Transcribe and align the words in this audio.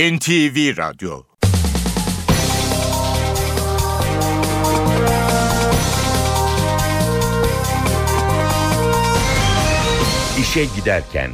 NTV 0.00 0.76
Radyo 0.76 1.22
İşe 10.40 10.64
Giderken 10.76 11.30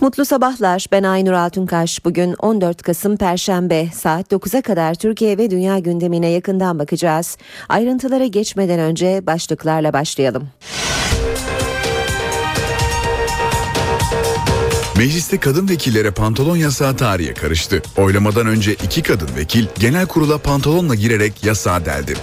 Mutlu 0.00 0.24
sabahlar. 0.24 0.86
Ben 0.92 1.02
Aynur 1.02 1.32
Altunkaş. 1.32 2.04
Bugün 2.04 2.34
14 2.38 2.82
Kasım 2.82 3.16
Perşembe 3.16 3.88
saat 3.94 4.32
9'a 4.32 4.62
kadar 4.62 4.94
Türkiye 4.94 5.38
ve 5.38 5.50
dünya 5.50 5.78
gündemine 5.78 6.28
yakından 6.28 6.78
bakacağız. 6.78 7.38
Ayrıntılara 7.68 8.26
geçmeden 8.26 8.80
önce 8.80 9.26
başlıklarla 9.26 9.92
başlayalım. 9.92 10.48
Mecliste 14.98 15.40
kadın 15.40 15.68
vekillere 15.68 16.10
pantolon 16.10 16.56
yasağı 16.56 16.96
tarihe 16.96 17.34
karıştı. 17.34 17.82
Oylamadan 17.96 18.46
önce 18.46 18.74
iki 18.74 19.02
kadın 19.02 19.28
vekil 19.36 19.66
genel 19.78 20.06
kurula 20.06 20.38
pantolonla 20.38 20.94
girerek 20.94 21.44
yasağı 21.44 21.84
deldi. 21.84 22.14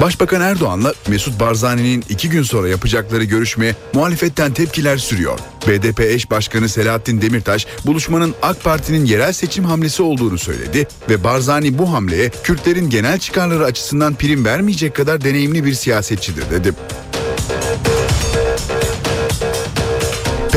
Başbakan 0.00 0.40
Erdoğan'la 0.40 0.94
Mesut 1.08 1.40
Barzani'nin 1.40 2.04
iki 2.08 2.30
gün 2.30 2.42
sonra 2.42 2.68
yapacakları 2.68 3.24
görüşmeye 3.24 3.76
muhalefetten 3.94 4.54
tepkiler 4.54 4.96
sürüyor. 4.96 5.38
BDP 5.68 6.00
eş 6.00 6.30
başkanı 6.30 6.68
Selahattin 6.68 7.22
Demirtaş 7.22 7.66
buluşmanın 7.86 8.34
AK 8.42 8.64
Parti'nin 8.64 9.04
yerel 9.04 9.32
seçim 9.32 9.64
hamlesi 9.64 10.02
olduğunu 10.02 10.38
söyledi 10.38 10.88
ve 11.10 11.24
Barzani 11.24 11.78
bu 11.78 11.92
hamleye 11.92 12.30
Kürtlerin 12.44 12.90
genel 12.90 13.18
çıkarları 13.18 13.64
açısından 13.64 14.14
prim 14.14 14.44
vermeyecek 14.44 14.94
kadar 14.96 15.24
deneyimli 15.24 15.64
bir 15.64 15.74
siyasetçidir 15.74 16.50
dedi. 16.50 16.72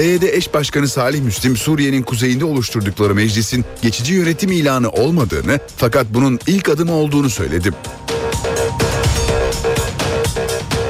PYD 0.06 0.24
eş 0.24 0.54
başkanı 0.54 0.88
Salih 0.88 1.22
Müslim 1.22 1.58
Suriye'nin 1.58 2.04
kuzeyinde 2.04 2.46
oluşturdukları 2.46 3.16
meclisin 3.16 3.66
geçici 3.82 4.14
yönetim 4.14 4.52
ilanı 4.52 4.90
olmadığını 4.90 5.60
fakat 5.78 6.06
bunun 6.10 6.40
ilk 6.48 6.70
adımı 6.70 6.94
olduğunu 6.94 7.30
söyledi. 7.30 7.72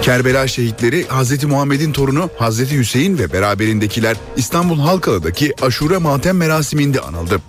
Kerbela 0.02 0.48
şehitleri 0.48 1.06
Hz. 1.06 1.44
Muhammed'in 1.44 1.92
torunu 1.92 2.30
Hz. 2.40 2.72
Hüseyin 2.72 3.18
ve 3.18 3.34
beraberindekiler 3.34 4.18
İstanbul 4.38 4.80
Halkalı'daki 4.80 5.54
aşure 5.62 5.98
matem 5.98 6.38
merasiminde 6.38 7.00
anıldı. 7.00 7.42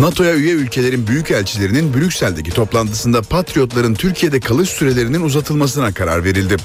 NATO'ya 0.00 0.34
üye 0.34 0.52
ülkelerin 0.52 1.06
büyükelçilerinin 1.06 1.94
Brüksel'deki 1.94 2.50
toplantısında 2.50 3.22
Patriotların 3.22 3.94
Türkiye'de 3.94 4.40
kalış 4.40 4.68
sürelerinin 4.68 5.20
uzatılmasına 5.20 5.94
karar 5.94 6.24
verildi. 6.24 6.56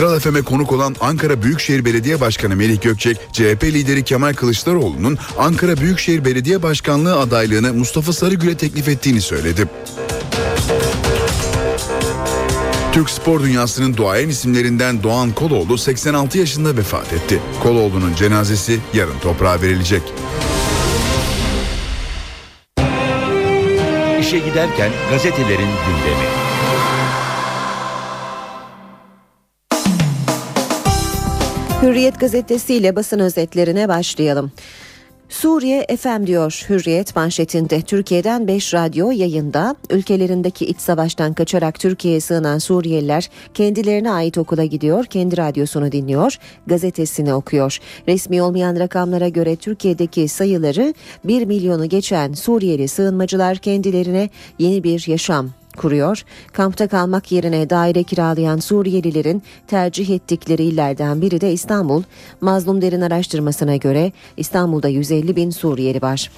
Kral 0.00 0.18
FM'e 0.18 0.42
konuk 0.42 0.72
olan 0.72 0.96
Ankara 1.00 1.42
Büyükşehir 1.42 1.84
Belediye 1.84 2.20
Başkanı 2.20 2.56
Melih 2.56 2.80
Gökçek, 2.80 3.16
CHP 3.32 3.64
lideri 3.64 4.04
Kemal 4.04 4.34
Kılıçdaroğlu'nun 4.34 5.18
Ankara 5.38 5.76
Büyükşehir 5.76 6.24
Belediye 6.24 6.62
Başkanlığı 6.62 7.18
adaylığını 7.18 7.74
Mustafa 7.74 8.12
Sarıgül'e 8.12 8.56
teklif 8.56 8.88
ettiğini 8.88 9.20
söyledi. 9.20 9.68
Türk 12.92 13.10
spor 13.10 13.42
dünyasının 13.42 13.96
duayen 13.96 14.28
isimlerinden 14.28 15.02
Doğan 15.02 15.32
Koloğlu 15.32 15.78
86 15.78 16.38
yaşında 16.38 16.76
vefat 16.76 17.12
etti. 17.12 17.40
Koloğlu'nun 17.62 18.14
cenazesi 18.14 18.80
yarın 18.94 19.18
toprağa 19.22 19.62
verilecek. 19.62 20.02
İşe 24.20 24.38
giderken 24.38 24.90
gazetelerin 25.10 25.70
gündemi. 25.86 26.49
Hürriyet 31.82 32.20
gazetesiyle 32.20 32.96
basın 32.96 33.18
özetlerine 33.18 33.88
başlayalım. 33.88 34.52
Suriye 35.28 35.86
FM 35.96 36.26
diyor 36.26 36.66
Hürriyet 36.68 37.16
manşetinde. 37.16 37.82
Türkiye'den 37.82 38.48
5 38.48 38.74
radyo 38.74 39.10
yayında 39.10 39.76
ülkelerindeki 39.90 40.66
iç 40.66 40.80
savaştan 40.80 41.34
kaçarak 41.34 41.80
Türkiye'ye 41.80 42.20
sığınan 42.20 42.58
Suriyeliler 42.58 43.30
kendilerine 43.54 44.10
ait 44.10 44.38
okula 44.38 44.64
gidiyor, 44.64 45.04
kendi 45.04 45.36
radyosunu 45.36 45.92
dinliyor, 45.92 46.38
gazetesini 46.66 47.34
okuyor. 47.34 47.78
Resmi 48.08 48.42
olmayan 48.42 48.78
rakamlara 48.78 49.28
göre 49.28 49.56
Türkiye'deki 49.56 50.28
sayıları 50.28 50.94
1 51.24 51.44
milyonu 51.44 51.88
geçen 51.88 52.32
Suriyeli 52.32 52.88
sığınmacılar 52.88 53.56
kendilerine 53.56 54.30
yeni 54.58 54.84
bir 54.84 55.08
yaşam 55.08 55.50
kuruyor. 55.80 56.24
Kampta 56.52 56.88
kalmak 56.88 57.32
yerine 57.32 57.70
daire 57.70 58.02
kiralayan 58.02 58.58
Suriyelilerin 58.58 59.42
tercih 59.66 60.10
ettikleri 60.10 60.62
illerden 60.62 61.22
biri 61.22 61.40
de 61.40 61.52
İstanbul. 61.52 62.02
Mazlum 62.40 62.82
Derin 62.82 63.00
araştırmasına 63.00 63.76
göre 63.76 64.12
İstanbul'da 64.36 64.88
150 64.88 65.36
bin 65.36 65.50
Suriyeli 65.50 66.02
var. 66.02 66.30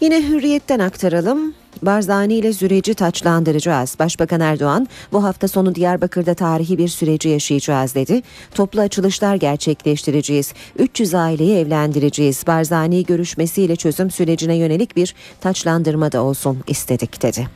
Yine 0.00 0.28
hürriyetten 0.28 0.78
aktaralım. 0.78 1.54
Barzani 1.82 2.34
ile 2.34 2.52
süreci 2.52 2.94
taçlandıracağız. 2.94 3.96
Başbakan 3.98 4.40
Erdoğan 4.40 4.88
bu 5.12 5.24
hafta 5.24 5.48
sonu 5.48 5.74
Diyarbakır'da 5.74 6.34
tarihi 6.34 6.78
bir 6.78 6.88
süreci 6.88 7.28
yaşayacağız 7.28 7.94
dedi. 7.94 8.22
Toplu 8.54 8.80
açılışlar 8.80 9.36
gerçekleştireceğiz. 9.36 10.52
300 10.78 11.14
aileyi 11.14 11.56
evlendireceğiz. 11.58 12.44
Barzani 12.46 13.04
görüşmesiyle 13.04 13.76
çözüm 13.76 14.10
sürecine 14.10 14.56
yönelik 14.56 14.96
bir 14.96 15.14
taçlandırma 15.40 16.12
da 16.12 16.22
olsun 16.22 16.58
istedik 16.66 17.22
dedi. 17.22 17.48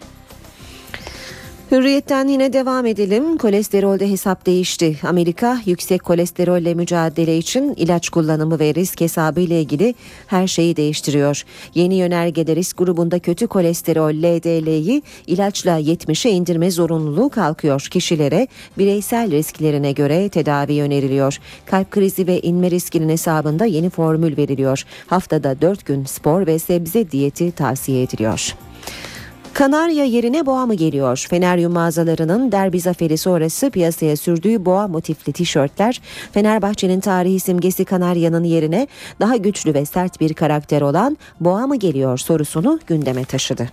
Hürriyetten 1.70 2.28
yine 2.28 2.52
devam 2.52 2.86
edelim. 2.86 3.38
Kolesterolde 3.38 4.10
hesap 4.10 4.46
değişti. 4.46 4.96
Amerika 5.02 5.60
yüksek 5.66 6.04
kolesterolle 6.04 6.74
mücadele 6.74 7.38
için 7.38 7.74
ilaç 7.74 8.08
kullanımı 8.08 8.58
ve 8.58 8.74
risk 8.74 9.00
hesabı 9.00 9.40
ile 9.40 9.60
ilgili 9.60 9.94
her 10.26 10.46
şeyi 10.46 10.76
değiştiriyor. 10.76 11.42
Yeni 11.74 11.94
yönergede 11.94 12.56
risk 12.56 12.78
grubunda 12.78 13.18
kötü 13.18 13.46
kolesterol 13.46 14.10
LDL'yi 14.10 15.02
ilaçla 15.26 15.80
70'e 15.80 16.30
indirme 16.30 16.70
zorunluluğu 16.70 17.28
kalkıyor. 17.28 17.86
Kişilere 17.90 18.48
bireysel 18.78 19.30
risklerine 19.30 19.92
göre 19.92 20.28
tedavi 20.28 20.82
öneriliyor. 20.82 21.38
Kalp 21.66 21.90
krizi 21.90 22.26
ve 22.26 22.40
inme 22.40 22.70
riskinin 22.70 23.08
hesabında 23.08 23.64
yeni 23.64 23.90
formül 23.90 24.36
veriliyor. 24.36 24.84
Haftada 25.06 25.60
4 25.60 25.86
gün 25.86 26.04
spor 26.04 26.46
ve 26.46 26.58
sebze 26.58 27.10
diyeti 27.10 27.52
tavsiye 27.52 28.02
ediliyor. 28.02 28.54
Kanarya 29.52 30.04
yerine 30.04 30.46
boğa 30.46 30.66
mı 30.66 30.74
geliyor? 30.74 31.26
Feneryum 31.30 31.72
mağazalarının 31.72 32.52
derbi 32.52 32.80
zaferi 32.80 33.18
sonrası 33.18 33.70
piyasaya 33.70 34.16
sürdüğü 34.16 34.64
boğa 34.64 34.88
motifli 34.88 35.32
tişörtler 35.32 36.00
Fenerbahçe'nin 36.32 37.00
tarihi 37.00 37.40
simgesi 37.40 37.84
Kanarya'nın 37.84 38.44
yerine 38.44 38.88
daha 39.20 39.36
güçlü 39.36 39.74
ve 39.74 39.86
sert 39.86 40.20
bir 40.20 40.34
karakter 40.34 40.80
olan 40.80 41.18
boğa 41.40 41.66
mı 41.66 41.76
geliyor 41.76 42.18
sorusunu 42.18 42.80
gündeme 42.86 43.24
taşıdı. 43.24 43.68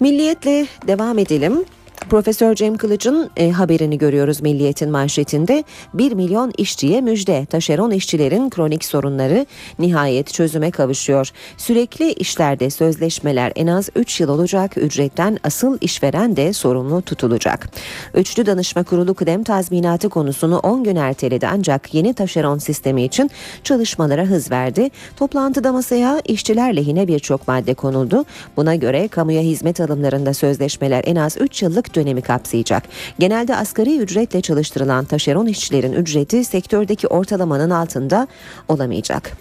Milliyetle 0.00 0.66
devam 0.86 1.18
edelim. 1.18 1.64
Profesör 2.12 2.54
Cem 2.54 2.76
Kılıç'ın 2.76 3.30
e, 3.36 3.50
haberini 3.50 3.98
görüyoruz 3.98 4.42
Milliyet'in 4.42 4.90
manşetinde. 4.90 5.64
1 5.94 6.12
milyon 6.12 6.52
işçiye 6.58 7.00
müjde. 7.00 7.46
Taşeron 7.46 7.90
işçilerin 7.90 8.50
kronik 8.50 8.84
sorunları 8.84 9.46
nihayet 9.78 10.32
çözüme 10.32 10.70
kavuşuyor. 10.70 11.30
Sürekli 11.56 12.12
işlerde 12.12 12.70
sözleşmeler 12.70 13.52
en 13.56 13.66
az 13.66 13.88
3 13.96 14.20
yıl 14.20 14.28
olacak. 14.28 14.76
Ücretten 14.76 15.38
asıl 15.44 15.78
işveren 15.80 16.36
de 16.36 16.52
sorumlu 16.52 17.02
tutulacak. 17.02 17.68
Üçlü 18.14 18.46
Danışma 18.46 18.82
Kurulu 18.82 19.14
kıdem 19.14 19.44
tazminatı 19.44 20.08
konusunu 20.08 20.58
10 20.58 20.84
gün 20.84 20.96
erteledi 20.96 21.46
ancak 21.46 21.94
yeni 21.94 22.14
taşeron 22.14 22.58
sistemi 22.58 23.02
için 23.02 23.30
çalışmalara 23.64 24.24
hız 24.24 24.50
verdi. 24.50 24.90
Toplantıda 25.16 25.72
masaya 25.72 26.20
işçiler 26.24 26.76
lehine 26.76 27.08
birçok 27.08 27.48
madde 27.48 27.74
konuldu. 27.74 28.24
Buna 28.56 28.74
göre 28.74 29.08
kamuya 29.08 29.42
hizmet 29.42 29.80
alımlarında 29.80 30.34
sözleşmeler 30.34 31.04
en 31.06 31.16
az 31.16 31.36
3 31.40 31.62
yıllık 31.62 31.94
dönemi 32.02 32.22
kapsayacak. 32.22 32.82
Genelde 33.18 33.56
asgari 33.56 33.98
ücretle 33.98 34.40
çalıştırılan 34.40 35.04
taşeron 35.04 35.46
işçilerin 35.46 35.92
ücreti 35.92 36.44
sektördeki 36.44 37.06
ortalamanın 37.06 37.70
altında 37.70 38.28
olamayacak. 38.68 39.36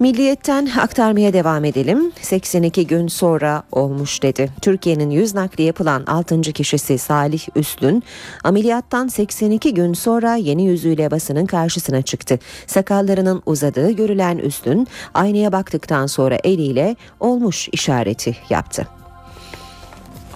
Milliyetten 0.00 0.68
aktarmaya 0.80 1.32
devam 1.32 1.64
edelim. 1.64 2.12
82 2.20 2.86
gün 2.86 3.08
sonra 3.08 3.62
olmuş 3.72 4.22
dedi. 4.22 4.50
Türkiye'nin 4.62 5.10
yüz 5.10 5.34
nakli 5.34 5.64
yapılan 5.64 6.04
6. 6.06 6.40
kişisi 6.40 6.98
Salih 6.98 7.46
Üstün 7.56 8.02
ameliyattan 8.44 9.08
82 9.08 9.74
gün 9.74 9.92
sonra 9.92 10.34
yeni 10.34 10.66
yüzüyle 10.66 11.10
basının 11.10 11.46
karşısına 11.46 12.02
çıktı. 12.02 12.38
Sakallarının 12.66 13.42
uzadığı 13.46 13.90
görülen 13.90 14.38
Üstün 14.38 14.88
aynaya 15.14 15.52
baktıktan 15.52 16.06
sonra 16.06 16.38
eliyle 16.44 16.96
olmuş 17.20 17.68
işareti 17.72 18.36
yaptı. 18.50 18.99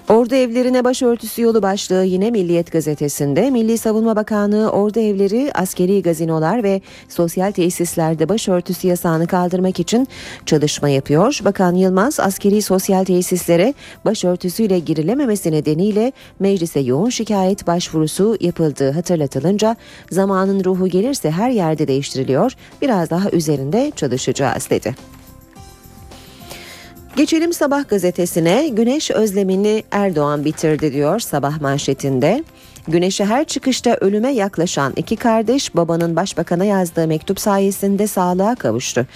Ordu 0.09 0.35
evlerine 0.35 0.83
başörtüsü 0.83 1.41
yolu 1.41 1.61
başlığı 1.61 2.03
yine 2.03 2.31
Milliyet 2.31 2.71
gazetesinde 2.71 3.49
Milli 3.49 3.77
Savunma 3.77 4.15
Bakanlığı 4.15 4.69
ordu 4.69 4.99
evleri, 4.99 5.51
askeri 5.53 6.01
gazinolar 6.01 6.63
ve 6.63 6.81
sosyal 7.09 7.51
tesislerde 7.51 8.29
başörtüsü 8.29 8.87
yasağını 8.87 9.27
kaldırmak 9.27 9.79
için 9.79 10.07
çalışma 10.45 10.89
yapıyor. 10.89 11.39
Bakan 11.45 11.75
Yılmaz 11.75 12.19
askeri 12.19 12.61
sosyal 12.61 13.05
tesislere 13.05 13.73
başörtüsüyle 14.05 14.79
girilememesi 14.79 15.51
nedeniyle 15.51 16.11
meclise 16.39 16.79
yoğun 16.79 17.09
şikayet 17.09 17.67
başvurusu 17.67 18.37
yapıldığı 18.41 18.91
hatırlatılınca 18.91 19.75
zamanın 20.11 20.63
ruhu 20.63 20.87
gelirse 20.87 21.31
her 21.31 21.49
yerde 21.49 21.87
değiştiriliyor. 21.87 22.51
Biraz 22.81 23.09
daha 23.09 23.29
üzerinde 23.31 23.91
çalışacağız 23.95 24.69
dedi. 24.69 25.14
Geçelim 27.15 27.53
Sabah 27.53 27.87
gazetesine 27.87 28.67
Güneş 28.67 29.11
özlemini 29.11 29.83
Erdoğan 29.91 30.45
bitirdi 30.45 30.93
diyor 30.93 31.19
sabah 31.19 31.61
manşetinde. 31.61 32.43
Güneşe 32.87 33.25
her 33.25 33.45
çıkışta 33.45 33.97
ölüme 34.01 34.31
yaklaşan 34.31 34.93
iki 34.95 35.15
kardeş 35.15 35.75
babanın 35.75 36.15
başbakana 36.15 36.65
yazdığı 36.65 37.07
mektup 37.07 37.39
sayesinde 37.39 38.07
sağlığa 38.07 38.55
kavuştu. 38.55 39.07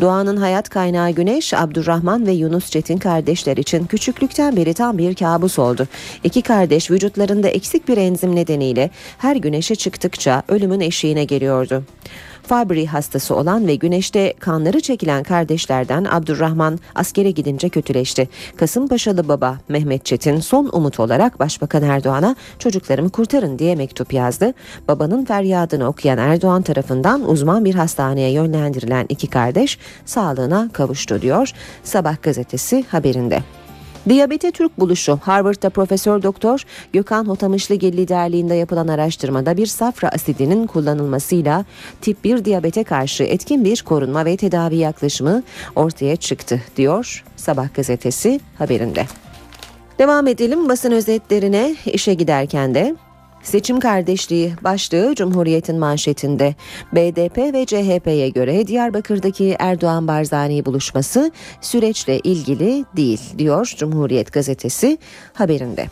Doğanın 0.00 0.36
hayat 0.36 0.68
kaynağı 0.68 1.10
Güneş, 1.10 1.54
Abdurrahman 1.54 2.26
ve 2.26 2.32
Yunus 2.32 2.70
Çetin 2.70 2.98
kardeşler 2.98 3.56
için 3.56 3.86
küçüklükten 3.86 4.56
beri 4.56 4.74
tam 4.74 4.98
bir 4.98 5.14
kabus 5.14 5.58
oldu. 5.58 5.88
İki 6.24 6.42
kardeş 6.42 6.90
vücutlarında 6.90 7.48
eksik 7.48 7.88
bir 7.88 7.96
enzim 7.96 8.36
nedeniyle 8.36 8.90
her 9.18 9.36
güneşe 9.36 9.74
çıktıkça 9.74 10.42
ölümün 10.48 10.80
eşiğine 10.80 11.24
geliyordu. 11.24 11.84
Fabry 12.46 12.86
hastası 12.86 13.36
olan 13.36 13.66
ve 13.66 13.74
güneşte 13.74 14.34
kanları 14.40 14.80
çekilen 14.80 15.22
kardeşlerden 15.22 16.04
Abdurrahman 16.04 16.78
askere 16.94 17.30
gidince 17.30 17.68
kötüleşti. 17.68 18.28
Kasımpaşalı 18.56 19.28
baba 19.28 19.58
Mehmet 19.68 20.04
Çetin 20.04 20.40
son 20.40 20.70
umut 20.72 21.00
olarak 21.00 21.40
Başbakan 21.40 21.82
Erdoğan'a 21.82 22.36
çocuklarımı 22.58 23.10
kurtarın 23.10 23.58
diye 23.58 23.74
mektup 23.74 24.12
yazdı. 24.12 24.54
Babanın 24.88 25.24
feryadını 25.24 25.88
okuyan 25.88 26.18
Erdoğan 26.18 26.62
tarafından 26.62 27.28
uzman 27.28 27.64
bir 27.64 27.74
hastaneye 27.74 28.30
yönlendirilen 28.30 29.06
iki 29.08 29.26
kardeş 29.26 29.78
sağlığına 30.04 30.70
kavuştu 30.72 31.22
diyor 31.22 31.50
Sabah 31.84 32.22
gazetesi 32.22 32.84
haberinde. 32.88 33.63
Diyabete 34.08 34.50
Türk 34.50 34.80
buluşu 34.80 35.18
Harvard'da 35.22 35.70
Profesör 35.70 36.22
Doktor 36.22 36.64
Gökhan 36.92 37.24
Hotamışlıgil 37.24 37.96
liderliğinde 37.96 38.54
yapılan 38.54 38.88
araştırmada 38.88 39.56
bir 39.56 39.66
safra 39.66 40.08
asidinin 40.08 40.66
kullanılmasıyla 40.66 41.64
tip 42.00 42.24
1 42.24 42.44
diyabete 42.44 42.84
karşı 42.84 43.24
etkin 43.24 43.64
bir 43.64 43.82
korunma 43.82 44.24
ve 44.24 44.36
tedavi 44.36 44.76
yaklaşımı 44.76 45.42
ortaya 45.76 46.16
çıktı 46.16 46.62
diyor 46.76 47.24
Sabah 47.36 47.74
gazetesi 47.74 48.40
haberinde. 48.58 49.06
Devam 49.98 50.26
edelim 50.26 50.68
basın 50.68 50.92
özetlerine 50.92 51.76
işe 51.86 52.14
giderken 52.14 52.74
de 52.74 52.96
Seçim 53.44 53.80
kardeşliği 53.80 54.52
başlığı 54.64 55.14
Cumhuriyet'in 55.14 55.78
manşetinde. 55.78 56.54
BDP 56.92 57.38
ve 57.38 57.66
CHP'ye 57.66 58.28
göre 58.28 58.66
Diyarbakır'daki 58.66 59.56
Erdoğan 59.58 60.08
Barzani 60.08 60.64
buluşması 60.64 61.30
süreçle 61.60 62.18
ilgili 62.18 62.84
değil 62.96 63.20
diyor 63.38 63.74
Cumhuriyet 63.76 64.32
gazetesi 64.32 64.98
haberinde. 65.32 65.86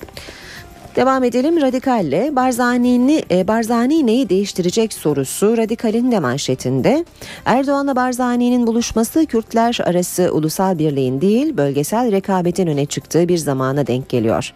Devam 0.97 1.25
edelim 1.25 1.61
Radikal'le 1.61 2.37
Barzani'ni, 2.37 3.23
e, 3.31 3.49
Barzani 3.49 4.07
neyi 4.07 4.29
değiştirecek 4.29 4.93
sorusu 4.93 5.57
Radikal'in 5.57 6.13
de 6.13 6.19
manşetinde. 6.19 7.05
Erdoğan'la 7.45 7.97
Barzani'nin 7.97 8.67
buluşması 8.67 9.27
Kürtler 9.27 9.79
arası 9.85 10.31
ulusal 10.33 10.79
birliğin 10.79 11.21
değil 11.21 11.57
bölgesel 11.57 12.13
rekabetin 12.13 12.67
öne 12.67 12.87
çıktığı 12.87 13.29
bir 13.29 13.39
zamana 13.39 13.87
denk 13.87 14.09
geliyor. 14.09 14.55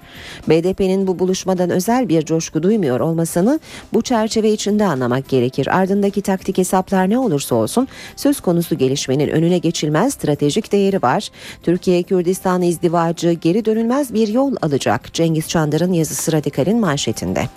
BDP'nin 0.48 1.06
bu 1.06 1.18
buluşmadan 1.18 1.70
özel 1.70 2.08
bir 2.08 2.24
coşku 2.24 2.62
duymuyor 2.62 3.00
olmasını 3.00 3.60
bu 3.92 4.02
çerçeve 4.02 4.52
içinde 4.52 4.86
anlamak 4.86 5.28
gerekir. 5.28 5.78
Ardındaki 5.78 6.22
taktik 6.22 6.58
hesaplar 6.58 7.10
ne 7.10 7.18
olursa 7.18 7.54
olsun 7.54 7.88
söz 8.16 8.40
konusu 8.40 8.78
gelişmenin 8.78 9.28
önüne 9.28 9.58
geçilmez 9.58 10.14
stratejik 10.14 10.72
değeri 10.72 11.02
var. 11.02 11.28
Türkiye 11.62 12.02
Kürdistan 12.02 12.62
izdivacı 12.62 13.32
geri 13.32 13.64
dönülmez 13.64 14.14
bir 14.14 14.28
yol 14.28 14.54
alacak. 14.62 15.14
Cengiz 15.14 15.48
Çandar'ın 15.48 15.92
yazısı 15.92 16.25
Siyasi 16.26 16.32
Radikal'in 16.32 16.80
manşetinde. 16.80 17.48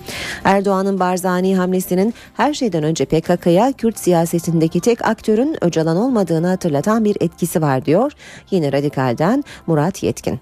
Erdoğan'ın 0.44 1.00
Barzani 1.00 1.58
hamlesinin 1.58 2.14
her 2.38 2.54
şeyden 2.54 2.84
önce 2.84 3.06
PKK'ya 3.06 3.72
Kürt 3.72 4.00
siyasetindeki 4.00 4.80
tek 4.80 5.06
aktörün 5.06 5.58
Öcalan 5.62 5.98
olmadığını 5.98 6.48
hatırlatan 6.48 7.06
bir 7.06 7.18
etkisi 7.20 7.62
var 7.62 7.86
diyor. 7.86 8.12
Yine 8.52 8.72
Radikal'den 8.72 9.44
Murat 9.68 10.04
Yetkin. 10.04 10.40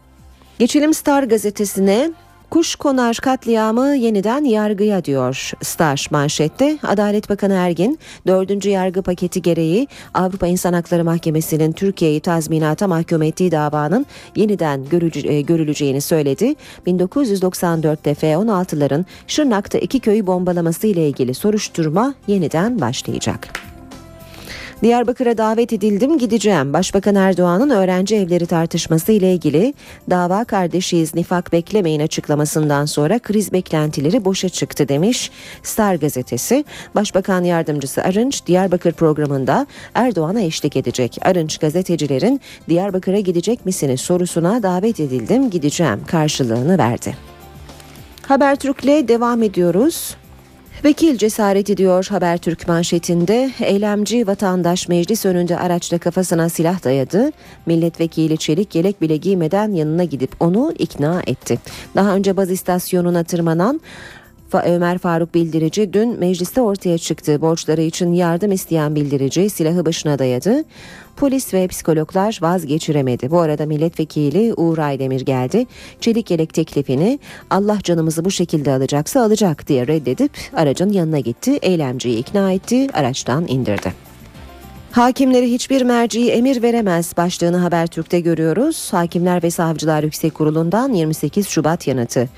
Geçelim 0.59 0.93
Star 0.93 1.23
gazetesine. 1.23 2.11
Kuş 2.49 2.75
konar 2.75 3.15
katliamı 3.15 3.95
yeniden 3.95 4.43
yargıya 4.43 5.05
diyor 5.05 5.51
Star 5.61 6.07
manşette. 6.11 6.77
Adalet 6.83 7.29
Bakanı 7.29 7.53
Ergin 7.53 7.99
4. 8.27 8.65
yargı 8.65 9.01
paketi 9.01 9.41
gereği 9.41 9.87
Avrupa 10.13 10.47
İnsan 10.47 10.73
Hakları 10.73 11.03
Mahkemesi'nin 11.03 11.71
Türkiye'yi 11.71 12.19
tazminata 12.19 12.87
mahkum 12.87 13.21
ettiği 13.21 13.51
davanın 13.51 14.05
yeniden 14.35 14.81
e, 15.23 15.41
görüleceğini 15.41 16.01
söyledi. 16.01 16.55
1994'te 16.87 18.13
F-16'ların 18.13 19.05
Şırnak'ta 19.27 19.77
iki 19.77 19.99
köyü 19.99 20.27
bombalaması 20.27 20.87
ile 20.87 21.07
ilgili 21.07 21.33
soruşturma 21.33 22.13
yeniden 22.27 22.81
başlayacak. 22.81 23.66
Diyarbakır'a 24.83 25.37
davet 25.37 25.73
edildim 25.73 26.17
gideceğim. 26.17 26.73
Başbakan 26.73 27.15
Erdoğan'ın 27.15 27.69
öğrenci 27.69 28.15
evleri 28.15 28.45
tartışması 28.45 29.11
ile 29.11 29.33
ilgili 29.33 29.73
dava 30.09 30.43
kardeşiyiz 30.43 31.15
nifak 31.15 31.51
beklemeyin 31.51 31.99
açıklamasından 31.99 32.85
sonra 32.85 33.19
kriz 33.19 33.53
beklentileri 33.53 34.25
boşa 34.25 34.49
çıktı 34.49 34.87
demiş 34.87 35.31
Star 35.63 35.95
gazetesi. 35.95 36.65
Başbakan 36.95 37.43
yardımcısı 37.43 38.03
Arınç 38.03 38.45
Diyarbakır 38.45 38.93
programında 38.93 39.67
Erdoğan'a 39.95 40.41
eşlik 40.41 40.75
edecek. 40.75 41.17
Arınç 41.21 41.57
gazetecilerin 41.57 42.41
Diyarbakır'a 42.69 43.19
gidecek 43.19 43.65
misiniz 43.65 44.01
sorusuna 44.01 44.63
davet 44.63 44.99
edildim 44.99 45.49
gideceğim 45.49 45.99
karşılığını 46.07 46.77
verdi. 46.77 47.17
Habertürk'le 48.27 49.07
devam 49.07 49.43
ediyoruz. 49.43 50.15
Vekil 50.83 51.17
cesareti 51.17 51.77
diyor 51.77 52.07
Habertürk 52.09 52.67
manşetinde. 52.67 53.51
Eylemci 53.59 54.27
vatandaş 54.27 54.87
meclis 54.87 55.25
önünde 55.25 55.57
araçla 55.57 55.97
kafasına 55.97 56.49
silah 56.49 56.83
dayadı. 56.83 57.31
Milletvekili 57.65 58.37
çelik 58.37 58.75
yelek 58.75 59.01
bile 59.01 59.17
giymeden 59.17 59.71
yanına 59.71 60.03
gidip 60.03 60.31
onu 60.39 60.73
ikna 60.79 61.21
etti. 61.27 61.59
Daha 61.95 62.15
önce 62.15 62.37
baz 62.37 62.51
istasyonuna 62.51 63.23
tırmanan 63.23 63.81
Ömer 64.53 64.97
Faruk 64.97 65.33
Bildirici 65.33 65.93
dün 65.93 66.19
mecliste 66.19 66.61
ortaya 66.61 66.97
çıktığı 66.97 67.41
borçları 67.41 67.81
için 67.81 68.13
yardım 68.13 68.51
isteyen 68.51 68.95
bildirici 68.95 69.49
silahı 69.49 69.85
başına 69.85 70.19
dayadı. 70.19 70.63
Polis 71.15 71.53
ve 71.53 71.67
psikologlar 71.67 72.39
vazgeçiremedi. 72.41 73.31
Bu 73.31 73.39
arada 73.39 73.65
milletvekili 73.65 74.53
Uğur 74.53 74.77
Aydemir 74.77 75.21
geldi. 75.21 75.65
Çelik 76.01 76.31
yelek 76.31 76.53
teklifini 76.53 77.19
Allah 77.49 77.79
canımızı 77.83 78.25
bu 78.25 78.31
şekilde 78.31 78.71
alacaksa 78.71 79.21
alacak 79.21 79.67
diye 79.67 79.87
reddedip 79.87 80.31
aracın 80.53 80.89
yanına 80.89 81.19
gitti. 81.19 81.59
Eylemciyi 81.61 82.17
ikna 82.17 82.51
etti, 82.51 82.87
araçtan 82.93 83.47
indirdi. 83.47 83.93
Hakimleri 84.91 85.51
hiçbir 85.51 85.81
merci 85.81 86.31
emir 86.31 86.61
veremez 86.61 87.13
başlığını 87.17 87.57
Habertürk'te 87.57 88.19
görüyoruz. 88.19 88.93
Hakimler 88.93 89.43
ve 89.43 89.51
Savcılar 89.51 90.03
Yüksek 90.03 90.33
Kurulu'ndan 90.33 90.93
28 90.93 91.47
Şubat 91.47 91.87
yanıtı. 91.87 92.29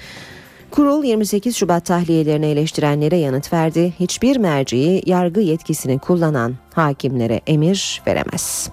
Kurul 0.72 1.04
28 1.04 1.56
Şubat 1.56 1.86
tahliyelerini 1.86 2.46
eleştirenlere 2.46 3.18
yanıt 3.18 3.54
verdi. 3.54 3.94
Hiçbir 4.00 4.38
merciyi 4.38 5.04
yargı 5.06 5.42
yetkisini 5.42 6.00
kullanan 6.00 6.56
hakimlere 6.74 7.42
emir 7.48 8.02
veremez. 8.08 8.70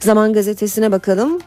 Zaman 0.00 0.32
gazetesine 0.32 0.92
bakalım. 0.92 1.38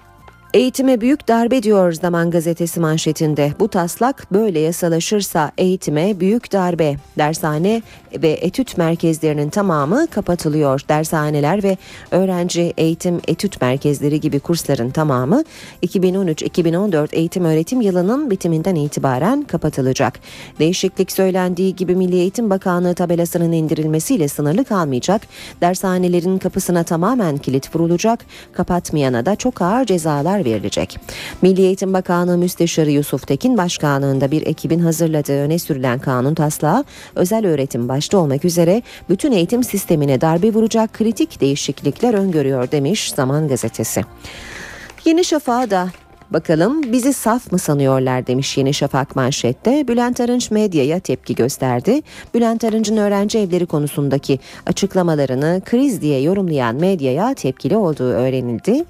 Eğitime 0.54 1.02
büyük 1.02 1.28
darbe 1.28 1.64
diyor 1.64 1.94
Zaman 1.94 2.32
Gazetesi 2.32 2.80
manşetinde. 2.80 3.54
Bu 3.60 3.68
taslak 3.68 4.32
böyle 4.32 4.60
yasalaşırsa 4.60 5.52
eğitime 5.58 6.20
büyük 6.20 6.52
darbe. 6.52 6.96
Dershane 7.18 7.82
ve 8.14 8.30
etüt 8.30 8.78
merkezlerinin 8.78 9.50
tamamı 9.50 10.08
kapatılıyor. 10.08 10.82
Dershaneler 10.90 11.64
ve 11.64 11.78
öğrenci 12.12 12.74
eğitim 12.78 13.22
etüt 13.28 13.62
merkezleri 13.62 14.20
gibi 14.20 14.40
kursların 14.40 14.90
tamamı 14.90 15.44
2013-2014 15.84 17.16
eğitim 17.16 17.46
öğretim 17.46 17.82
yılının 17.82 18.32
bitiminden 18.32 18.76
itibaren 18.76 19.44
kapatılacak. 19.44 20.20
Değişiklik 20.60 21.12
söylendiği 21.12 21.76
gibi 21.76 21.96
Milli 21.96 22.16
Eğitim 22.16 22.50
Bakanlığı 22.50 22.94
tabelasının 22.94 23.52
indirilmesiyle 23.52 24.28
sınırlı 24.28 24.66
kalmayacak. 24.66 25.22
Dershanelerin 25.62 26.38
kapısına 26.38 26.84
tamamen 26.84 27.38
kilit 27.38 27.76
vurulacak. 27.76 28.26
Kapatmayana 28.54 29.26
da 29.26 29.36
çok 29.36 29.62
ağır 29.62 29.86
cezalar 29.86 30.41
verilecek. 30.46 31.00
Milli 31.42 31.62
Eğitim 31.62 31.94
Bakanlığı 31.94 32.38
Müsteşarı 32.38 32.92
Yusuf 32.92 33.28
Tekin 33.28 33.58
başkanlığında 33.58 34.32
bir 34.32 34.48
ekibin 34.48 34.80
hazırladığı 34.80 35.42
öne 35.42 35.60
sürülen 35.60 36.00
kanun 36.00 36.34
taslağı 36.34 36.84
özel 37.16 37.46
öğretim 37.46 37.90
başta 37.90 38.18
olmak 38.18 38.46
üzere 38.46 38.82
bütün 39.10 39.32
eğitim 39.32 39.64
sistemine 39.64 40.22
darbe 40.22 40.54
vuracak 40.54 40.94
kritik 40.94 41.42
değişiklikler 41.42 42.14
öngörüyor 42.14 42.72
demiş 42.72 43.14
Zaman 43.14 43.48
Gazetesi. 43.48 44.02
Yeni 45.06 45.24
Şafak'a 45.24 45.70
da 45.70 45.90
Bakalım 46.32 46.92
bizi 46.92 47.14
saf 47.14 47.52
mı 47.52 47.60
sanıyorlar 47.60 48.28
demiş 48.28 48.58
Yeni 48.58 48.74
Şafak 48.74 49.16
manşette. 49.16 49.88
Bülent 49.88 50.22
Arınç 50.22 50.52
medyaya 50.52 51.00
tepki 51.00 51.36
gösterdi. 51.36 52.02
Bülent 52.34 52.64
Arınç'ın 52.64 52.98
öğrenci 52.98 53.40
evleri 53.40 53.66
konusundaki 53.66 54.40
açıklamalarını 54.66 55.62
kriz 55.66 56.02
diye 56.02 56.22
yorumlayan 56.22 56.76
medyaya 56.76 57.34
tepkili 57.34 57.78
olduğu 57.78 58.04
öğrenildi. 58.12 58.86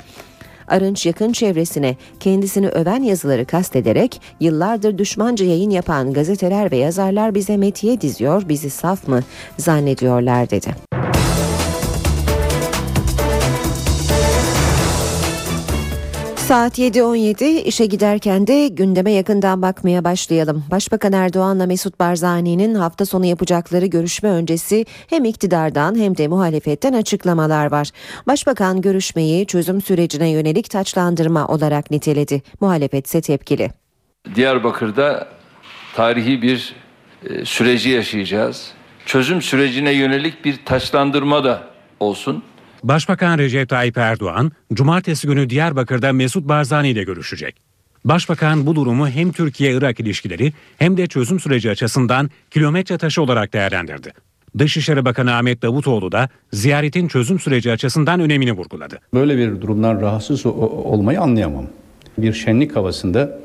Arınç 0.71 1.05
yakın 1.05 1.31
çevresine 1.31 1.95
kendisini 2.19 2.69
öven 2.69 3.03
yazıları 3.03 3.45
kastederek 3.45 4.21
yıllardır 4.39 4.97
düşmanca 4.97 5.45
yayın 5.45 5.69
yapan 5.69 6.13
gazeteler 6.13 6.71
ve 6.71 6.77
yazarlar 6.77 7.35
bize 7.35 7.57
metiye 7.57 8.01
diziyor, 8.01 8.43
bizi 8.49 8.69
saf 8.69 9.07
mı 9.07 9.19
zannediyorlar 9.57 10.49
dedi. 10.49 10.75
Saat 16.51 16.79
7.17 16.79 17.45
işe 17.45 17.85
giderken 17.85 18.47
de 18.47 18.67
gündeme 18.67 19.11
yakından 19.11 19.61
bakmaya 19.61 20.03
başlayalım. 20.03 20.63
Başbakan 20.71 21.13
Erdoğan'la 21.13 21.65
Mesut 21.65 21.99
Barzani'nin 21.99 22.75
hafta 22.75 23.05
sonu 23.05 23.25
yapacakları 23.25 23.85
görüşme 23.85 24.29
öncesi 24.29 24.85
hem 25.09 25.25
iktidardan 25.25 25.99
hem 25.99 26.17
de 26.17 26.27
muhalefetten 26.27 26.93
açıklamalar 26.93 27.71
var. 27.71 27.89
Başbakan 28.27 28.81
görüşmeyi 28.81 29.47
çözüm 29.47 29.81
sürecine 29.81 30.29
yönelik 30.29 30.69
taçlandırma 30.69 31.47
olarak 31.47 31.91
niteledi. 31.91 32.41
Muhalefet 32.61 33.07
ise 33.07 33.21
tepkili. 33.21 33.69
Diyarbakır'da 34.35 35.27
tarihi 35.95 36.41
bir 36.41 36.75
e, 37.29 37.45
süreci 37.45 37.89
yaşayacağız. 37.89 38.71
Çözüm 39.05 39.41
sürecine 39.41 39.91
yönelik 39.91 40.45
bir 40.45 40.65
taçlandırma 40.65 41.43
da 41.43 41.63
olsun. 41.99 42.43
Başbakan 42.83 43.37
Recep 43.37 43.69
Tayyip 43.69 43.97
Erdoğan, 43.97 44.51
cumartesi 44.73 45.27
günü 45.27 45.49
Diyarbakır'da 45.49 46.13
Mesut 46.13 46.47
Barzani 46.47 46.89
ile 46.89 47.03
görüşecek. 47.03 47.55
Başbakan 48.05 48.65
bu 48.65 48.75
durumu 48.75 49.07
hem 49.07 49.31
Türkiye-Irak 49.31 49.99
ilişkileri 49.99 50.53
hem 50.77 50.97
de 50.97 51.07
çözüm 51.07 51.39
süreci 51.39 51.69
açısından 51.69 52.29
kilometre 52.51 52.97
taşı 52.97 53.21
olarak 53.21 53.53
değerlendirdi. 53.53 54.11
Dışişleri 54.57 55.05
Bakanı 55.05 55.35
Ahmet 55.35 55.61
Davutoğlu 55.61 56.11
da 56.11 56.29
ziyaretin 56.53 57.07
çözüm 57.07 57.39
süreci 57.39 57.71
açısından 57.71 58.19
önemini 58.19 58.51
vurguladı. 58.51 58.99
Böyle 59.13 59.37
bir 59.37 59.61
durumdan 59.61 60.01
rahatsız 60.01 60.45
olmayı 60.45 61.21
anlayamam. 61.21 61.65
Bir 62.17 62.33
şenlik 62.33 62.75
havasında 62.75 63.39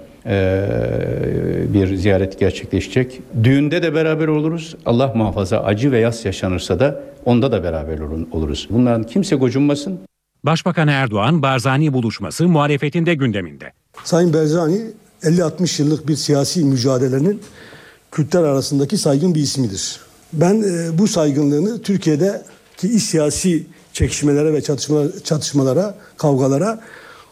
bir 1.75 1.97
ziyaret 1.97 2.38
gerçekleşecek. 2.38 3.21
Düğünde 3.45 3.83
de 3.83 3.95
beraber 3.95 4.28
oluruz. 4.28 4.76
Allah 4.87 5.12
muhafaza 5.14 5.59
acı 5.59 5.92
ve 5.92 5.99
yas 5.99 6.25
yaşanırsa 6.25 6.80
da 6.80 7.00
onda 7.25 7.52
da 7.52 7.64
beraber 7.64 7.99
oluruz. 8.33 8.68
Bundan 8.71 9.02
kimse 9.04 9.37
gocunmasın. 9.37 9.99
Başbakan 10.45 10.88
Erdoğan 10.88 11.42
Barzani 11.42 11.92
buluşması 11.92 12.49
muhalefetinde 12.49 13.14
gündeminde. 13.14 13.73
Sayın 14.04 14.33
Barzani 14.33 14.80
50-60 15.23 15.83
yıllık 15.83 16.09
bir 16.09 16.16
siyasi 16.16 16.64
mücadelenin 16.64 17.40
Kürtler 18.11 18.42
arasındaki 18.42 18.99
saygın 18.99 19.35
bir 19.35 19.40
ismidir. 19.40 20.00
Ben 20.33 20.64
bu 20.99 21.09
saygınlığını 21.09 21.83
Türkiye'deki 21.83 22.88
iş 22.97 23.02
siyasi 23.02 23.66
çekişmelere 23.92 24.52
ve 24.52 24.62
çatışmalara, 24.62 25.09
çatışmalara, 25.25 25.95
kavgalara 26.16 26.80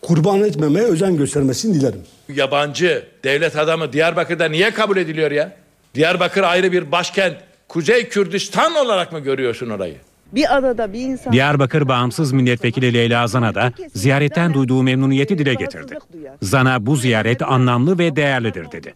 kurban 0.06 0.44
etmemeye 0.44 0.86
özen 0.86 1.16
göstermesini 1.16 1.74
dilerim. 1.74 2.00
Yabancı 2.28 3.04
devlet 3.24 3.56
adamı 3.56 3.92
Diyarbakır'da 3.92 4.48
niye 4.48 4.70
kabul 4.70 4.96
ediliyor 4.96 5.30
ya? 5.30 5.56
Diyarbakır 5.94 6.42
ayrı 6.42 6.72
bir 6.72 6.92
başkent. 6.92 7.36
Kuzey 7.68 8.08
Kürdistan 8.08 8.74
olarak 8.74 9.12
mı 9.12 9.20
görüyorsun 9.20 9.70
orayı? 9.70 9.96
Bir 10.32 10.56
arada 10.56 10.92
bir 10.92 11.00
insan... 11.00 11.32
Diyarbakır 11.32 11.88
Bağımsız 11.88 12.32
Milletvekili 12.32 12.94
Leyla 12.94 13.26
Zana 13.26 13.54
da 13.54 13.72
ziyaretten 13.94 14.54
duyduğu 14.54 14.82
memnuniyeti 14.82 15.38
dile 15.38 15.54
getirdi. 15.54 15.98
Zana 16.42 16.86
bu 16.86 16.96
ziyaret 16.96 17.42
anlamlı 17.42 17.98
ve 17.98 18.16
değerlidir 18.16 18.72
dedi. 18.72 18.94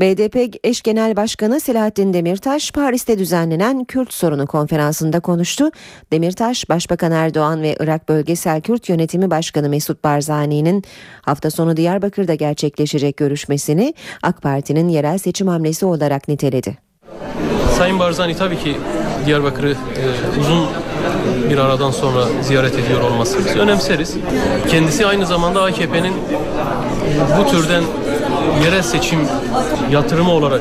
BDP 0.00 0.56
eş 0.64 0.82
genel 0.82 1.16
başkanı 1.16 1.60
Selahattin 1.60 2.12
Demirtaş 2.14 2.72
Paris'te 2.72 3.18
düzenlenen 3.18 3.84
Kürt 3.84 4.12
sorunu 4.12 4.46
konferansında 4.46 5.20
konuştu. 5.20 5.70
Demirtaş, 6.12 6.68
Başbakan 6.68 7.12
Erdoğan 7.12 7.62
ve 7.62 7.76
Irak 7.80 8.08
Bölgesel 8.08 8.60
Kürt 8.60 8.88
Yönetimi 8.88 9.30
Başkanı 9.30 9.68
Mesut 9.68 10.04
Barzani'nin 10.04 10.84
hafta 11.22 11.50
sonu 11.50 11.76
Diyarbakır'da 11.76 12.34
gerçekleşecek 12.34 13.16
görüşmesini 13.16 13.94
AK 14.22 14.42
Parti'nin 14.42 14.88
yerel 14.88 15.18
seçim 15.18 15.48
hamlesi 15.48 15.86
olarak 15.86 16.28
niteledi. 16.28 16.78
Sayın 17.78 17.98
Barzani 17.98 18.36
tabii 18.36 18.58
ki 18.58 18.76
Diyarbakır'ı 19.26 19.70
e, 19.70 20.40
uzun 20.40 20.66
bir 21.50 21.58
aradan 21.58 21.90
sonra 21.90 22.24
ziyaret 22.42 22.78
ediyor 22.78 23.00
olması 23.00 23.38
biz 23.38 23.56
önemseriz. 23.56 24.14
Kendisi 24.70 25.06
aynı 25.06 25.26
zamanda 25.26 25.62
AKP'nin 25.62 26.14
bu 27.38 27.50
türden 27.50 27.82
yerel 28.64 28.82
seçim 28.82 29.18
yatırımı 29.90 30.30
olarak 30.30 30.60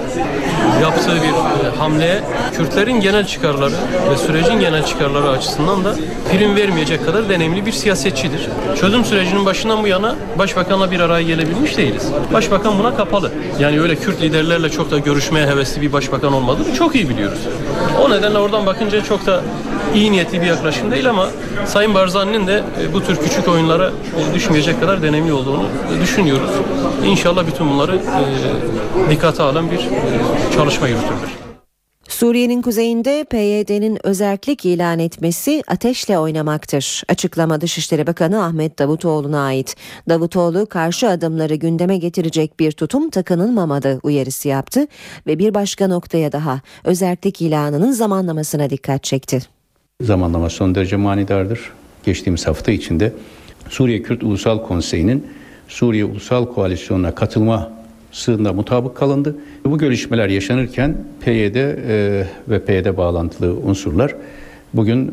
yaptığı 0.81 1.15
bir 1.15 1.67
e, 1.67 1.75
hamleye 1.77 2.23
Kürtlerin 2.57 3.01
genel 3.01 3.27
çıkarları 3.27 3.73
ve 4.11 4.17
sürecin 4.17 4.59
genel 4.59 4.85
çıkarları 4.85 5.29
açısından 5.29 5.85
da 5.85 5.95
prim 6.31 6.55
vermeyecek 6.55 7.05
kadar 7.05 7.29
deneyimli 7.29 7.65
bir 7.65 7.71
siyasetçidir. 7.71 8.49
Çözüm 8.79 9.05
sürecinin 9.05 9.45
başından 9.45 9.83
bu 9.83 9.87
yana 9.87 10.15
başbakanla 10.37 10.91
bir 10.91 10.99
araya 10.99 11.23
gelebilmiş 11.23 11.77
değiliz. 11.77 12.11
Başbakan 12.33 12.79
buna 12.79 12.95
kapalı. 12.95 13.31
Yani 13.59 13.81
öyle 13.81 13.95
Kürt 13.95 14.21
liderlerle 14.21 14.69
çok 14.69 14.91
da 14.91 14.99
görüşmeye 14.99 15.47
hevesli 15.47 15.81
bir 15.81 15.93
başbakan 15.93 16.33
olmadığını 16.33 16.75
çok 16.75 16.95
iyi 16.95 17.09
biliyoruz. 17.09 17.39
O 18.01 18.09
nedenle 18.09 18.37
oradan 18.37 18.65
bakınca 18.65 19.03
çok 19.03 19.25
da 19.25 19.41
iyi 19.95 20.11
niyetli 20.11 20.41
bir 20.41 20.45
yaklaşım 20.45 20.91
değil 20.91 21.09
ama 21.09 21.27
Sayın 21.65 21.93
Barzani'nin 21.93 22.47
de 22.47 22.63
e, 22.81 22.93
bu 22.93 23.03
tür 23.03 23.15
küçük 23.15 23.47
oyunlara 23.47 23.91
düşmeyecek 24.33 24.79
kadar 24.79 25.01
deneyimli 25.01 25.33
olduğunu 25.33 25.63
düşünüyoruz. 26.01 26.49
İnşallah 27.05 27.47
bütün 27.47 27.69
bunları 27.69 27.86
e, 27.93 29.09
dikkate 29.09 29.43
alan 29.43 29.71
bir 29.71 29.79
çalışma 30.55 30.87
yürütülür. 30.87 31.47
Suriye'nin 32.07 32.61
kuzeyinde 32.61 33.25
PYD'nin 33.29 33.99
özellik 34.03 34.65
ilan 34.65 34.99
etmesi 34.99 35.63
ateşle 35.67 36.19
oynamaktır. 36.19 37.03
Açıklama 37.07 37.61
Dışişleri 37.61 38.07
Bakanı 38.07 38.43
Ahmet 38.43 38.79
Davutoğlu'na 38.79 39.45
ait. 39.45 39.75
Davutoğlu 40.09 40.65
karşı 40.65 41.09
adımları 41.09 41.55
gündeme 41.55 41.97
getirecek 41.97 42.59
bir 42.59 42.71
tutum 42.71 43.09
takınılmamalı 43.09 43.99
uyarısı 44.03 44.47
yaptı 44.47 44.87
ve 45.27 45.39
bir 45.39 45.53
başka 45.53 45.87
noktaya 45.87 46.31
daha 46.31 46.61
özellik 46.83 47.41
ilanının 47.41 47.91
zamanlamasına 47.91 48.69
dikkat 48.69 49.03
çekti. 49.03 49.39
Zamanlama 50.01 50.49
son 50.49 50.75
derece 50.75 50.95
manidardır. 50.95 51.59
Geçtiğimiz 52.03 52.47
hafta 52.47 52.71
içinde 52.71 53.13
Suriye 53.69 54.01
Kürt 54.01 54.23
Ulusal 54.23 54.63
Konseyi'nin 54.63 55.27
Suriye 55.67 56.05
Ulusal 56.05 56.45
Koalisyonu'na 56.45 57.15
katılma 57.15 57.76
sığında 58.11 58.53
mutabık 58.53 58.95
kalındı. 58.95 59.35
Bu 59.65 59.77
görüşmeler 59.77 60.29
yaşanırken 60.29 60.97
PYD 61.21 61.55
e, 61.55 62.27
ve 62.49 62.59
PYD 62.65 62.97
bağlantılı 62.97 63.53
unsurlar 63.53 64.15
bugün 64.73 65.07
e, 65.07 65.11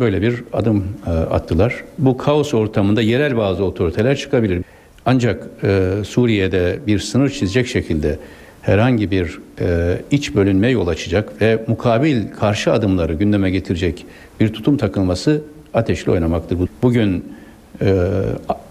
böyle 0.00 0.22
bir 0.22 0.44
adım 0.52 0.84
e, 1.06 1.10
attılar. 1.10 1.84
Bu 1.98 2.16
kaos 2.16 2.54
ortamında 2.54 3.02
yerel 3.02 3.36
bazı 3.36 3.64
otoriteler 3.64 4.16
çıkabilir. 4.16 4.62
Ancak 5.06 5.46
e, 5.64 5.90
Suriye'de 6.04 6.78
bir 6.86 6.98
sınır 6.98 7.30
çizecek 7.30 7.66
şekilde 7.66 8.18
herhangi 8.62 9.10
bir 9.10 9.38
e, 9.60 9.98
iç 10.10 10.34
bölünme 10.34 10.68
yol 10.68 10.88
açacak 10.88 11.42
ve 11.42 11.64
mukabil 11.66 12.22
karşı 12.40 12.72
adımları 12.72 13.14
gündeme 13.14 13.50
getirecek 13.50 14.06
bir 14.40 14.52
tutum 14.52 14.76
takılması 14.76 15.42
ateşli 15.74 16.12
oynamaktır. 16.12 16.58
Bugün 16.82 17.24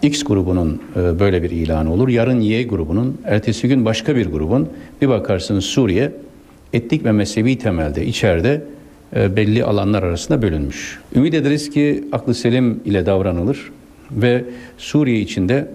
X 0.02 0.24
grubunun 0.24 0.82
e, 0.96 1.20
böyle 1.20 1.44
bir 1.44 1.50
ilanı 1.50 1.94
olur. 1.94 2.08
Yarın 2.08 2.40
Y 2.40 2.64
grubunun, 2.64 3.22
ertesi 3.26 3.68
gün 3.68 3.86
başka 3.86 4.16
bir 4.16 4.26
grubun. 4.26 4.70
Bir 5.02 5.10
bakarsınız 5.10 5.66
Suriye 5.66 6.12
etnik 6.74 7.06
ve 7.06 7.12
mezhebi 7.12 7.58
temelde 7.58 8.06
içeride 8.06 8.62
e, 9.16 9.36
belli 9.36 9.64
alanlar 9.64 10.04
arasında 10.04 10.42
bölünmüş. 10.42 11.00
Ümit 11.16 11.34
ederiz 11.34 11.70
ki 11.70 12.04
aklı 12.12 12.36
selim 12.36 12.82
ile 12.86 13.06
davranılır 13.06 13.72
ve 14.12 14.44
Suriye 14.78 15.20
içinde 15.20 15.68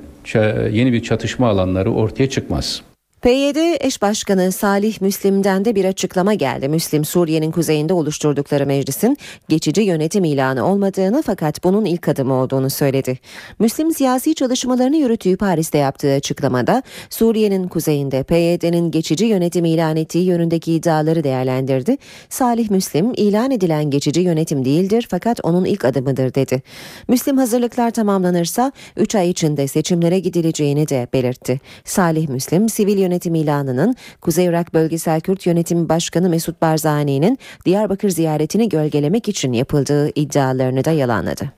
yeni 0.70 0.92
bir 0.92 1.02
çatışma 1.02 1.48
alanları 1.48 1.92
ortaya 1.92 2.30
çıkmaz. 2.30 2.82
PYD 3.24 3.56
eş 3.80 4.02
başkanı 4.02 4.52
Salih 4.52 5.00
Müslim'den 5.00 5.64
de 5.64 5.74
bir 5.74 5.84
açıklama 5.84 6.34
geldi. 6.34 6.68
Müslim 6.68 7.04
Suriye'nin 7.04 7.50
kuzeyinde 7.50 7.92
oluşturdukları 7.92 8.66
meclisin 8.66 9.18
geçici 9.48 9.82
yönetim 9.82 10.24
ilanı 10.24 10.66
olmadığını 10.66 11.22
fakat 11.26 11.64
bunun 11.64 11.84
ilk 11.84 12.08
adımı 12.08 12.34
olduğunu 12.34 12.70
söyledi. 12.70 13.18
Müslim 13.58 13.94
siyasi 13.94 14.34
çalışmalarını 14.34 14.96
yürüttüğü 14.96 15.36
Paris'te 15.36 15.78
yaptığı 15.78 16.12
açıklamada 16.12 16.82
Suriye'nin 17.10 17.68
kuzeyinde 17.68 18.22
PYD'nin 18.22 18.90
geçici 18.90 19.24
yönetim 19.24 19.64
ilan 19.64 19.96
ettiği 19.96 20.24
yönündeki 20.24 20.72
iddiaları 20.72 21.24
değerlendirdi. 21.24 21.96
Salih 22.28 22.70
Müslim 22.70 23.12
ilan 23.16 23.50
edilen 23.50 23.90
geçici 23.90 24.20
yönetim 24.20 24.64
değildir 24.64 25.06
fakat 25.10 25.40
onun 25.42 25.64
ilk 25.64 25.84
adımıdır 25.84 26.34
dedi. 26.34 26.62
Müslim 27.08 27.38
hazırlıklar 27.38 27.90
tamamlanırsa 27.90 28.72
3 28.96 29.14
ay 29.14 29.30
içinde 29.30 29.68
seçimlere 29.68 30.18
gidileceğini 30.18 30.88
de 30.88 31.08
belirtti. 31.12 31.60
Salih 31.84 32.28
Müslim 32.28 32.68
sivil 32.68 32.98
yönetim 32.98 33.13
yönetim 33.14 33.34
ilanının 33.34 33.94
Kuzey 34.20 34.46
Irak 34.46 34.74
Bölgesel 34.74 35.20
Kürt 35.20 35.46
Yönetimi 35.46 35.88
Başkanı 35.88 36.28
Mesut 36.28 36.62
Barzani'nin 36.62 37.38
Diyarbakır 37.64 38.10
ziyaretini 38.10 38.68
gölgelemek 38.68 39.28
için 39.28 39.52
yapıldığı 39.52 40.10
iddialarını 40.14 40.84
da 40.84 40.90
yalanladı. 40.90 41.52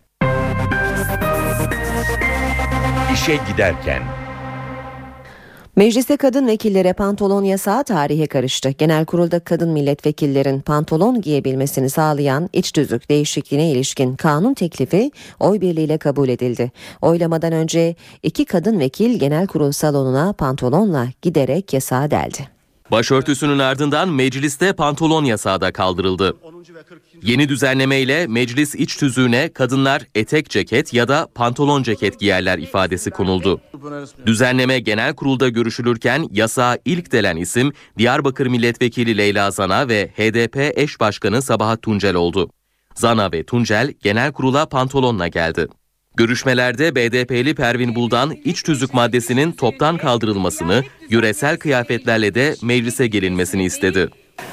İşe 3.15 3.39
giderken 3.53 4.03
Mecliste 5.77 6.17
kadın 6.17 6.47
vekillere 6.47 6.93
pantolon 6.93 7.45
yasağı 7.45 7.85
tarihe 7.85 8.27
karıştı. 8.27 8.71
Genel 8.71 9.05
kurulda 9.05 9.41
kadın 9.41 9.69
milletvekillerin 9.69 10.61
pantolon 10.61 11.21
giyebilmesini 11.21 11.91
sağlayan 11.91 12.51
iç 12.53 12.73
tüzük 12.73 13.11
değişikliğine 13.11 13.71
ilişkin 13.71 14.17
kanun 14.17 14.55
teklifi 14.55 15.11
oy 15.41 15.61
birliğiyle 15.61 15.99
kabul 15.99 16.29
edildi. 16.29 16.73
Oylamadan 17.03 17.53
önce 17.53 17.95
iki 18.23 18.45
kadın 18.45 18.79
vekil 18.79 19.19
genel 19.19 19.47
kurul 19.47 19.73
salonuna 19.73 20.33
pantolonla 20.33 21.09
giderek 21.23 21.73
yasağı 21.73 22.11
deldi. 22.11 22.49
Başörtüsünün 22.91 23.59
ardından 23.59 24.09
mecliste 24.09 24.73
pantolon 24.73 25.25
yasağı 25.25 25.61
da 25.61 25.73
kaldırıldı. 25.73 26.37
Yeni 27.27 27.49
düzenlemeyle 27.49 28.27
meclis 28.27 28.75
iç 28.75 28.97
tüzüğüne 28.97 29.53
kadınlar 29.53 30.03
etek 30.15 30.51
ceket 30.51 30.95
ya 30.95 31.09
da 31.09 31.29
pantolon 31.35 31.83
ceket 31.83 32.21
giyerler 32.21 32.59
ifadesi 32.59 33.11
konuldu. 33.11 33.61
Düzenleme 34.27 34.79
genel 34.81 35.15
kurulda 35.15 35.49
görüşülürken 35.49 36.29
yasağa 36.33 36.79
ilk 36.85 37.13
delen 37.13 37.37
isim 37.37 37.73
Diyarbakır 37.99 38.47
Milletvekili 38.47 39.19
Leyla 39.19 39.51
Zana 39.51 39.89
ve 39.89 40.09
HDP 40.17 40.79
eş 40.79 41.01
başkanı 41.01 41.43
Sabahat 41.43 41.83
Tuncel 41.83 42.15
oldu. 42.15 42.51
Zana 42.95 43.33
ve 43.33 43.45
Tuncel 43.45 43.95
genel 44.03 44.33
kurula 44.33 44.67
pantolonla 44.67 45.29
geldi. 45.29 45.69
Görüşmelerde 46.17 46.95
BDP'li 46.95 47.55
Pervin 47.55 47.95
Buldan 47.95 48.37
iç 48.45 48.63
tüzük 48.63 48.95
maddesinin 48.95 49.53
toptan 49.53 49.97
kaldırılmasını, 49.97 50.85
yöresel 51.11 51.57
kıyafetlerle 51.57 52.35
de 52.35 52.55
meclise 52.63 53.07
gelinmesini 53.07 53.65
istedi. 53.65 54.09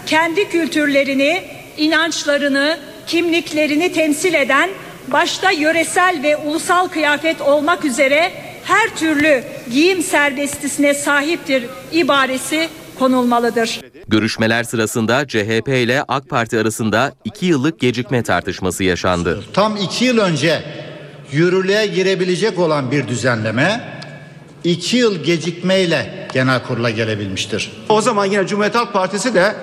Kendi 0.06 0.50
kültürlerini, 0.50 1.44
inançlarını, 1.78 2.78
kimliklerini 3.08 3.94
temsil 3.94 4.34
eden 4.34 4.70
başta 5.08 5.52
yöresel 5.52 6.20
ve 6.24 6.38
ulusal 6.38 6.88
kıyafet 6.88 7.42
olmak 7.42 7.86
üzere 7.86 8.32
her 8.64 8.96
türlü 8.96 9.44
giyim 9.72 10.04
serbestisine 10.04 10.94
sahiptir 10.94 11.64
ibaresi 11.92 12.70
konulmalıdır. 13.00 13.82
Görüşmeler 14.08 14.64
sırasında 14.64 15.28
CHP 15.28 15.68
ile 15.68 16.04
AK 16.08 16.30
Parti 16.30 16.60
arasında 16.60 17.14
iki 17.26 17.46
yıllık 17.46 17.80
gecikme 17.80 18.24
tartışması 18.24 18.84
yaşandı. 18.84 19.44
Tam 19.54 19.78
iki 19.78 20.06
yıl 20.06 20.18
önce 20.18 20.64
yürürlüğe 21.32 21.86
girebilecek 21.88 22.60
olan 22.60 22.92
bir 22.92 23.08
düzenleme 23.08 23.82
iki 24.64 24.98
yıl 24.98 25.24
gecikmeyle 25.24 26.28
genel 26.34 26.64
kurula 26.64 26.90
gelebilmiştir. 26.90 27.72
O 27.90 28.02
zaman 28.02 28.26
yine 28.26 28.48
Cumhuriyet 28.48 28.76
Halk 28.76 28.94
Partisi 28.94 29.34
de 29.34 29.56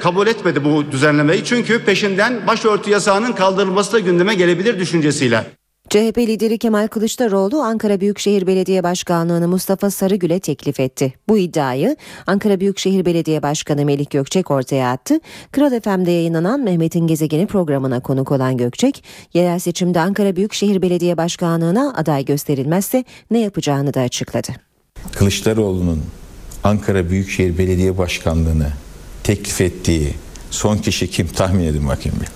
kabul 0.00 0.26
etmedi 0.26 0.64
bu 0.64 0.92
düzenlemeyi. 0.92 1.44
Çünkü 1.44 1.84
peşinden 1.84 2.46
başörtü 2.46 2.90
yasağının 2.90 3.32
kaldırılması 3.32 3.92
da 3.92 3.98
gündeme 3.98 4.34
gelebilir 4.34 4.78
düşüncesiyle. 4.78 5.44
CHP 5.90 6.18
lideri 6.18 6.58
Kemal 6.58 6.88
Kılıçdaroğlu 6.88 7.62
Ankara 7.62 8.00
Büyükşehir 8.00 8.46
Belediye 8.46 8.82
Başkanlığı'nı 8.82 9.48
Mustafa 9.48 9.90
Sarıgül'e 9.90 10.40
teklif 10.40 10.80
etti. 10.80 11.14
Bu 11.28 11.38
iddiayı 11.38 11.96
Ankara 12.26 12.60
Büyükşehir 12.60 13.04
Belediye 13.04 13.42
Başkanı 13.42 13.84
Melih 13.84 14.10
Gökçek 14.10 14.50
ortaya 14.50 14.92
attı. 14.92 15.20
Kral 15.52 15.80
FM'de 15.80 16.10
yayınlanan 16.10 16.60
Mehmet'in 16.60 17.06
Gezegeni 17.06 17.46
programına 17.46 18.00
konuk 18.00 18.32
olan 18.32 18.56
Gökçek, 18.56 19.04
yerel 19.34 19.58
seçimde 19.58 20.00
Ankara 20.00 20.36
Büyükşehir 20.36 20.82
Belediye 20.82 21.16
Başkanlığı'na 21.16 21.94
aday 21.96 22.24
gösterilmezse 22.24 23.04
ne 23.30 23.38
yapacağını 23.38 23.94
da 23.94 24.00
açıkladı. 24.00 24.48
Kılıçdaroğlu'nun 25.12 26.02
Ankara 26.64 27.10
Büyükşehir 27.10 27.58
Belediye 27.58 27.98
Başkanlığı'nı 27.98 28.68
teklif 29.24 29.60
ettiği 29.60 30.14
son 30.50 30.78
kişi 30.78 31.10
kim 31.10 31.26
tahmin 31.26 31.64
edin 31.64 31.88
bakayım 31.88 32.18
bir. 32.20 32.28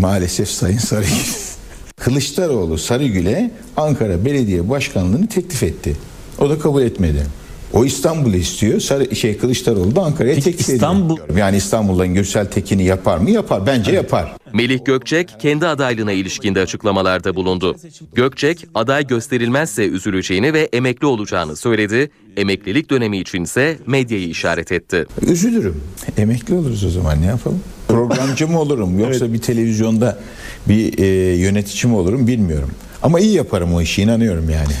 Maalesef 0.00 0.48
Sayın 0.48 0.78
Sarıgül. 0.78 1.10
Kılıçdaroğlu 1.96 2.78
Sarıgül'e 2.78 3.50
Ankara 3.76 4.24
Belediye 4.24 4.68
Başkanlığı'nı 4.70 5.26
teklif 5.26 5.62
etti. 5.62 5.96
O 6.38 6.50
da 6.50 6.58
kabul 6.58 6.82
etmedi. 6.82 7.26
O 7.72 7.84
İstanbul'u 7.84 8.36
istiyor. 8.36 8.80
Sarı, 8.80 9.16
şey 9.16 9.38
Kılıçdaroğlu 9.38 9.96
da 9.96 10.02
Ankara'ya 10.02 10.34
teklif 10.34 10.68
İstanbul... 10.68 11.14
ediyor. 11.14 11.36
Yani 11.36 11.56
İstanbul'dan 11.56 12.08
Gürsel 12.08 12.46
Tekin'i 12.46 12.84
yapar 12.84 13.18
mı? 13.18 13.30
Yapar. 13.30 13.66
Bence 13.66 13.92
yapar. 13.92 14.36
Melih 14.54 14.84
Gökçek 14.84 15.34
kendi 15.40 15.66
adaylığına 15.66 16.12
ilişkinde 16.12 16.60
açıklamalarda 16.60 17.36
bulundu. 17.36 17.76
Gökçek 18.12 18.66
aday 18.74 19.06
gösterilmezse 19.06 19.86
üzüleceğini 19.86 20.52
ve 20.52 20.68
emekli 20.72 21.06
olacağını 21.06 21.56
söyledi. 21.56 22.10
Emeklilik 22.36 22.90
dönemi 22.90 23.18
içinse 23.18 23.78
medyayı 23.86 24.28
işaret 24.28 24.72
etti. 24.72 25.06
Üzülürüm. 25.22 25.82
Emekli 26.16 26.54
oluruz 26.54 26.84
o 26.84 26.90
zaman 26.90 27.22
ne 27.22 27.26
yapalım? 27.26 27.60
Programcı 27.88 28.48
mı 28.48 28.60
olurum 28.60 28.98
yoksa 28.98 29.24
evet. 29.24 29.34
bir 29.34 29.40
televizyonda 29.40 30.18
bir 30.68 30.98
e, 30.98 31.06
yönetici 31.36 31.92
mi 31.92 31.98
olurum 31.98 32.26
bilmiyorum. 32.26 32.70
Ama 33.02 33.20
iyi 33.20 33.34
yaparım 33.34 33.74
o 33.74 33.82
işi 33.82 34.02
inanıyorum 34.02 34.50
yani. 34.50 34.72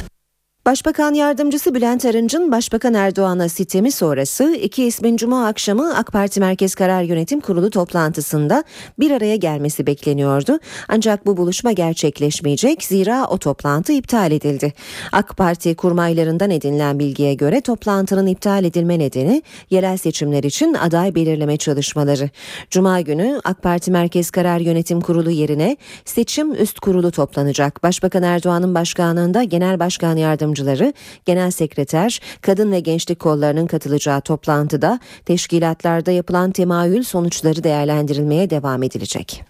Başbakan 0.66 1.14
Yardımcısı 1.14 1.74
Bülent 1.74 2.04
Arınç'ın 2.04 2.52
Başbakan 2.52 2.94
Erdoğan'a 2.94 3.48
sitemi 3.48 3.92
sonrası 3.92 4.54
iki 4.54 4.84
ismin 4.84 5.16
Cuma 5.16 5.46
akşamı 5.46 5.96
AK 5.96 6.12
Parti 6.12 6.40
Merkez 6.40 6.74
Karar 6.74 7.02
Yönetim 7.02 7.40
Kurulu 7.40 7.70
toplantısında 7.70 8.64
bir 8.98 9.10
araya 9.10 9.36
gelmesi 9.36 9.86
bekleniyordu. 9.86 10.58
Ancak 10.88 11.26
bu 11.26 11.36
buluşma 11.36 11.72
gerçekleşmeyecek 11.72 12.82
zira 12.82 13.26
o 13.26 13.38
toplantı 13.38 13.92
iptal 13.92 14.32
edildi. 14.32 14.72
AK 15.12 15.36
Parti 15.36 15.74
kurmaylarından 15.74 16.50
edinilen 16.50 16.98
bilgiye 16.98 17.34
göre 17.34 17.60
toplantının 17.60 18.26
iptal 18.26 18.64
edilme 18.64 18.98
nedeni 18.98 19.42
yerel 19.70 19.96
seçimler 19.96 20.44
için 20.44 20.74
aday 20.74 21.14
belirleme 21.14 21.56
çalışmaları. 21.56 22.30
Cuma 22.70 23.00
günü 23.00 23.40
AK 23.44 23.62
Parti 23.62 23.90
Merkez 23.90 24.30
Karar 24.30 24.60
Yönetim 24.60 25.00
Kurulu 25.00 25.30
yerine 25.30 25.76
seçim 26.04 26.54
üst 26.54 26.80
kurulu 26.80 27.10
toplanacak. 27.10 27.82
Başbakan 27.82 28.22
Erdoğan'ın 28.22 28.74
başkanlığında 28.74 29.42
Genel 29.42 29.80
Başkan 29.80 30.16
Yardımcısı 30.16 30.49
yardımcıları, 30.50 30.92
genel 31.26 31.50
sekreter, 31.50 32.20
kadın 32.40 32.72
ve 32.72 32.80
gençlik 32.80 33.18
kollarının 33.18 33.66
katılacağı 33.66 34.20
toplantıda 34.20 35.00
teşkilatlarda 35.24 36.10
yapılan 36.10 36.50
temayül 36.50 37.02
sonuçları 37.02 37.64
değerlendirilmeye 37.64 38.50
devam 38.50 38.82
edilecek. 38.82 39.42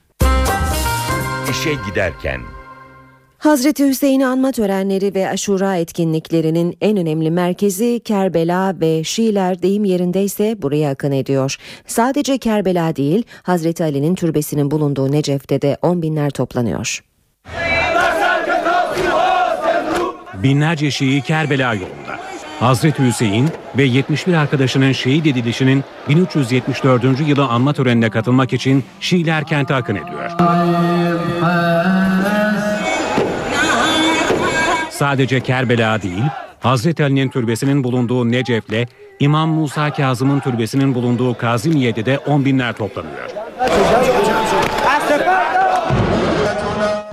İşe 1.51 1.71
giderken 1.89 2.41
Hazreti 3.39 3.89
Hüseyin'i 3.89 4.27
anma 4.27 4.53
törenleri 4.53 5.15
ve 5.15 5.29
aşura 5.29 5.77
etkinliklerinin 5.77 6.77
en 6.81 6.97
önemli 6.97 7.31
merkezi 7.31 8.01
Kerbela 8.05 8.81
ve 8.81 9.05
Şiiler 9.05 9.63
deyim 9.63 9.85
yerindeyse 9.85 10.63
buraya 10.63 10.91
akın 10.91 11.13
ediyor. 11.13 11.57
Sadece 11.87 12.39
Kerbela 12.39 12.97
değil 12.97 13.23
Hazreti 13.43 13.85
Ali'nin 13.85 14.15
türbesinin 14.15 14.71
bulunduğu 14.71 15.13
Necef'te 15.13 15.63
de 15.63 15.77
on 15.83 16.03
binler 16.03 16.31
toplanıyor. 16.31 17.10
Binlerce 20.43 20.91
Şii 20.91 21.23
Kerbela 21.23 21.75
yolunda. 21.75 22.21
Hazreti 22.61 23.07
Hüseyin 23.07 23.49
ve 23.79 23.83
71 23.83 24.35
arkadaşının 24.35 24.93
şehit 24.93 25.27
edilişinin 25.27 25.85
1374. 26.09 27.05
yılı 27.29 27.45
anma 27.45 27.73
törenine 27.73 28.11
katılmak 28.11 28.53
için 28.53 28.85
Şiiler 29.01 29.45
kente 29.45 29.75
akın 29.75 29.97
ediyor. 29.97 30.31
Sadece 34.91 35.41
Kerbela 35.41 36.03
değil, 36.03 36.25
Hazreti 36.61 37.05
Ali'nin 37.05 37.29
türbesinin 37.29 37.85
bulunduğu 37.85 38.33
Necef'le 38.33 38.89
İmam 39.21 39.49
Musa 39.49 39.93
Kazım'ın 39.93 40.41
türbesinin 40.41 40.95
bulunduğu 40.95 41.39
Kazimiye'de 41.39 42.07
de 42.07 42.19
on 42.19 42.45
binler 42.45 42.73
toplanıyor. 42.73 43.31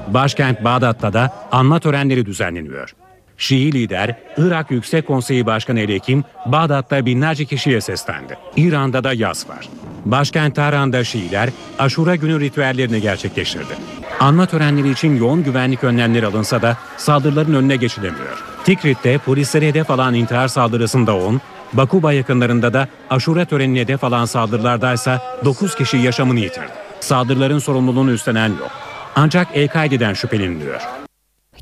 Başkent 0.08 0.64
Bağdat'ta 0.64 1.14
da 1.14 1.34
anma 1.52 1.80
törenleri 1.80 2.26
düzenleniyor. 2.26 2.96
Şii 3.38 3.74
lider 3.74 4.16
Irak 4.38 4.72
Yüksek 4.72 5.08
Konseyi 5.08 5.46
Başkanı 5.46 5.80
Elekim 5.80 6.24
Bağdat'ta 6.46 7.06
binlerce 7.06 7.46
kişiye 7.46 7.82
seslendi. 7.82 8.38
İran'da 8.56 9.04
da 9.04 9.14
yaz 9.14 9.50
var. 9.50 9.70
Başkent 10.06 10.56
Tahran'da 10.56 11.04
Şiiler 11.04 11.50
aşura 11.80 12.16
günü 12.16 12.40
ritüellerini 12.40 13.02
gerçekleştirdi. 13.02 13.74
Anma 14.20 14.46
törenleri 14.46 14.90
için 14.92 15.18
yoğun 15.18 15.44
güvenlik 15.44 15.84
önlemleri 15.84 16.26
alınsa 16.26 16.62
da 16.62 16.78
saldırıların 16.98 17.54
önüne 17.54 17.76
geçilemiyor. 17.76 18.44
Tikrit'te 18.66 19.18
polislere 19.18 19.68
hedef 19.68 19.92
alan 19.92 20.14
intihar 20.14 20.48
saldırısında 20.48 21.16
10, 21.16 21.42
Bakuba 21.74 22.14
yakınlarında 22.14 22.74
da 22.74 22.88
aşure 23.10 23.46
törenine 23.46 23.80
hedef 23.80 24.04
alan 24.04 24.26
saldırılardaysa 24.26 25.22
9 25.46 25.76
kişi 25.76 25.98
yaşamını 25.98 26.40
yitirdi. 26.40 26.72
Saldırıların 27.00 27.60
sorumluluğunu 27.60 28.12
üstlenen 28.12 28.50
yok. 28.50 28.72
Ancak 29.16 29.48
El-Kaide'den 29.54 30.14
şüpheleniliyor. 30.14 31.07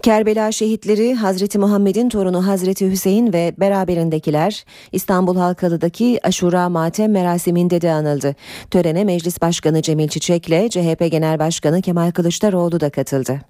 Kerbela 0.03 0.51
şehitleri 0.51 1.15
Hazreti 1.15 1.60
Muhammed'in 1.60 2.10
torunu 2.10 2.47
Hazreti 2.47 2.91
Hüseyin 2.91 3.34
ve 3.34 3.53
beraberindekiler 3.58 4.65
İstanbul 4.91 5.38
Halkalı'daki 5.38 6.19
Aşura 6.23 6.69
Matem 6.69 7.12
merasiminde 7.12 7.81
de 7.81 7.91
anıldı. 7.91 8.36
Törene 8.71 9.03
Meclis 9.03 9.41
Başkanı 9.41 9.81
Cemil 9.81 10.08
Çiçek 10.08 10.47
ile 10.47 10.69
CHP 10.69 11.12
Genel 11.12 11.39
Başkanı 11.39 11.81
Kemal 11.81 12.12
Kılıçdaroğlu 12.12 12.79
da 12.79 12.89
katıldı. 12.89 13.41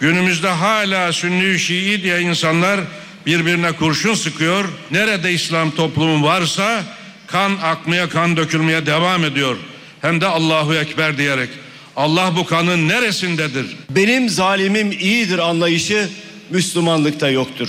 Günümüzde 0.00 0.48
hala 0.48 1.12
Sünni 1.12 1.58
Şii 1.58 2.02
diye 2.02 2.20
insanlar 2.20 2.80
birbirine 3.26 3.72
kurşun 3.72 4.14
sıkıyor. 4.14 4.64
Nerede 4.90 5.32
İslam 5.32 5.70
toplumu 5.70 6.26
varsa 6.26 6.82
kan 7.26 7.52
akmaya 7.62 8.08
kan 8.08 8.36
dökülmeye 8.36 8.86
devam 8.86 9.24
ediyor. 9.24 9.56
Hem 10.00 10.20
de 10.20 10.26
Allahu 10.26 10.74
Ekber 10.74 11.18
diyerek. 11.18 11.48
Allah 11.96 12.36
bu 12.36 12.46
kanın 12.46 12.88
neresindedir? 12.88 13.76
Benim 13.90 14.28
zalimim 14.28 14.92
iyidir 14.92 15.38
anlayışı 15.38 16.08
Müslümanlıkta 16.50 17.28
yoktur. 17.30 17.68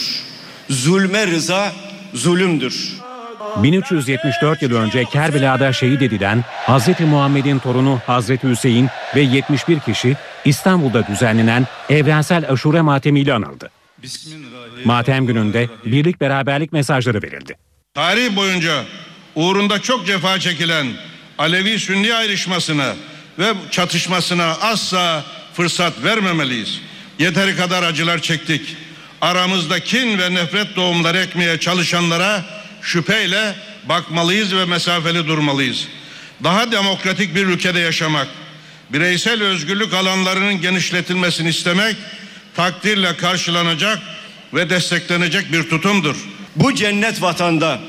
Zulme 0.70 1.28
rıza 1.28 1.72
zulümdür. 2.14 2.96
1374 3.64 4.62
yıl 4.62 4.76
önce 4.76 5.06
Kerbela'da 5.06 5.74
şehit 5.74 6.02
edilen 6.02 6.44
Hazreti 6.66 7.04
Muhammed'in 7.04 7.60
torunu 7.60 8.02
Hazreti 8.08 8.50
Hüseyin 8.50 8.88
ve 9.16 9.22
71 9.22 9.80
kişi 9.80 10.16
İstanbul'da 10.46 11.08
düzenlenen 11.08 11.68
evrensel 11.90 12.52
aşure 12.52 12.82
matemiyle 12.82 13.34
anıldı. 13.34 13.72
Matem 14.86 15.26
gününde 15.26 15.70
birlik 15.86 16.22
beraberlik 16.22 16.74
mesajları 16.74 17.22
verildi. 17.22 17.58
Tarih 17.94 18.36
boyunca 18.36 18.84
uğrunda 19.36 19.82
çok 19.82 20.06
cefa 20.08 20.40
çekilen 20.40 20.88
Alevi-Sünni 21.38 22.14
ayrışmasına 22.14 22.94
ve 23.40 23.54
çatışmasına 23.72 24.46
asla 24.46 25.26
fırsat 25.54 25.94
vermemeliyiz. 26.04 26.80
Yeteri 27.20 27.56
kadar 27.56 27.84
acılar 27.84 28.22
çektik. 28.22 28.76
Aramızda 29.22 29.80
kin 29.80 30.18
ve 30.18 30.34
nefret 30.34 30.76
doğumları 30.76 31.18
ekmeye 31.18 31.60
çalışanlara 31.60 32.46
şüpheyle 32.82 33.56
bakmalıyız 33.90 34.56
ve 34.56 34.66
mesafeli 34.66 35.28
durmalıyız. 35.28 35.88
Daha 36.44 36.72
demokratik 36.72 37.36
bir 37.36 37.46
ülkede 37.46 37.80
yaşamak, 37.80 38.28
bireysel 38.90 39.44
özgürlük 39.44 39.94
alanlarının 39.94 40.62
genişletilmesini 40.62 41.50
istemek 41.50 41.96
takdirle 42.56 43.18
karşılanacak 43.18 44.00
ve 44.54 44.70
desteklenecek 44.70 45.52
bir 45.52 45.70
tutumdur. 45.70 46.16
Bu 46.56 46.76
cennet 46.76 47.22
vatanda 47.22 47.80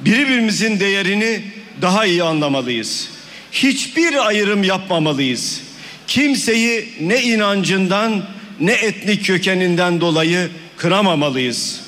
birbirimizin 0.00 0.80
değerini 0.80 1.44
daha 1.82 2.06
iyi 2.06 2.22
anlamalıyız. 2.22 3.13
Hiçbir 3.54 4.26
ayrım 4.26 4.62
yapmamalıyız. 4.64 5.60
Kimseyi 6.06 6.88
ne 7.00 7.22
inancından 7.22 8.22
ne 8.60 8.72
etnik 8.72 9.26
kökeninden 9.26 10.00
dolayı 10.00 10.48
kıramamalıyız. 10.76 11.80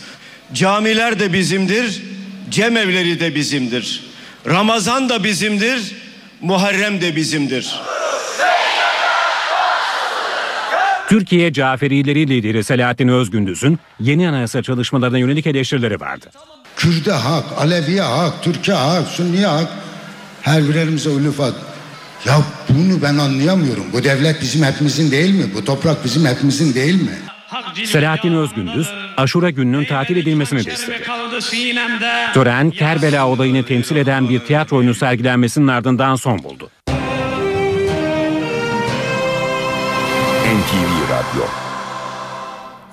Camiler 0.52 1.20
de 1.20 1.33
bizimdir, 1.33 2.02
cemevleri 2.50 3.20
de 3.20 3.35
bizimdir. 3.35 4.05
Ramazan 4.46 5.09
da 5.09 5.24
bizimdir, 5.24 5.94
Muharrem 6.40 7.00
de 7.00 7.16
bizimdir. 7.16 7.74
Türkiye 11.09 11.52
Caferileri 11.52 12.29
lideri 12.29 12.64
Selahattin 12.64 13.09
Özgündüz'ün 13.09 13.79
yeni 14.00 14.29
anayasa 14.29 14.62
çalışmalarına 14.62 15.18
yönelik 15.18 15.46
eleştirileri 15.46 16.00
vardı. 16.00 16.31
Kürt'e 16.76 17.12
hak, 17.12 17.44
Alevi'ye 17.59 18.02
hak, 18.02 18.42
Türk'e 18.42 18.72
hak, 18.72 19.09
Sünni'ye 19.09 19.46
hak. 19.46 19.68
Her 20.46 20.68
birerimize 20.68 21.11
ulufat. 21.11 21.54
Ya 22.24 22.38
bunu 22.68 23.02
ben 23.02 23.16
anlayamıyorum. 23.18 23.85
Bu 23.92 24.04
devlet 24.04 24.40
bizim 24.42 24.64
hepimizin 24.64 25.11
değil 25.11 25.35
mi? 25.35 25.44
Bu 25.54 25.64
toprak 25.64 26.04
bizim 26.04 26.26
hepimizin 26.26 26.74
değil 26.74 27.02
mi? 27.02 27.18
Selahattin 27.87 28.35
Özgündüz, 28.35 28.88
Aşura 29.16 29.50
gününün 29.50 29.85
tatil 29.85 30.16
edilmesini 30.16 30.64
de 30.66 30.72
istedi. 30.72 31.02
Tören, 32.35 32.70
Kerbela 32.70 33.28
olayını 33.28 33.66
temsil 33.66 33.96
eden 33.96 34.28
bir 34.28 34.40
tiyatro 34.40 34.76
oyunu 34.76 34.94
sergilenmesinin 34.94 35.68
ardından 35.68 36.16
son 36.16 36.42
buldu. 36.42 36.70
NTV 40.56 41.11
Radyo 41.11 41.65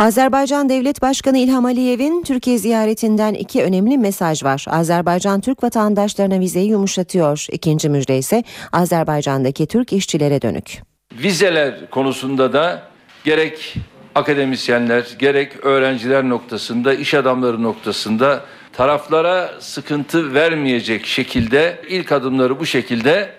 Azerbaycan 0.04 0.70
Devlet 0.70 1.02
Başkanı 1.02 1.38
İlham 1.38 1.66
Aliyev'in 1.66 2.24
Türkiye 2.24 2.58
ziyaretinden 2.58 3.34
iki 3.34 3.64
önemli 3.64 3.98
mesaj 3.98 4.44
var. 4.44 4.66
Azerbaycan 4.70 5.42
Türk 5.42 5.64
vatandaşlarına 5.64 6.40
vizeyi 6.40 6.70
yumuşatıyor. 6.70 7.48
İkinci 7.52 7.90
müjde 7.90 8.18
ise 8.18 8.44
Azerbaycan'daki 8.72 9.68
Türk 9.68 9.94
işçilere 9.94 10.42
dönük. 10.42 10.82
Vizeler 11.14 11.90
konusunda 11.90 12.54
da 12.54 12.82
gerek 13.24 13.76
akademisyenler 14.16 15.08
gerek 15.20 15.66
öğrenciler 15.66 16.30
noktasında 16.30 16.94
iş 16.94 17.14
adamları 17.14 17.64
noktasında 17.64 18.46
taraflara 18.74 19.52
sıkıntı 19.60 20.34
vermeyecek 20.34 21.06
şekilde 21.06 21.82
ilk 21.90 22.12
adımları 22.12 22.60
bu 22.60 22.66
şekilde 22.66 23.30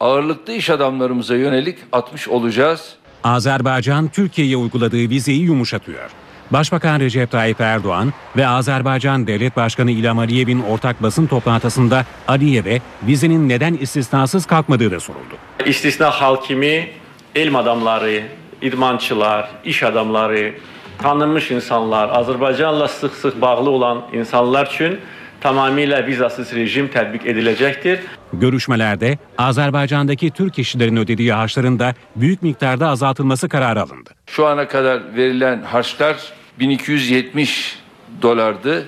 ağırlıklı 0.00 0.52
iş 0.52 0.70
adamlarımıza 0.70 1.36
yönelik 1.36 1.78
atmış 1.92 2.28
olacağız. 2.28 2.97
Azerbaycan 3.24 4.08
Türkiye'ye 4.08 4.56
uyguladığı 4.56 5.10
vizeyi 5.10 5.42
yumuşatıyor. 5.42 6.10
Başbakan 6.50 7.00
Recep 7.00 7.30
Tayyip 7.30 7.60
Erdoğan 7.60 8.12
ve 8.36 8.46
Azerbaycan 8.46 9.26
Devlet 9.26 9.56
Başkanı 9.56 9.90
İlham 9.90 10.18
Aliyev'in 10.18 10.60
ortak 10.60 11.02
basın 11.02 11.26
toplantısında 11.26 12.04
Aliyev'e 12.28 12.80
vizenin 13.02 13.48
neden 13.48 13.74
istisnasız 13.74 14.46
kalkmadığı 14.46 14.90
da 14.90 15.00
soruldu. 15.00 15.34
İstisna 15.66 16.10
hakimi, 16.10 16.90
elm 17.34 17.56
adamları, 17.56 18.22
idmançılar, 18.62 19.50
iş 19.64 19.82
adamları, 19.82 20.54
tanınmış 20.98 21.50
insanlar, 21.50 22.08
Azərbaycanla 22.08 22.88
sıx-sıx 22.88 23.40
bağlı 23.40 23.70
olan 23.70 24.02
insanlar 24.12 24.66
üçün 24.66 24.98
tamamilə 25.42 26.06
vizasız 26.06 26.52
rejim 26.54 26.88
tətbiq 26.90 27.26
ediləcəkdir. 27.30 27.98
Görüşmelerde 28.32 29.18
Azerbaycan'daki 29.38 30.30
Türk 30.30 30.58
işçilerin 30.58 30.96
ödediği 30.96 31.32
harçların 31.32 31.78
da 31.78 31.94
büyük 32.16 32.42
miktarda 32.42 32.88
azaltılması 32.88 33.48
kararı 33.48 33.82
alındı. 33.82 34.10
Şu 34.26 34.46
ana 34.46 34.68
kadar 34.68 35.16
verilen 35.16 35.62
harçlar 35.62 36.32
1270 36.58 37.78
dolardı. 38.22 38.86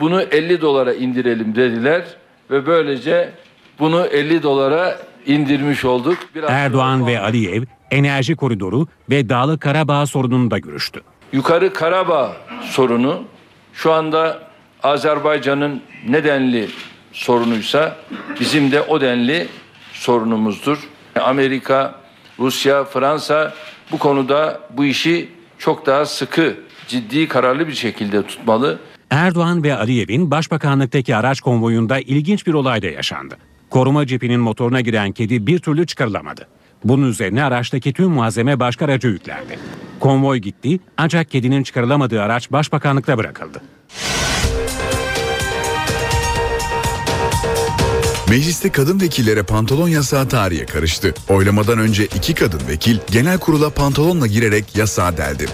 Bunu 0.00 0.22
50 0.22 0.60
dolara 0.60 0.94
indirelim 0.94 1.54
dediler 1.56 2.04
ve 2.50 2.66
böylece 2.66 3.32
bunu 3.78 4.06
50 4.06 4.42
dolara 4.42 4.98
indirmiş 5.26 5.84
olduk. 5.84 6.18
Biraz 6.34 6.50
Erdoğan 6.50 7.06
ve 7.06 7.20
Aliyev 7.20 7.62
enerji 7.90 8.36
koridoru 8.36 8.86
ve 9.10 9.28
Dağlık 9.28 9.60
Karabağ 9.60 10.06
sorununu 10.06 10.50
da 10.50 10.58
görüştü. 10.58 11.00
Yukarı 11.32 11.72
Karabağ 11.72 12.36
sorunu 12.62 13.22
şu 13.72 13.92
anda 13.92 14.38
Azerbaycan'ın 14.82 15.82
nedenli 16.08 16.68
sorunuysa 17.12 17.96
bizim 18.40 18.72
de 18.72 18.82
o 18.82 19.00
denli 19.00 19.48
sorunumuzdur. 19.92 20.78
Amerika, 21.20 21.94
Rusya, 22.38 22.84
Fransa 22.84 23.54
bu 23.92 23.98
konuda 23.98 24.60
bu 24.76 24.84
işi 24.84 25.28
çok 25.58 25.86
daha 25.86 26.06
sıkı, 26.06 26.56
ciddi, 26.88 27.28
kararlı 27.28 27.68
bir 27.68 27.74
şekilde 27.74 28.26
tutmalı. 28.26 28.78
Erdoğan 29.10 29.62
ve 29.62 29.76
Aliyev'in 29.76 30.30
başbakanlıktaki 30.30 31.16
araç 31.16 31.40
konvoyunda 31.40 32.00
ilginç 32.00 32.46
bir 32.46 32.54
olay 32.54 32.82
da 32.82 32.86
yaşandı. 32.86 33.36
Koruma 33.70 34.06
cipinin 34.06 34.40
motoruna 34.40 34.80
giren 34.80 35.12
kedi 35.12 35.46
bir 35.46 35.58
türlü 35.58 35.86
çıkarılamadı. 35.86 36.48
Bunun 36.84 37.08
üzerine 37.10 37.44
araçtaki 37.44 37.92
tüm 37.92 38.10
malzeme 38.10 38.60
başka 38.60 38.84
araca 38.84 39.08
yüklendi. 39.08 39.58
Konvoy 40.00 40.38
gitti 40.38 40.80
ancak 40.96 41.30
kedinin 41.30 41.62
çıkarılamadığı 41.62 42.22
araç 42.22 42.52
başbakanlıkta 42.52 43.18
bırakıldı. 43.18 43.62
Mecliste 48.30 48.72
kadın 48.72 49.00
vekillere 49.00 49.42
pantolon 49.42 49.88
yasağı 49.88 50.28
tarihe 50.28 50.66
karıştı. 50.66 51.14
Oylamadan 51.28 51.78
önce 51.78 52.06
iki 52.06 52.34
kadın 52.34 52.60
vekil 52.68 52.98
genel 53.10 53.38
kurula 53.38 53.70
pantolonla 53.70 54.26
girerek 54.26 54.76
yasağı 54.76 55.16
deldi. 55.16 55.46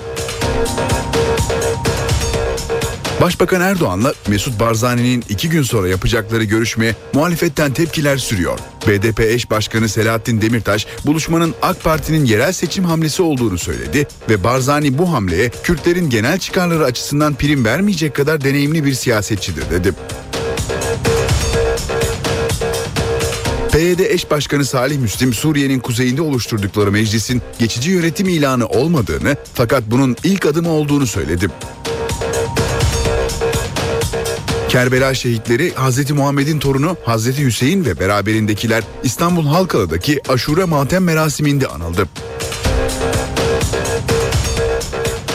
Başbakan 3.21 3.61
Erdoğan'la 3.61 4.15
Mesut 4.29 4.61
Barzani'nin 4.61 5.25
iki 5.29 5.49
gün 5.49 5.63
sonra 5.63 5.89
yapacakları 5.89 6.45
görüşmeye 6.45 6.95
muhalefetten 7.15 7.73
tepkiler 7.73 8.17
sürüyor. 8.17 8.59
BDP 8.87 9.21
eş 9.21 9.51
başkanı 9.51 9.89
Selahattin 9.89 10.41
Demirtaş 10.41 10.87
buluşmanın 11.07 11.55
AK 11.63 11.85
Parti'nin 11.85 12.25
yerel 12.25 12.53
seçim 12.53 12.85
hamlesi 12.85 13.23
olduğunu 13.23 13.59
söyledi 13.59 14.09
ve 14.31 14.45
Barzani 14.45 14.99
bu 14.99 15.13
hamleye 15.13 15.51
Kürtlerin 15.63 16.11
genel 16.11 16.39
çıkarları 16.39 16.85
açısından 16.85 17.35
prim 17.35 17.65
vermeyecek 17.65 18.15
kadar 18.15 18.45
deneyimli 18.45 18.85
bir 18.85 18.95
siyasetçidir 18.95 19.71
dedi. 19.71 19.93
PYD 23.77 23.99
eş 23.99 24.31
başkanı 24.31 24.65
Salih 24.65 24.99
Müslim 24.99 25.35
Suriye'nin 25.35 25.81
kuzeyinde 25.81 26.23
oluşturdukları 26.23 26.93
meclisin 26.93 27.43
geçici 27.59 27.91
yönetim 27.91 28.29
ilanı 28.29 28.67
olmadığını 28.67 29.37
fakat 29.55 29.83
bunun 29.87 30.17
ilk 30.25 30.47
adımı 30.47 30.71
olduğunu 30.71 31.07
söyledi. 31.07 31.49
Kerbela 34.69 35.15
şehitleri 35.15 35.73
Hz. 35.73 36.11
Muhammed'in 36.11 36.59
torunu 36.59 36.97
Hz. 37.07 37.39
Hüseyin 37.39 37.85
ve 37.85 38.01
beraberindekiler 38.01 38.85
İstanbul 39.03 39.47
Halkalı'daki 39.47 40.21
aşure 40.29 40.65
matem 40.65 41.05
merasiminde 41.05 41.67
anıldı. 41.67 42.09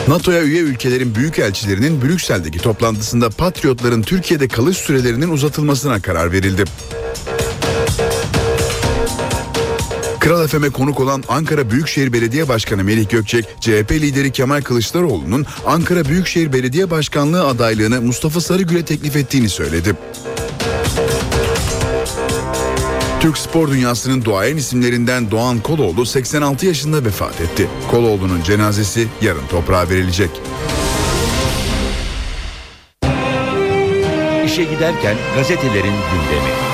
NATO'ya 0.08 0.42
üye 0.42 0.60
ülkelerin 0.60 1.14
büyükelçilerinin 1.14 2.02
Brüksel'deki 2.02 2.58
toplantısında 2.58 3.30
Patriotların 3.30 4.02
Türkiye'de 4.02 4.48
kalış 4.48 4.76
sürelerinin 4.76 5.28
uzatılmasına 5.28 6.02
karar 6.02 6.32
verildi. 6.32 6.64
Kral 10.32 10.46
FM'e 10.46 10.70
konuk 10.70 11.00
olan 11.00 11.22
Ankara 11.28 11.70
Büyükşehir 11.70 12.12
Belediye 12.12 12.48
Başkanı 12.48 12.84
Melih 12.84 13.08
Gökçek, 13.08 13.44
CHP 13.60 13.92
lideri 13.92 14.32
Kemal 14.32 14.62
Kılıçdaroğlu'nun 14.62 15.46
Ankara 15.66 16.04
Büyükşehir 16.04 16.52
Belediye 16.52 16.90
Başkanlığı 16.90 17.46
adaylığını 17.46 18.00
Mustafa 18.00 18.40
Sarıgül'e 18.40 18.84
teklif 18.84 19.16
ettiğini 19.16 19.48
söyledi. 19.48 19.94
Türk 23.20 23.38
spor 23.38 23.70
dünyasının 23.70 24.24
duayen 24.24 24.56
isimlerinden 24.56 25.30
Doğan 25.30 25.60
Koloğlu 25.60 26.06
86 26.06 26.66
yaşında 26.66 27.04
vefat 27.04 27.40
etti. 27.40 27.68
Koloğlu'nun 27.90 28.42
cenazesi 28.42 29.08
yarın 29.22 29.46
toprağa 29.50 29.88
verilecek. 29.88 30.30
İşe 34.46 34.64
giderken 34.64 35.16
gazetelerin 35.36 35.94
gündemi. 36.12 36.71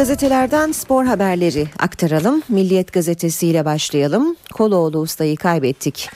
Gazetelerden 0.00 0.72
spor 0.72 1.04
haberleri 1.04 1.66
aktaralım. 1.78 2.42
Milliyet 2.48 2.92
gazetesiyle 2.92 3.64
başlayalım. 3.64 4.36
Koloğlu 4.52 4.98
ustayı 4.98 5.36
kaybettik 5.36 6.10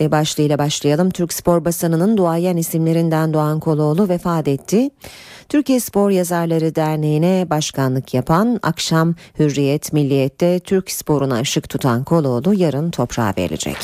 e, 0.00 0.10
başlığıyla 0.10 0.58
başlayalım. 0.58 1.10
Türk 1.10 1.32
spor 1.32 1.64
basınının 1.64 2.16
duayen 2.16 2.56
isimlerinden 2.56 3.34
Doğan 3.34 3.60
Koloğlu 3.60 4.08
vefat 4.08 4.48
etti. 4.48 4.90
Türkiye 5.48 5.80
Spor 5.80 6.10
Yazarları 6.10 6.74
Derneği'ne 6.74 7.46
başkanlık 7.50 8.14
yapan 8.14 8.60
akşam 8.62 9.14
Hürriyet 9.38 9.92
Milliyet'te 9.92 10.60
Türk 10.60 10.90
sporuna 10.90 11.40
ışık 11.40 11.68
tutan 11.68 12.04
Koloğlu 12.04 12.54
yarın 12.54 12.90
toprağa 12.90 13.34
verilecek. 13.38 13.76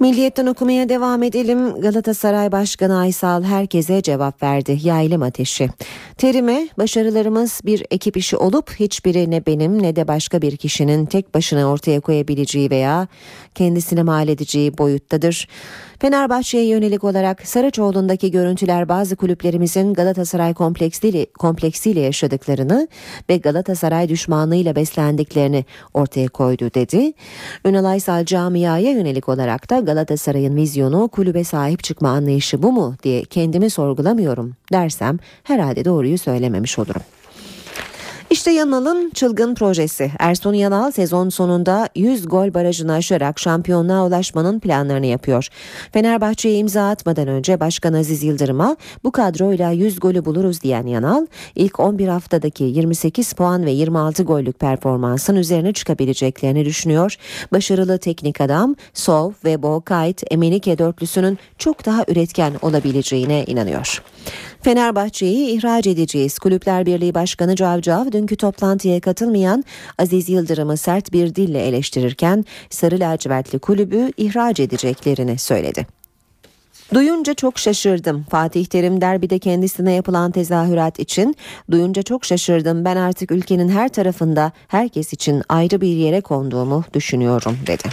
Milliyetten 0.00 0.46
okumaya 0.46 0.88
devam 0.88 1.22
edelim. 1.22 1.80
Galatasaray 1.80 2.52
Başkanı 2.52 2.98
Aysal 2.98 3.42
herkese 3.42 4.02
cevap 4.02 4.42
verdi. 4.42 4.78
Yaylım 4.82 5.22
ateşi. 5.22 5.68
Terime 6.18 6.68
başarılarımız 6.78 7.60
bir 7.64 7.86
ekip 7.90 8.16
işi 8.16 8.36
olup 8.36 8.70
hiçbiri 8.80 9.30
ne 9.30 9.46
benim 9.46 9.82
ne 9.82 9.96
de 9.96 10.08
başka 10.08 10.42
bir 10.42 10.56
kişinin 10.56 11.06
tek 11.06 11.34
başına 11.34 11.70
ortaya 11.70 12.00
koyabileceği 12.00 12.70
veya 12.70 13.08
kendisine 13.54 14.02
mal 14.02 14.28
edeceği 14.28 14.78
boyuttadır. 14.78 15.48
Fenerbahçe'ye 16.00 16.64
yönelik 16.64 17.04
olarak 17.04 17.46
Saraçoğlu'ndaki 17.46 18.30
görüntüler 18.30 18.88
bazı 18.88 19.16
kulüplerimizin 19.16 19.94
Galatasaray 19.94 20.54
kompleksiyle, 20.54 21.26
kompleksiyle 21.26 22.00
yaşadıklarını 22.00 22.88
ve 23.30 23.36
Galatasaray 23.36 24.08
düşmanlığıyla 24.08 24.76
beslendiklerini 24.76 25.64
ortaya 25.94 26.28
koydu 26.28 26.70
dedi. 26.74 27.12
Ünal 27.64 27.84
Aysal 27.84 28.24
camiaya 28.24 28.90
yönelik 28.90 29.28
olarak 29.28 29.70
da 29.70 29.78
Galatasaray'ın 29.78 30.56
vizyonu 30.56 31.08
kulübe 31.08 31.44
sahip 31.44 31.84
çıkma 31.84 32.08
anlayışı 32.08 32.62
bu 32.62 32.72
mu 32.72 32.94
diye 33.02 33.24
kendimi 33.24 33.70
sorgulamıyorum 33.70 34.54
dersem 34.72 35.18
herhalde 35.44 35.84
doğruyu 35.84 36.18
söylememiş 36.18 36.78
olurum. 36.78 37.02
İşte 38.30 38.50
Yanal'ın 38.50 39.10
çılgın 39.10 39.54
projesi. 39.54 40.12
Ersun 40.18 40.52
Yanal 40.52 40.90
sezon 40.90 41.28
sonunda 41.28 41.88
100 41.94 42.28
gol 42.28 42.54
barajını 42.54 42.92
aşarak 42.92 43.38
şampiyonluğa 43.38 44.06
ulaşmanın 44.06 44.60
planlarını 44.60 45.06
yapıyor. 45.06 45.48
Fenerbahçe'ye 45.92 46.58
imza 46.58 46.88
atmadan 46.88 47.28
önce 47.28 47.60
Başkan 47.60 47.92
Aziz 47.92 48.22
Yıldırım'a 48.22 48.76
bu 49.04 49.12
kadroyla 49.12 49.70
100 49.70 50.00
golü 50.00 50.24
buluruz 50.24 50.62
diyen 50.62 50.86
Yanal, 50.86 51.26
ilk 51.54 51.80
11 51.80 52.08
haftadaki 52.08 52.64
28 52.64 53.32
puan 53.32 53.66
ve 53.66 53.70
26 53.70 54.22
gollük 54.22 54.58
performansın 54.58 55.36
üzerine 55.36 55.72
çıkabileceklerini 55.72 56.64
düşünüyor. 56.64 57.16
Başarılı 57.52 57.98
teknik 57.98 58.40
adam 58.40 58.76
Sov 58.94 59.32
ve 59.44 59.62
Bo 59.62 59.80
Kayt 59.80 60.22
Emenike 60.30 60.78
dörtlüsünün 60.78 61.38
çok 61.58 61.86
daha 61.86 62.04
üretken 62.08 62.52
olabileceğine 62.62 63.44
inanıyor. 63.44 64.02
Fenerbahçe'yi 64.62 65.58
ihraç 65.58 65.86
edeceğiz. 65.86 66.38
Kulüpler 66.38 66.86
Birliği 66.86 67.14
Başkanı 67.14 67.56
Cavcav 67.56 68.12
dünkü 68.18 68.36
toplantıya 68.36 69.00
katılmayan 69.00 69.64
Aziz 69.98 70.28
Yıldırım'ı 70.28 70.76
sert 70.76 71.12
bir 71.12 71.34
dille 71.34 71.66
eleştirirken 71.66 72.44
Sarı 72.70 73.00
Lacivertli 73.00 73.58
kulübü 73.58 74.12
ihraç 74.16 74.60
edeceklerini 74.60 75.38
söyledi. 75.38 75.86
Duyunca 76.94 77.34
çok 77.34 77.58
şaşırdım. 77.58 78.26
Fatih 78.30 78.66
Terim 78.66 79.00
derbide 79.00 79.38
kendisine 79.38 79.92
yapılan 79.92 80.30
tezahürat 80.30 80.98
için 80.98 81.36
duyunca 81.70 82.02
çok 82.02 82.24
şaşırdım. 82.24 82.84
Ben 82.84 82.96
artık 82.96 83.30
ülkenin 83.30 83.68
her 83.68 83.88
tarafında 83.88 84.52
herkes 84.68 85.12
için 85.12 85.42
ayrı 85.48 85.80
bir 85.80 85.96
yere 85.96 86.20
konduğumu 86.20 86.84
düşünüyorum 86.94 87.58
dedi. 87.66 87.88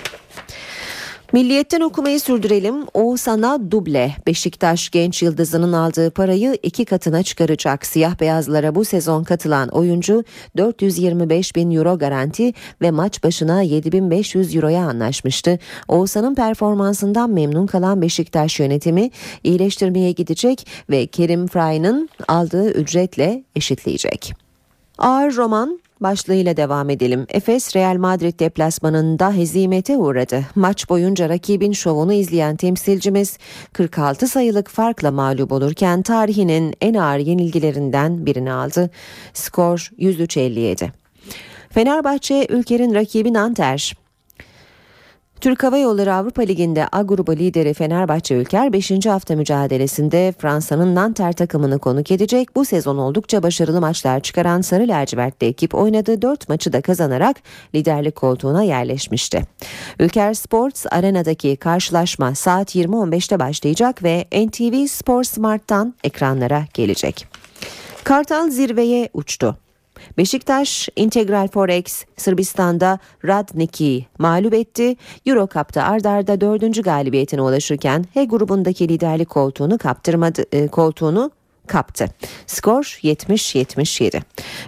Milliyetten 1.34 1.82
okumayı 1.82 2.20
sürdürelim. 2.20 2.76
O 2.94 3.18
sana 3.18 3.72
duble. 3.72 4.16
Beşiktaş 4.28 4.90
genç 4.90 5.24
yıldızının 5.24 5.74
aldığı 5.74 6.12
parayı 6.12 6.58
iki 6.64 6.86
katına 6.86 7.24
çıkaracak. 7.24 7.86
Siyah 7.86 8.20
beyazlara 8.20 8.76
bu 8.76 8.86
sezon 8.86 9.24
katılan 9.24 9.70
oyuncu 9.70 10.24
425 10.58 11.56
bin 11.56 11.72
euro 11.72 11.98
garanti 11.98 12.54
ve 12.82 12.92
maç 12.92 13.24
başına 13.24 13.62
7500 13.62 14.56
euroya 14.56 14.86
anlaşmıştı. 14.86 15.60
Oğuzhan'ın 15.88 16.36
performansından 16.36 17.30
memnun 17.30 17.68
kalan 17.68 18.02
Beşiktaş 18.02 18.60
yönetimi 18.60 19.12
iyileştirmeye 19.44 20.12
gidecek 20.12 20.68
ve 20.90 21.08
Kerim 21.08 21.48
Fray'ın 21.48 22.10
aldığı 22.28 22.72
ücretle 22.72 23.44
eşitleyecek. 23.56 24.34
Ağır 24.98 25.36
roman 25.36 25.80
başlığıyla 26.02 26.58
devam 26.58 26.90
edelim. 26.90 27.26
Efes 27.30 27.76
Real 27.76 27.98
Madrid 27.98 28.40
deplasmanında 28.40 29.34
hezimete 29.34 29.98
uğradı. 29.98 30.46
Maç 30.56 30.90
boyunca 30.90 31.30
rakibin 31.30 31.72
şovunu 31.72 32.14
izleyen 32.14 32.56
temsilcimiz 32.56 33.38
46 33.74 34.28
sayılık 34.28 34.70
farkla 34.70 35.12
mağlup 35.12 35.52
olurken 35.52 36.02
tarihinin 36.02 36.74
en 36.82 36.94
ağır 36.94 37.20
yenilgilerinden 37.20 38.26
birini 38.26 38.52
aldı. 38.52 38.90
Skor 39.34 39.92
103-57. 40.00 40.90
Fenerbahçe 41.70 42.48
ülkenin 42.50 42.96
rakibi 42.96 43.34
Nanter 43.34 44.05
Türk 45.42 45.64
Hava 45.64 45.78
Yolları 45.78 46.14
Avrupa 46.14 46.42
Ligi'nde 46.42 46.88
A 46.92 47.02
grubu 47.02 47.36
lideri 47.36 47.74
Fenerbahçe 47.74 48.36
Ülker 48.36 48.74
5. 48.74 49.06
hafta 49.06 49.36
mücadelesinde 49.36 50.34
Fransa'nın 50.38 50.96
Nanter 50.96 51.34
takımını 51.34 51.80
konuk 51.80 52.12
edecek. 52.12 52.56
Bu 52.56 52.66
sezon 52.66 52.98
oldukça 52.98 53.44
başarılı 53.44 53.82
maçlar 53.82 54.20
çıkaran 54.20 54.62
Sarı 54.62 54.88
Lacivert'te 54.88 55.46
ekip 55.46 55.76
oynadığı 55.76 56.22
4 56.22 56.50
maçı 56.50 56.74
da 56.74 56.82
kazanarak 56.82 57.38
liderlik 57.76 58.16
koltuğuna 58.16 58.64
yerleşmişti. 58.64 59.42
Ülker 60.00 60.34
Sports 60.34 60.86
Arena'daki 60.92 61.56
karşılaşma 61.56 62.36
saat 62.36 62.76
20.15'te 62.76 63.40
başlayacak 63.40 64.04
ve 64.04 64.26
NTV 64.32 64.88
Spor 64.88 65.24
Smart'tan 65.24 65.94
ekranlara 66.04 66.66
gelecek. 66.74 67.28
Kartal 68.04 68.50
zirveye 68.50 69.10
uçtu. 69.14 69.58
Beşiktaş 70.18 70.90
Integral 70.96 71.48
Forex 71.48 72.06
Sırbistan'da 72.18 73.00
Radniki'yi 73.26 74.06
mağlup 74.20 74.54
etti. 74.54 74.96
Euro 75.26 75.48
Cup'ta 75.54 75.84
ardarda 75.84 76.42
dördüncü 76.42 76.82
galibiyetine 76.82 77.42
ulaşırken 77.42 78.06
H 78.14 78.26
grubundaki 78.26 78.90
liderlik 78.90 79.30
koltuğunu 79.30 79.78
kaptırmadı, 79.78 80.46
e, 80.52 80.68
koltuğunu 80.68 81.32
kaptı. 81.68 82.08
Skor 82.48 82.84
70-77. 82.84 84.22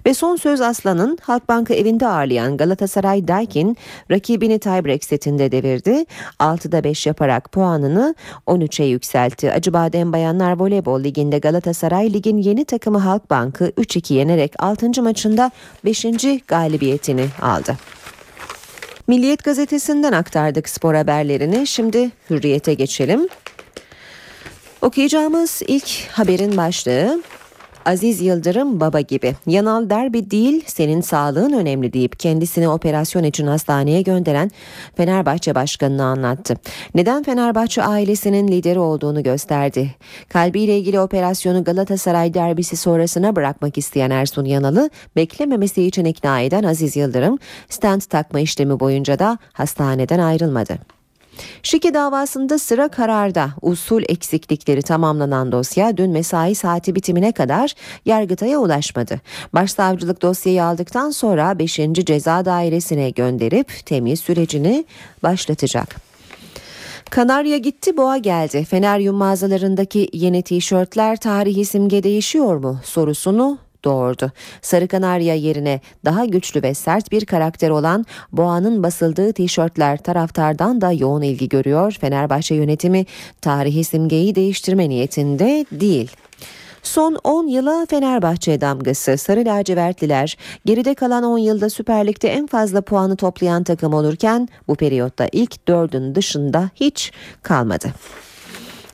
Ve 0.05 0.13
son 0.13 0.35
söz 0.35 0.61
Aslan'ın 0.61 1.17
Halkbank'ı 1.21 1.73
evinde 1.73 2.07
ağırlayan 2.07 2.57
Galatasaray 2.57 3.27
Daikin 3.27 3.77
rakibini 4.11 4.59
tiebreak 4.59 5.03
setinde 5.03 5.51
devirdi. 5.51 6.05
6'da 6.39 6.83
5 6.83 7.05
yaparak 7.07 7.51
puanını 7.51 8.15
13'e 8.47 8.85
yükseltti. 8.85 9.51
Acıbadem 9.51 10.13
Bayanlar 10.13 10.59
Voleybol 10.59 11.03
Ligi'nde 11.03 11.39
Galatasaray 11.39 12.13
ligin 12.13 12.37
yeni 12.37 12.65
takımı 12.65 12.97
Halkbank'ı 12.97 13.69
3-2 13.77 14.13
yenerek 14.13 14.53
6. 14.59 15.03
maçında 15.03 15.51
5. 15.85 16.05
galibiyetini 16.47 17.25
aldı. 17.41 17.77
Milliyet 19.07 19.43
gazetesinden 19.43 20.11
aktardık 20.11 20.69
spor 20.69 20.95
haberlerini. 20.95 21.67
Şimdi 21.67 22.11
Hürriyet'e 22.29 22.73
geçelim. 22.73 23.27
Okuyacağımız 24.81 25.61
ilk 25.67 26.07
haberin 26.11 26.57
başlığı 26.57 27.21
Aziz 27.85 28.21
Yıldırım 28.21 28.79
baba 28.79 28.99
gibi. 28.99 29.35
Yanal 29.47 29.89
derbi 29.89 30.31
değil 30.31 30.63
senin 30.67 31.01
sağlığın 31.01 31.53
önemli 31.53 31.93
deyip 31.93 32.19
kendisini 32.19 32.69
operasyon 32.69 33.23
için 33.23 33.47
hastaneye 33.47 34.01
gönderen 34.01 34.51
Fenerbahçe 34.95 35.55
Başkanı'nı 35.55 36.03
anlattı. 36.03 36.55
Neden 36.95 37.23
Fenerbahçe 37.23 37.83
ailesinin 37.83 38.47
lideri 38.47 38.79
olduğunu 38.79 39.23
gösterdi. 39.23 39.95
Kalbiyle 40.29 40.77
ilgili 40.77 40.99
operasyonu 40.99 41.63
Galatasaray 41.63 42.33
derbisi 42.33 42.75
sonrasına 42.75 43.35
bırakmak 43.35 43.77
isteyen 43.77 44.09
Ersun 44.09 44.45
Yanal'ı 44.45 44.89
beklememesi 45.15 45.83
için 45.83 46.05
ikna 46.05 46.41
eden 46.41 46.63
Aziz 46.63 46.95
Yıldırım 46.95 47.37
stent 47.69 48.09
takma 48.09 48.39
işlemi 48.39 48.79
boyunca 48.79 49.19
da 49.19 49.37
hastaneden 49.53 50.19
ayrılmadı. 50.19 50.96
Şike 51.63 51.93
davasında 51.93 52.59
sıra 52.59 52.87
kararda 52.87 53.49
usul 53.61 54.03
eksiklikleri 54.09 54.81
tamamlanan 54.81 55.51
dosya 55.51 55.97
dün 55.97 56.11
mesai 56.11 56.55
saati 56.55 56.95
bitimine 56.95 57.31
kadar 57.31 57.73
Yargıtay'a 58.05 58.59
ulaşmadı. 58.59 59.21
Başsavcılık 59.53 60.21
dosyayı 60.21 60.63
aldıktan 60.63 61.09
sonra 61.09 61.59
5. 61.59 61.75
Ceza 61.93 62.45
Dairesi'ne 62.45 63.09
gönderip 63.09 63.85
temiz 63.85 64.19
sürecini 64.19 64.85
başlatacak. 65.23 65.95
Kanarya 67.09 67.57
gitti 67.57 67.97
boğa 67.97 68.17
geldi. 68.17 68.65
Feneryum 68.65 69.15
mağazalarındaki 69.15 70.09
yeni 70.13 70.41
tişörtler 70.41 71.17
tarihi 71.17 71.65
simge 71.65 72.03
değişiyor 72.03 72.57
mu 72.57 72.79
sorusunu 72.83 73.57
doğurdu. 73.87 74.31
Sarı 74.61 74.87
Kanarya 74.87 75.35
yerine 75.35 75.79
daha 76.05 76.25
güçlü 76.25 76.63
ve 76.63 76.73
sert 76.73 77.11
bir 77.11 77.25
karakter 77.25 77.69
olan 77.69 78.05
Boğa'nın 78.31 78.83
basıldığı 78.83 79.33
tişörtler 79.33 79.97
taraftardan 79.97 80.81
da 80.81 80.91
yoğun 80.91 81.21
ilgi 81.21 81.49
görüyor. 81.49 81.97
Fenerbahçe 82.01 82.55
yönetimi 82.55 83.05
tarihi 83.41 83.83
simgeyi 83.83 84.35
değiştirme 84.35 84.89
niyetinde 84.89 85.65
değil. 85.71 86.11
Son 86.83 87.17
10 87.23 87.47
yıla 87.47 87.85
Fenerbahçe 87.89 88.61
damgası. 88.61 89.17
Sarı 89.17 89.45
lacivertliler 89.45 90.37
geride 90.65 90.95
kalan 90.95 91.23
10 91.23 91.37
yılda 91.37 91.69
Süper 91.69 92.07
Lig'de 92.07 92.29
en 92.29 92.47
fazla 92.47 92.81
puanı 92.81 93.15
toplayan 93.15 93.63
takım 93.63 93.93
olurken 93.93 94.49
bu 94.67 94.75
periyotta 94.75 95.27
ilk 95.31 95.67
dördün 95.67 96.15
dışında 96.15 96.69
hiç 96.75 97.11
kalmadı. 97.43 97.87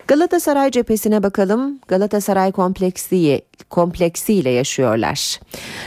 Galatasaray 0.08 0.72
cephesine 0.72 1.24
bakalım. 1.24 1.80
Galatasaray 1.88 2.52
kompleksi 2.52 3.42
kompleksiyle 3.70 4.50
yaşıyorlar. 4.50 5.40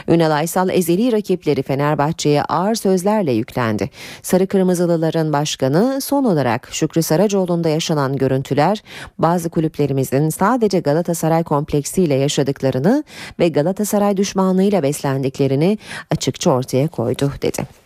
Ünal 0.08 0.30
Aysal 0.30 0.68
ezeli 0.68 1.12
rakipleri 1.12 1.62
Fenerbahçe'ye 1.62 2.42
ağır 2.42 2.74
sözlerle 2.74 3.32
yüklendi. 3.32 3.90
Sarı 4.22 4.46
Kırmızılıların 4.46 5.32
başkanı 5.32 6.00
son 6.00 6.24
olarak 6.24 6.68
Şükrü 6.72 7.02
Saracoğlu'nda 7.02 7.68
yaşanan 7.68 8.16
görüntüler 8.16 8.82
bazı 9.18 9.50
kulüplerimizin 9.50 10.28
sadece 10.28 10.80
Galatasaray 10.80 11.44
kompleksiyle 11.44 12.14
yaşadıklarını 12.14 13.04
ve 13.38 13.48
Galatasaray 13.48 14.16
düşmanlığıyla 14.16 14.82
beslendiklerini 14.82 15.78
açıkça 16.10 16.50
ortaya 16.50 16.88
koydu 16.88 17.32
dedi. 17.42 17.85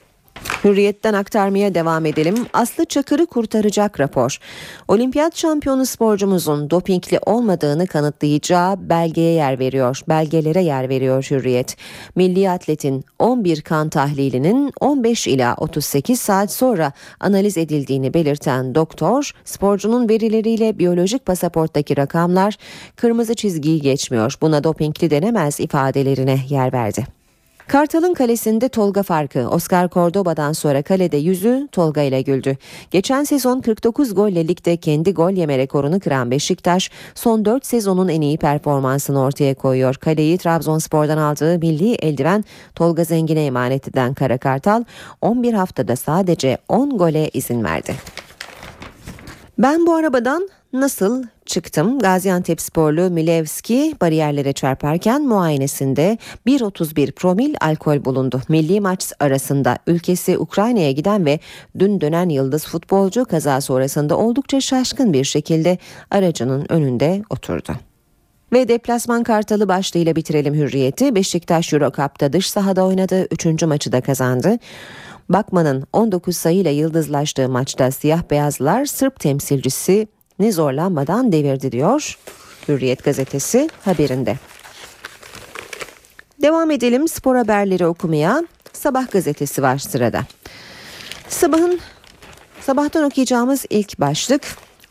Hürriyetten 0.65 1.15
aktarmaya 1.15 1.75
devam 1.75 2.07
edelim. 2.07 2.47
Aslı 2.53 2.85
Çakır'ı 2.85 3.27
kurtaracak 3.27 4.01
rapor. 4.01 4.39
Olimpiyat 4.89 5.37
şampiyonu 5.37 5.87
sporcumuzun 5.87 6.71
dopingli 6.71 7.19
olmadığını 7.27 7.87
kanıtlayacağı 7.87 8.89
belgeye 8.89 9.33
yer 9.33 9.59
veriyor. 9.59 10.01
Belgelere 10.09 10.63
yer 10.63 10.89
veriyor 10.89 11.27
Hürriyet. 11.31 11.77
Milli 12.17 12.51
atletin 12.51 13.05
11 13.19 13.61
kan 13.61 13.89
tahlilinin 13.89 14.73
15 14.81 15.27
ila 15.27 15.55
38 15.59 16.21
saat 16.21 16.53
sonra 16.53 16.93
analiz 17.21 17.57
edildiğini 17.57 18.15
belirten 18.15 18.75
doktor, 18.75 19.31
sporcunun 19.45 20.09
verileriyle 20.09 20.79
biyolojik 20.79 21.27
pasaporttaki 21.27 21.97
rakamlar 21.97 22.57
kırmızı 22.97 23.35
çizgiyi 23.35 23.81
geçmiyor. 23.81 24.35
Buna 24.43 24.65
dopingli 24.65 25.11
denemez 25.11 25.61
ifadelerine 25.61 26.39
yer 26.49 26.73
verdi. 26.73 27.20
Kartal'ın 27.71 28.15
kalesinde 28.15 28.69
Tolga 28.69 29.03
farkı. 29.03 29.49
Oscar 29.49 29.89
Cordoba'dan 29.89 30.53
sonra 30.53 30.83
kalede 30.83 31.17
yüzü 31.17 31.69
Tolga 31.73 32.03
ile 32.03 32.23
güldü. 32.23 32.57
Geçen 32.91 33.25
sezon 33.25 33.61
49 33.61 34.15
golle 34.15 34.49
ligde 34.49 34.77
kendi 34.77 35.15
gol 35.15 35.31
yeme 35.31 35.59
rekorunu 35.59 36.01
kıran 36.01 36.31
Beşiktaş 36.31 36.91
son 37.15 37.45
4 37.45 37.67
sezonun 37.67 38.09
en 38.09 38.21
iyi 38.21 38.39
performansını 38.39 39.23
ortaya 39.23 39.55
koyuyor. 39.55 39.95
Kaleyi 39.95 40.39
Trabzonspor'dan 40.39 41.19
aldığı 41.19 41.59
milli 41.59 41.95
eldiven 41.95 42.45
Tolga 42.75 43.05
Zengin'e 43.05 43.45
emanet 43.45 43.89
eden 43.89 44.15
Kara 44.15 44.39
Kartal 44.39 44.85
11 45.21 45.55
haftada 45.55 45.97
sadece 45.97 46.59
10 46.69 46.99
gole 46.99 47.29
izin 47.33 47.65
verdi. 47.65 47.95
Ben 49.59 49.87
bu 49.87 49.95
arabadan 49.95 50.49
nasıl 50.73 51.25
çıktım? 51.47 51.99
Gaziantep 51.99 52.61
sporlu 52.61 53.11
Milevski 53.11 53.95
bariyerlere 54.01 54.53
çarparken 54.53 55.23
muayenesinde 55.23 56.19
1.31 56.47 57.13
promil 57.13 57.55
alkol 57.61 58.05
bulundu. 58.05 58.43
Milli 58.49 58.81
maç 58.81 59.13
arasında 59.21 59.79
ülkesi 59.87 60.39
Ukrayna'ya 60.39 60.93
giden 60.93 61.27
ve 61.27 61.41
dün 61.79 62.01
dönen 62.01 62.29
yıldız 62.29 62.67
futbolcu 62.67 63.25
kaza 63.25 63.61
sonrasında 63.61 64.17
oldukça 64.17 64.61
şaşkın 64.61 65.13
bir 65.13 65.25
şekilde 65.25 65.79
aracının 66.11 66.67
önünde 66.69 67.23
oturdu. 67.31 67.73
Ve 68.53 68.69
deplasman 68.69 69.23
kartalı 69.23 69.69
başlığıyla 69.69 70.17
bitirelim 70.17 70.55
hürriyeti. 70.55 71.15
Beşiktaş 71.15 71.73
Euro 71.73 71.93
Cup'ta 71.93 72.33
dış 72.33 72.51
sahada 72.51 72.87
oynadı. 72.87 73.27
Üçüncü 73.31 73.67
maçı 73.67 73.93
da 73.93 74.01
kazandı. 74.01 74.59
Bakman'ın 75.29 75.85
19 75.93 76.37
sayıyla 76.37 76.71
yıldızlaştığı 76.71 77.49
maçta 77.49 77.91
siyah 77.91 78.23
beyazlar 78.31 78.85
Sırp 78.85 79.21
temsilcisi 79.21 80.09
ne 80.41 80.53
zorlanmadan 80.53 81.33
devirdi 81.33 81.73
diyor 81.73 82.19
Hürriyet 82.69 83.05
gazetesi 83.05 83.71
haberinde. 83.85 84.37
Devam 86.43 86.71
edelim 86.71 87.09
spor 87.09 87.37
haberleri 87.37 87.87
okumaya. 87.87 88.45
Sabah 88.73 89.11
gazetesi 89.11 89.63
var 89.63 89.79
sırada. 89.79 90.23
Sabahın 91.29 91.81
sabahtan 92.61 93.05
okuyacağımız 93.05 93.65
ilk 93.71 94.01
başlık 94.01 94.43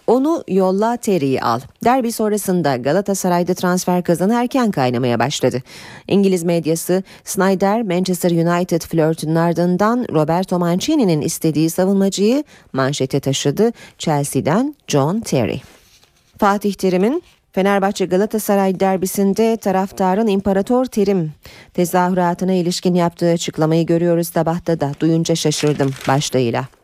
onu 0.09 0.43
yolla 0.47 0.97
Terry'i 0.97 1.41
al. 1.41 1.59
Derbi 1.83 2.11
sonrasında 2.11 2.75
Galatasaray'da 2.77 3.53
transfer 3.53 4.03
kazanı 4.03 4.33
erken 4.33 4.71
kaynamaya 4.71 5.19
başladı. 5.19 5.61
İngiliz 6.07 6.43
medyası 6.43 7.03
Snyder 7.23 7.81
Manchester 7.81 8.31
United 8.31 8.81
flörtünün 8.81 9.35
ardından 9.35 10.05
Roberto 10.11 10.59
Mancini'nin 10.59 11.21
istediği 11.21 11.69
savunmacıyı 11.69 12.43
manşete 12.73 13.19
taşıdı. 13.19 13.71
Chelsea'den 13.97 14.75
John 14.87 15.19
Terry. 15.19 15.57
Fatih 16.37 16.73
Terim'in 16.73 17.23
Fenerbahçe 17.51 18.05
Galatasaray 18.05 18.79
derbisinde 18.79 19.57
taraftarın 19.57 20.27
İmparator 20.27 20.85
Terim 20.85 21.31
tezahüratına 21.73 22.53
ilişkin 22.53 22.93
yaptığı 22.93 23.31
açıklamayı 23.31 23.85
görüyoruz 23.85 24.27
sabahta 24.27 24.79
da 24.79 24.91
duyunca 24.99 25.35
şaşırdım 25.35 25.91
başlığıyla. 26.07 26.78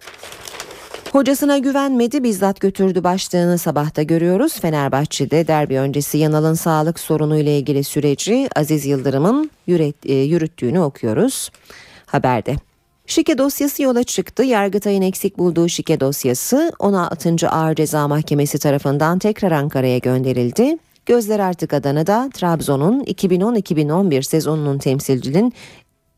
Hocasına 1.15 1.58
güvenmedi 1.58 2.23
bizzat 2.23 2.60
götürdü 2.60 3.04
başlığını 3.04 3.58
sabahta 3.58 4.04
görüyoruz. 4.04 4.60
Fenerbahçe'de 4.60 5.47
derbi 5.47 5.80
öncesi 5.80 6.17
Yanal'ın 6.17 6.54
sağlık 6.54 6.99
sorunu 6.99 7.38
ile 7.38 7.58
ilgili 7.58 7.84
süreci 7.84 8.49
Aziz 8.56 8.86
Yıldırım'ın 8.86 9.51
e, 10.06 10.13
yürüttüğünü 10.13 10.80
okuyoruz 10.80 11.51
haberde. 12.06 12.56
Şike 13.08 13.38
dosyası 13.38 13.84
yola 13.84 14.04
çıktı. 14.04 14.43
Yargıtay'ın 14.43 15.01
eksik 15.01 15.38
bulduğu 15.38 15.69
şike 15.69 15.99
dosyası 15.99 16.71
16. 16.80 17.49
Ağır 17.49 17.75
Ceza 17.75 18.08
Mahkemesi 18.08 18.60
tarafından 18.60 19.19
tekrar 19.19 19.51
Ankara'ya 19.51 19.97
gönderildi. 19.97 20.78
Gözler 21.06 21.39
artık 21.39 21.73
Adana'da 21.73 22.30
Trabzon'un 22.34 23.04
2010-2011 23.04 24.23
sezonunun 24.23 24.78
temsilcinin 24.78 25.54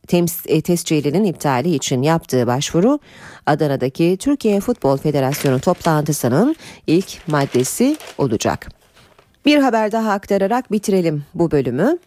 tems 0.08 0.38
e, 0.46 0.62
tescilinin 0.62 1.24
iptali 1.24 1.76
için 1.76 2.02
yaptığı 2.02 2.48
başvuru 2.48 3.00
Adana'daki 3.46 4.17
Türkiye 4.20 4.60
Futbol 4.60 4.98
Federasyonu 4.98 5.60
toplantısının 5.60 6.56
ilk 6.88 7.28
maddesi 7.28 7.98
olacak. 8.17 8.67
Bir 9.46 9.58
haber 9.58 9.91
daha 9.91 10.12
aktararak 10.12 10.72
bitirelim 10.72 11.24
bu 11.34 11.52
bölümü. 11.52 11.98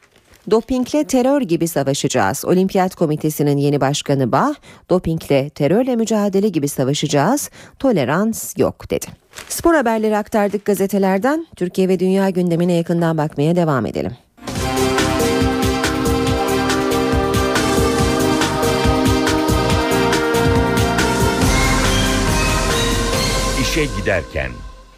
Dopingle 0.51 1.05
terör 1.05 1.43
gibi 1.43 1.69
savaşacağız. 1.69 2.45
Olimpiyat 2.45 2.95
Komitesi'nin 2.95 3.57
yeni 3.57 3.81
başkanı 3.81 4.33
Bah, 4.33 4.55
dopingle 4.91 5.51
terörle 5.51 5.97
mücadele 5.97 6.49
gibi 6.49 6.69
savaşacağız. 6.69 7.51
Tolerans 7.79 8.59
yok 8.59 8.91
dedi. 8.91 9.07
Spor 9.49 9.75
haberleri 9.75 10.17
aktardık 10.17 10.65
gazetelerden. 10.65 11.47
Türkiye 11.57 11.89
ve 11.89 12.01
dünya 12.01 12.31
gündemine 12.31 12.73
yakından 12.73 13.19
bakmaya 13.19 13.57
devam 13.57 13.87
edelim. 13.87 14.13
İşe 23.71 23.85
giderken 23.85 24.51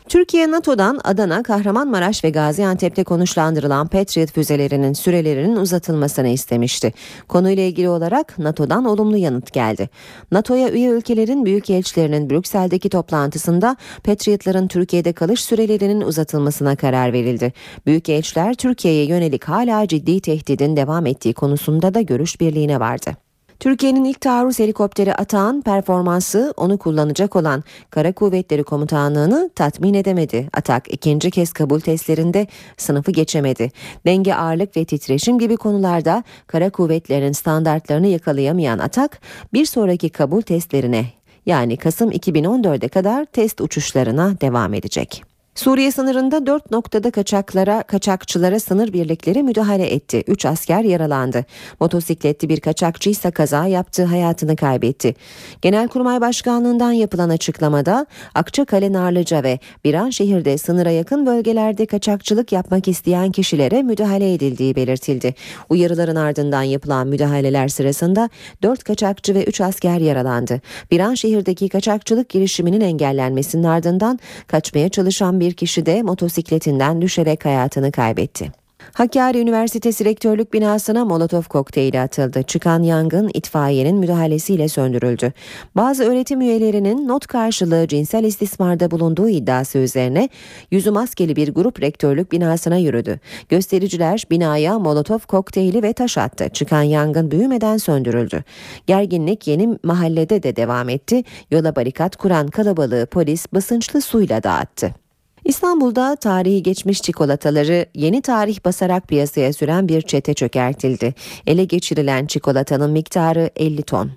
Türkiye 0.09 0.51
NATO'dan 0.51 1.01
Adana, 1.05 1.43
Kahramanmaraş 1.43 2.25
ve 2.25 2.31
Gaziantep'te 2.31 3.05
konuşlandırılan 3.05 3.89
Patriot 3.89 4.33
füzelerinin 4.33 4.93
sürelerinin 4.93 5.57
uzatılmasını 5.57 6.29
istemişti. 6.29 6.93
Konuyla 7.29 7.63
ilgili 7.63 7.89
olarak 7.89 8.39
NATO'dan 8.39 8.85
olumlu 8.85 9.17
yanıt 9.17 9.53
geldi. 9.53 9.91
NATO'ya 10.31 10.71
üye 10.71 10.89
ülkelerin 10.91 11.45
büyükelçilerinin 11.45 12.31
Brüksel'deki 12.31 12.89
toplantısında 12.89 13.77
Patriot'ların 14.05 14.69
Türkiye'de 14.69 15.13
kalış 15.13 15.45
sürelerinin 15.45 16.01
uzatılmasına 16.01 16.77
karar 16.77 17.13
verildi. 17.13 17.53
Büyükelçiler 17.87 18.55
Türkiye'ye 18.55 19.05
yönelik 19.05 19.45
hala 19.45 19.89
ciddi 19.89 20.21
tehdidin 20.21 20.77
devam 20.77 21.07
ettiği 21.07 21.35
konusunda 21.35 21.95
da 21.95 22.01
görüş 22.01 22.41
birliğine 22.41 22.81
vardı. 22.81 23.17
Türkiye'nin 23.63 24.05
ilk 24.05 24.21
taarruz 24.21 24.59
helikopteri 24.59 25.15
Atağan 25.15 25.63
performansı 25.63 26.55
onu 26.57 26.79
kullanacak 26.79 27.37
olan 27.37 27.65
Kara 27.91 28.13
Kuvvetleri 28.13 28.65
Komutanlığı'nı 28.65 29.51
tatmin 29.55 29.95
edemedi. 29.95 30.49
Atak 30.53 30.93
ikinci 30.93 31.31
kez 31.31 31.53
kabul 31.53 31.81
testlerinde 31.81 32.47
sınıfı 32.77 33.13
geçemedi. 33.13 33.71
Denge 34.07 34.35
ağırlık 34.35 34.77
ve 34.77 34.85
titreşim 34.85 35.39
gibi 35.39 35.57
konularda 35.57 36.25
Kara 36.47 36.71
Kuvvetleri'nin 36.71 37.33
standartlarını 37.33 38.07
yakalayamayan 38.07 38.79
Atak 38.79 39.21
bir 39.53 39.65
sonraki 39.65 40.11
kabul 40.11 40.43
testlerine 40.43 41.07
yani 41.47 41.77
Kasım 41.77 42.11
2014'e 42.11 42.89
kadar 42.89 43.25
test 43.25 43.61
uçuşlarına 43.61 44.41
devam 44.41 44.75
edecek. 44.75 45.32
Suriye 45.55 45.93
sınırında 45.93 46.47
dört 46.47 46.71
noktada 46.71 47.11
kaçaklara, 47.11 47.83
kaçakçılara 47.83 48.61
sınır 48.61 48.93
birlikleri 48.93 49.43
müdahale 49.43 49.93
etti. 49.95 50.25
Üç 50.27 50.47
asker 50.47 50.81
yaralandı. 50.85 51.45
Motosikletli 51.81 52.49
bir 52.49 52.61
kaçakçı 52.61 53.11
ise 53.11 53.31
kaza 53.31 53.67
yaptı, 53.67 54.05
hayatını 54.05 54.57
kaybetti. 54.57 55.15
Genelkurmay 55.63 56.21
Başkanlığından 56.21 56.93
yapılan 56.93 57.29
açıklamada 57.29 58.07
Akçakale, 58.35 58.93
Narlıca 58.93 59.43
ve 59.43 59.59
Biranşehir'de 59.85 60.59
sınıra 60.59 60.91
yakın 60.91 61.27
bölgelerde 61.27 61.87
kaçakçılık 61.87 62.53
yapmak 62.53 62.89
isteyen 62.89 63.33
kişilere 63.33 63.83
müdahale 63.83 64.35
edildiği 64.35 64.77
belirtildi. 64.77 65.35
Uyarıların 65.69 66.17
ardından 66.17 66.63
yapılan 66.63 67.07
müdahaleler 67.07 67.69
sırasında 67.69 68.31
dört 68.63 68.85
kaçakçı 68.85 69.35
ve 69.35 69.45
üç 69.45 69.61
asker 69.61 69.99
yaralandı. 69.99 70.61
Biranşehir'deki 70.91 71.69
kaçakçılık 71.69 72.29
girişiminin 72.29 72.81
engellenmesinin 72.81 73.65
ardından 73.65 74.19
kaçmaya 74.47 74.89
çalışan 74.89 75.42
bir 75.43 75.53
kişi 75.53 75.87
de 75.87 76.03
motosikletinden 76.03 77.03
düşerek 77.03 77.45
hayatını 77.45 77.93
kaybetti. 77.93 78.53
Hakkari 78.93 79.41
Üniversitesi 79.41 80.05
Rektörlük 80.05 80.53
binasına 80.53 81.05
molotof 81.05 81.49
kokteyli 81.49 82.01
atıldı. 82.01 82.43
Çıkan 82.43 82.83
yangın 82.83 83.31
itfaiyenin 83.35 83.97
müdahalesiyle 83.97 84.69
söndürüldü. 84.69 85.33
Bazı 85.77 86.05
öğretim 86.05 86.41
üyelerinin 86.41 87.09
not 87.09 87.27
karşılığı 87.27 87.89
cinsel 87.89 88.25
istismarda 88.25 88.91
bulunduğu 88.91 89.29
iddiası 89.29 89.79
üzerine 89.79 90.29
yüzü 90.71 90.91
maskeli 90.91 91.37
bir 91.37 91.55
grup 91.55 91.83
rektörlük 91.83 92.33
binasına 92.33 92.77
yürüdü. 92.77 93.21
Göstericiler 93.49 94.25
binaya 94.31 94.79
molotof 94.79 95.27
kokteyli 95.27 95.83
ve 95.83 95.93
taş 95.93 96.19
attı. 96.19 96.49
Çıkan 96.53 96.83
yangın 96.83 97.31
büyümeden 97.31 97.77
söndürüldü. 97.77 98.45
Gerginlik 98.87 99.47
yeni 99.47 99.79
mahallede 99.83 100.43
de 100.43 100.57
devam 100.57 100.89
etti. 100.89 101.25
Yola 101.51 101.77
barikat 101.77 102.17
kuran 102.17 102.47
kalabalığı 102.47 103.07
polis 103.07 103.47
basınçlı 103.53 104.01
suyla 104.01 104.43
dağıttı. 104.43 105.02
İstanbul'da 105.45 106.17
tarihi 106.17 106.63
geçmiş 106.63 107.03
çikolataları 107.03 107.87
yeni 107.95 108.23
tarih 108.23 108.65
basarak 108.65 109.09
piyasaya 109.09 109.53
süren 109.53 109.89
bir 109.89 110.03
çete 110.03 110.35
çökertildi. 110.35 111.15
Ele 111.47 111.65
geçirilen 111.65 112.27
çikolatanın 112.27 112.91
miktarı 112.91 113.51
50 113.57 113.83
ton. 113.83 114.11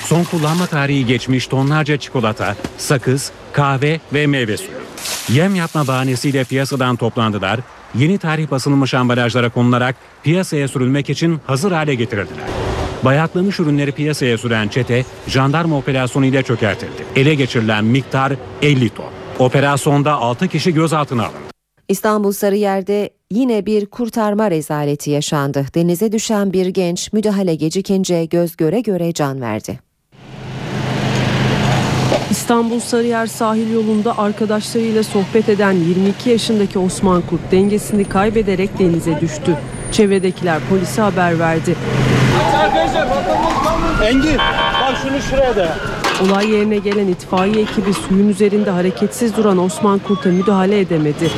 Son 0.00 0.24
kullanma 0.24 0.66
tarihi 0.66 1.06
geçmiş 1.06 1.46
tonlarca 1.46 1.96
çikolata, 1.96 2.56
sakız, 2.78 3.32
kahve 3.52 4.00
ve 4.12 4.26
meyve 4.26 4.56
suyu. 4.56 4.78
Yem 5.28 5.54
yapma 5.54 5.86
bahanesiyle 5.86 6.44
piyasadan 6.44 6.96
toplandılar, 6.96 7.60
yeni 7.94 8.18
tarih 8.18 8.50
basılmış 8.50 8.94
ambalajlara 8.94 9.48
konularak 9.48 9.96
piyasaya 10.22 10.68
sürülmek 10.68 11.10
için 11.10 11.40
hazır 11.46 11.72
hale 11.72 11.94
getirildiler. 11.94 12.46
Bayatlamış 13.04 13.60
ürünleri 13.60 13.92
piyasaya 13.92 14.38
süren 14.38 14.68
çete 14.68 15.04
jandarma 15.28 15.78
operasyonu 15.78 16.26
ile 16.26 16.42
çökertildi. 16.42 17.04
Ele 17.16 17.34
geçirilen 17.34 17.84
miktar 17.84 18.32
50 18.62 18.88
ton. 18.88 19.23
Operasyonda 19.38 20.12
6 20.12 20.48
kişi 20.48 20.74
gözaltına 20.74 21.22
alındı. 21.22 21.38
İstanbul 21.88 22.32
Sarıyer'de 22.32 23.10
yine 23.30 23.66
bir 23.66 23.86
kurtarma 23.86 24.50
rezaleti 24.50 25.10
yaşandı. 25.10 25.66
Denize 25.74 26.12
düşen 26.12 26.52
bir 26.52 26.66
genç 26.66 27.12
müdahale 27.12 27.54
gecikince 27.54 28.24
göz 28.24 28.56
göre 28.56 28.80
göre 28.80 29.12
can 29.12 29.40
verdi. 29.40 29.78
İstanbul 32.30 32.80
Sarıyer 32.80 33.26
sahil 33.26 33.72
yolunda 33.72 34.18
arkadaşlarıyla 34.18 35.02
sohbet 35.02 35.48
eden 35.48 35.72
22 35.72 36.30
yaşındaki 36.30 36.78
Osman 36.78 37.22
Kurt 37.22 37.52
dengesini 37.52 38.04
kaybederek 38.04 38.78
denize 38.78 39.20
düştü. 39.20 39.56
Çevredekiler 39.94 40.60
polise 40.70 41.02
haber 41.02 41.38
verdi. 41.38 41.76
Engin 44.04 44.38
bak 44.82 44.96
şunu 45.02 45.22
şuraya 45.30 45.56
da. 45.56 45.76
Olay 46.22 46.50
yerine 46.50 46.78
gelen 46.78 47.08
itfaiye 47.08 47.62
ekibi 47.62 47.94
suyun 47.94 48.28
üzerinde 48.28 48.70
hareketsiz 48.70 49.36
duran 49.36 49.58
Osman 49.58 49.98
Kurt'a 49.98 50.28
müdahale 50.28 50.80
edemedi. 50.80 51.30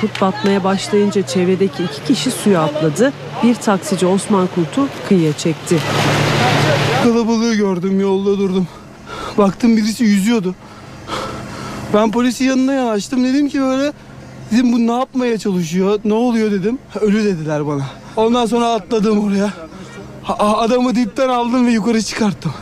Kurt 0.00 0.20
batmaya 0.20 0.64
başlayınca 0.64 1.26
çevredeki 1.26 1.82
iki 1.82 2.04
kişi 2.04 2.30
suya 2.30 2.62
atladı. 2.62 3.12
Bir 3.42 3.54
taksici 3.54 4.06
Osman 4.06 4.48
Kurt'u 4.54 4.88
kıyıya 5.08 5.32
çekti. 5.32 5.78
Kalabalığı 7.02 7.54
gördüm 7.54 8.00
yolda 8.00 8.38
durdum. 8.38 8.68
Baktım 9.38 9.76
birisi 9.76 10.04
yüzüyordu. 10.04 10.54
Ben 11.94 12.10
polisin 12.10 12.44
yanına 12.44 12.72
yanaştım 12.72 13.24
dedim 13.24 13.48
ki 13.48 13.60
böyle 13.60 13.92
dedim 14.52 14.72
bu 14.72 14.86
ne 14.86 14.98
yapmaya 14.98 15.38
çalışıyor 15.38 16.00
ne 16.04 16.14
oluyor 16.14 16.50
dedim. 16.50 16.78
Ölü 17.00 17.24
dediler 17.24 17.66
bana. 17.66 17.82
Ondan 18.16 18.46
sonra 18.46 18.66
atladım 18.66 19.26
oraya. 19.26 19.50
Adamı 20.38 20.94
dipten 20.94 21.28
aldım 21.28 21.66
ve 21.66 21.70
yukarı 21.70 22.02
çıkarttım. 22.02 22.52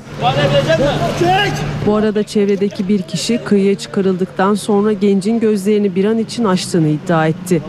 Bu 1.86 1.96
arada 1.96 2.22
çevredeki 2.22 2.88
bir 2.88 3.02
kişi 3.02 3.38
kıyıya 3.44 3.74
çıkarıldıktan 3.78 4.54
sonra 4.54 4.92
gencin 4.92 5.40
gözlerini 5.40 5.94
bir 5.94 6.04
an 6.04 6.18
için 6.18 6.44
açtığını 6.44 6.88
iddia 6.88 7.26
etti. 7.26 7.62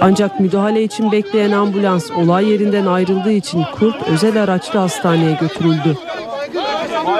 Ancak 0.00 0.40
müdahale 0.40 0.82
için 0.82 1.12
bekleyen 1.12 1.52
ambulans 1.52 2.10
olay 2.10 2.50
yerinden 2.50 2.86
ayrıldığı 2.86 3.32
için 3.32 3.62
Kurt 3.78 4.08
özel 4.08 4.42
araçla 4.42 4.82
hastaneye 4.82 5.38
götürüldü. 5.40 5.96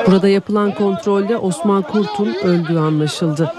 Burada 0.06 0.28
yapılan 0.28 0.74
kontrolde 0.74 1.36
Osman 1.36 1.82
Kurt'un 1.82 2.34
öldüğü 2.44 2.78
anlaşıldı. 2.78 3.52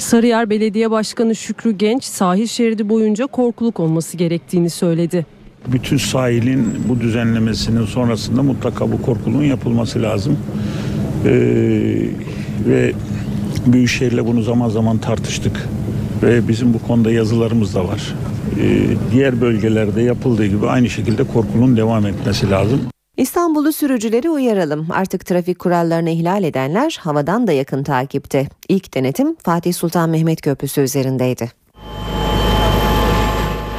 Sarıyer 0.00 0.50
Belediye 0.50 0.90
Başkanı 0.90 1.34
Şükrü 1.36 1.70
Genç 1.70 2.04
sahil 2.04 2.46
şeridi 2.46 2.88
boyunca 2.88 3.26
korkuluk 3.26 3.80
olması 3.80 4.16
gerektiğini 4.16 4.70
söyledi. 4.70 5.26
Bütün 5.66 5.96
sahilin 5.96 6.64
bu 6.88 7.00
düzenlemesinin 7.00 7.84
sonrasında 7.84 8.42
mutlaka 8.42 8.92
bu 8.92 9.02
korkuluğun 9.02 9.44
yapılması 9.44 10.02
lazım. 10.02 10.38
Ee, 11.24 11.30
ve 12.66 12.92
Büyükşehir'le 13.66 14.26
bunu 14.26 14.42
zaman 14.42 14.68
zaman 14.68 14.98
tartıştık. 14.98 15.68
Ve 16.22 16.48
bizim 16.48 16.74
bu 16.74 16.78
konuda 16.78 17.10
yazılarımız 17.10 17.74
da 17.74 17.88
var. 17.88 18.14
Ee, 18.60 18.86
diğer 19.12 19.40
bölgelerde 19.40 20.02
yapıldığı 20.02 20.46
gibi 20.46 20.66
aynı 20.66 20.90
şekilde 20.90 21.24
korkulun 21.24 21.76
devam 21.76 22.06
etmesi 22.06 22.50
lazım. 22.50 22.80
İstanbul'u 23.20 23.72
sürücüleri 23.72 24.30
uyaralım. 24.30 24.86
Artık 24.90 25.26
trafik 25.26 25.58
kurallarını 25.58 26.10
ihlal 26.10 26.44
edenler 26.44 26.98
havadan 27.00 27.46
da 27.46 27.52
yakın 27.52 27.82
takipte. 27.82 28.48
İlk 28.68 28.94
denetim 28.94 29.36
Fatih 29.44 29.74
Sultan 29.74 30.10
Mehmet 30.10 30.42
Köprüsü 30.42 30.80
üzerindeydi. 30.80 31.50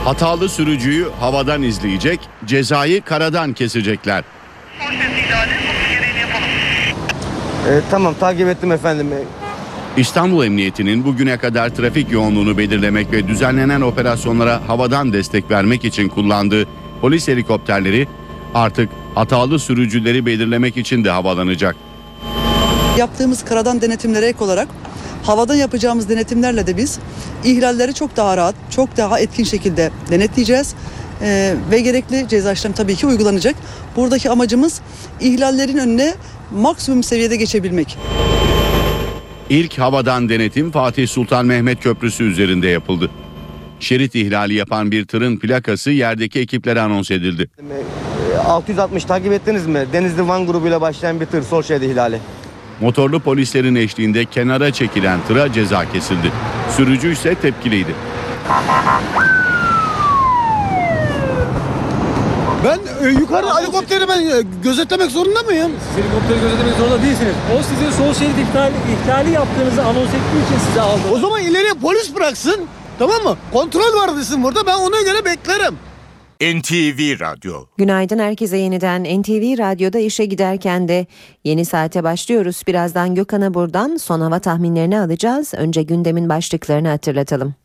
Hatalı 0.04 0.50
sürücüyü 0.50 1.08
havadan 1.20 1.62
izleyecek, 1.62 2.20
cezayı 2.46 3.02
karadan 3.02 3.54
kesecekler. 3.54 4.24
Ee, 7.68 7.82
tamam 7.92 8.14
takip 8.20 8.48
ettim 8.48 8.72
efendim. 8.72 9.10
İstanbul 9.98 10.46
Emniyeti'nin 10.46 11.06
bugüne 11.06 11.38
kadar 11.38 11.70
trafik 11.70 12.12
yoğunluğunu 12.12 12.58
belirlemek 12.58 13.12
ve 13.12 13.28
düzenlenen 13.28 13.82
operasyonlara 13.82 14.70
havadan 14.70 15.14
destek 15.14 15.52
vermek 15.52 15.86
için 15.86 16.10
kullandığı 16.10 16.68
polis 17.02 17.28
helikopterleri 17.28 18.08
artık 18.54 18.90
hatalı 19.16 19.60
sürücüleri 19.60 20.26
belirlemek 20.26 20.78
için 20.78 21.04
de 21.04 21.10
havalanacak. 21.10 21.76
Yaptığımız 22.98 23.46
karadan 23.46 23.82
denetimlere 23.82 24.26
ek 24.26 24.44
olarak 24.44 24.68
havadan 25.24 25.56
yapacağımız 25.56 26.10
denetimlerle 26.10 26.68
de 26.68 26.78
biz 26.78 27.00
ihlalleri 27.44 27.94
çok 27.94 28.18
daha 28.18 28.38
rahat, 28.38 28.56
çok 28.70 28.98
daha 28.98 29.20
etkin 29.20 29.44
şekilde 29.44 29.92
denetleyeceğiz. 30.12 30.76
Ee, 31.24 31.56
ve 31.72 31.80
gerekli 31.80 32.26
ceza 32.30 32.52
işlemi 32.52 32.76
tabii 32.76 32.96
ki 32.96 33.08
uygulanacak. 33.08 33.56
Buradaki 33.96 34.30
amacımız 34.30 34.82
ihlallerin 35.20 35.78
önüne 35.78 36.14
maksimum 36.52 37.04
seviyede 37.04 37.36
geçebilmek. 37.36 37.98
İlk 39.50 39.80
havadan 39.80 40.30
denetim 40.30 40.72
Fatih 40.72 41.08
Sultan 41.08 41.46
Mehmet 41.46 41.84
Köprüsü 41.84 42.24
üzerinde 42.24 42.68
yapıldı. 42.68 43.10
Şerit 43.80 44.16
ihlali 44.16 44.54
yapan 44.54 44.92
bir 44.92 45.06
tırın 45.06 45.38
plakası 45.38 45.92
yerdeki 45.92 46.40
ekiplere 46.40 46.82
anons 46.82 47.12
edildi. 47.12 47.50
Ee, 48.46 48.48
660 48.48 49.06
takip 49.06 49.34
ettiniz 49.34 49.68
mi? 49.68 49.86
Denizli 49.94 50.28
Van 50.28 50.46
grubuyla 50.48 50.82
başlayan 50.82 51.20
bir 51.20 51.26
tır 51.26 51.44
sol 51.44 51.62
şerit 51.64 51.84
ihlali. 51.84 52.20
Motorlu 52.82 53.20
polislerin 53.20 53.76
eşliğinde 53.76 54.26
kenara 54.26 54.74
çekilen 54.74 55.20
tıra 55.28 55.54
ceza 55.54 55.92
kesildi. 55.92 56.32
Sürücü 56.78 57.12
ise 57.14 57.36
tepkiliydi. 57.36 57.96
Ben 62.66 63.08
e, 63.08 63.10
yukarı 63.10 63.46
helikopteri 63.62 64.08
ben 64.10 64.22
e, 64.22 64.42
gözetlemek 64.64 65.12
zorunda 65.12 65.44
mıyım? 65.44 65.72
Siz 65.88 66.04
helikopteri 66.04 66.42
gözetlemek 66.42 66.74
zorunda 66.78 67.04
değilsiniz. 67.04 67.34
O 67.60 67.64
sizin 67.64 67.92
sol 67.92 68.14
şerit 68.14 68.36
ihlali, 68.50 68.74
ihlali 68.94 69.32
yaptığınızı 69.32 69.82
anons 69.84 70.08
ettiği 70.10 70.46
için 70.48 70.66
size 70.68 70.82
aldı. 70.82 71.02
O 71.14 71.20
zaman 71.20 71.42
ileriye 71.42 71.74
polis 71.74 72.16
bıraksın. 72.16 72.62
Tamam 73.00 73.24
mı? 73.24 73.38
Kontrol 73.54 73.94
var 74.02 74.18
desin 74.18 74.44
burada. 74.44 74.66
Ben 74.68 74.76
ona 74.78 75.02
göre 75.02 75.26
beklerim. 75.26 75.76
NTV 76.42 77.20
Radyo 77.20 77.66
Günaydın 77.78 78.20
herkese 78.20 78.58
yeniden 78.58 79.04
NTV 79.04 79.58
Radyo'da 79.58 80.00
işe 80.00 80.26
giderken 80.26 80.88
de 80.88 81.08
yeni 81.44 81.66
saate 81.66 82.04
başlıyoruz. 82.04 82.64
Birazdan 82.68 83.16
Gökhan'a 83.16 83.54
buradan 83.54 83.98
son 83.98 84.22
hava 84.22 84.40
tahminlerini 84.40 85.00
alacağız. 85.00 85.54
Önce 85.54 85.84
gündemin 85.84 86.30
başlıklarını 86.30 86.88
hatırlatalım. 86.88 87.56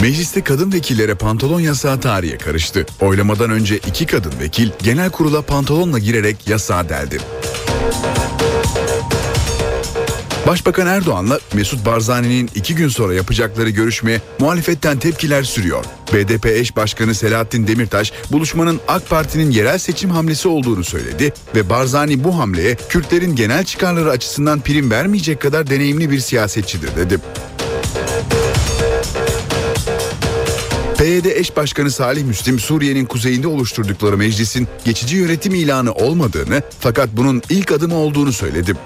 Mecliste 0.00 0.44
kadın 0.44 0.72
vekillere 0.72 1.14
pantolon 1.14 1.60
yasağı 1.60 2.00
tarihe 2.00 2.38
karıştı. 2.38 2.86
Oylamadan 3.00 3.50
önce 3.50 3.76
iki 3.76 4.06
kadın 4.06 4.32
vekil 4.40 4.70
genel 4.82 5.10
kurula 5.10 5.42
pantolonla 5.42 5.98
girerek 5.98 6.48
yasağı 6.48 6.88
deldi. 6.88 7.18
Başbakan 10.50 10.86
Erdoğan'la 10.86 11.40
Mesut 11.54 11.86
Barzani'nin 11.86 12.50
iki 12.54 12.74
gün 12.74 12.88
sonra 12.88 13.14
yapacakları 13.14 13.70
görüşmeye 13.70 14.20
muhalefetten 14.38 14.98
tepkiler 14.98 15.42
sürüyor. 15.42 15.84
BDP 16.12 16.46
eş 16.46 16.76
başkanı 16.76 17.14
Selahattin 17.14 17.66
Demirtaş 17.66 18.12
buluşmanın 18.32 18.80
AK 18.88 19.10
Parti'nin 19.10 19.50
yerel 19.50 19.78
seçim 19.78 20.10
hamlesi 20.10 20.48
olduğunu 20.48 20.84
söyledi 20.84 21.32
ve 21.54 21.70
Barzani 21.70 22.24
bu 22.24 22.38
hamleye 22.38 22.76
Kürtlerin 22.88 23.36
genel 23.36 23.64
çıkarları 23.64 24.10
açısından 24.10 24.60
prim 24.60 24.90
vermeyecek 24.90 25.40
kadar 25.40 25.70
deneyimli 25.70 26.10
bir 26.10 26.20
siyasetçidir 26.20 26.96
dedi. 26.96 27.18
PYD 30.98 31.24
eş 31.24 31.56
başkanı 31.56 31.90
Salih 31.90 32.24
Müslim 32.24 32.58
Suriye'nin 32.58 33.06
kuzeyinde 33.06 33.48
oluşturdukları 33.48 34.16
meclisin 34.16 34.68
geçici 34.84 35.16
yönetim 35.16 35.54
ilanı 35.54 35.92
olmadığını 35.92 36.62
fakat 36.80 37.08
bunun 37.12 37.42
ilk 37.50 37.72
adımı 37.72 37.94
olduğunu 37.94 38.32
söyledi. 38.32 38.76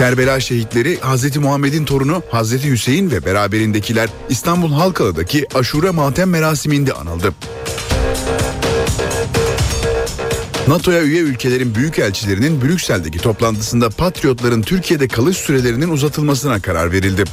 Kerbela 0.00 0.40
şehitleri 0.40 0.98
Hazreti 1.00 1.38
Muhammed'in 1.38 1.84
torunu 1.84 2.22
Hazreti 2.30 2.70
Hüseyin 2.70 3.10
ve 3.10 3.24
beraberindekiler 3.24 4.08
İstanbul 4.28 4.72
Halkalı'daki 4.72 5.46
aşure 5.54 5.90
matem 5.90 6.30
merasiminde 6.30 6.92
anıldı. 6.92 7.34
NATO'ya 10.68 11.02
üye 11.02 11.20
ülkelerin 11.20 11.74
büyükelçilerinin 11.74 12.62
Brüksel'deki 12.62 13.18
toplantısında 13.18 13.90
Patriotların 13.90 14.62
Türkiye'de 14.62 15.08
kalış 15.08 15.36
sürelerinin 15.36 15.88
uzatılmasına 15.90 16.60
karar 16.60 16.92
verildi. 16.92 17.24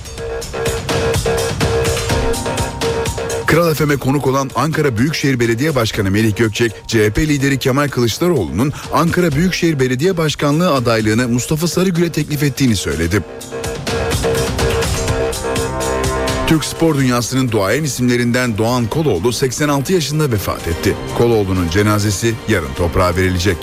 Kral 3.58 3.74
FM'e 3.74 3.98
konuk 3.98 4.28
olan 4.28 4.50
Ankara 4.56 4.98
Büyükşehir 4.98 5.40
Belediye 5.40 5.76
Başkanı 5.76 6.12
Melih 6.12 6.36
Gökçek, 6.36 6.72
CHP 6.88 7.18
lideri 7.18 7.58
Kemal 7.58 7.88
Kılıçdaroğlu'nun 7.88 8.74
Ankara 8.94 9.32
Büyükşehir 9.32 9.80
Belediye 9.80 10.18
Başkanlığı 10.18 10.74
adaylığını 10.74 11.28
Mustafa 11.28 11.68
Sarıgül'e 11.68 12.12
teklif 12.12 12.44
ettiğini 12.44 12.76
söyledi. 12.76 13.24
Türk 16.48 16.66
spor 16.66 16.98
dünyasının 16.98 17.52
duayen 17.52 17.84
isimlerinden 17.84 18.58
Doğan 18.58 18.88
Koloğlu 18.88 19.34
86 19.34 19.94
yaşında 19.94 20.32
vefat 20.32 20.68
etti. 20.68 20.96
Koloğlu'nun 21.18 21.70
cenazesi 21.70 22.34
yarın 22.48 22.74
toprağa 22.78 23.16
verilecek. 23.16 23.58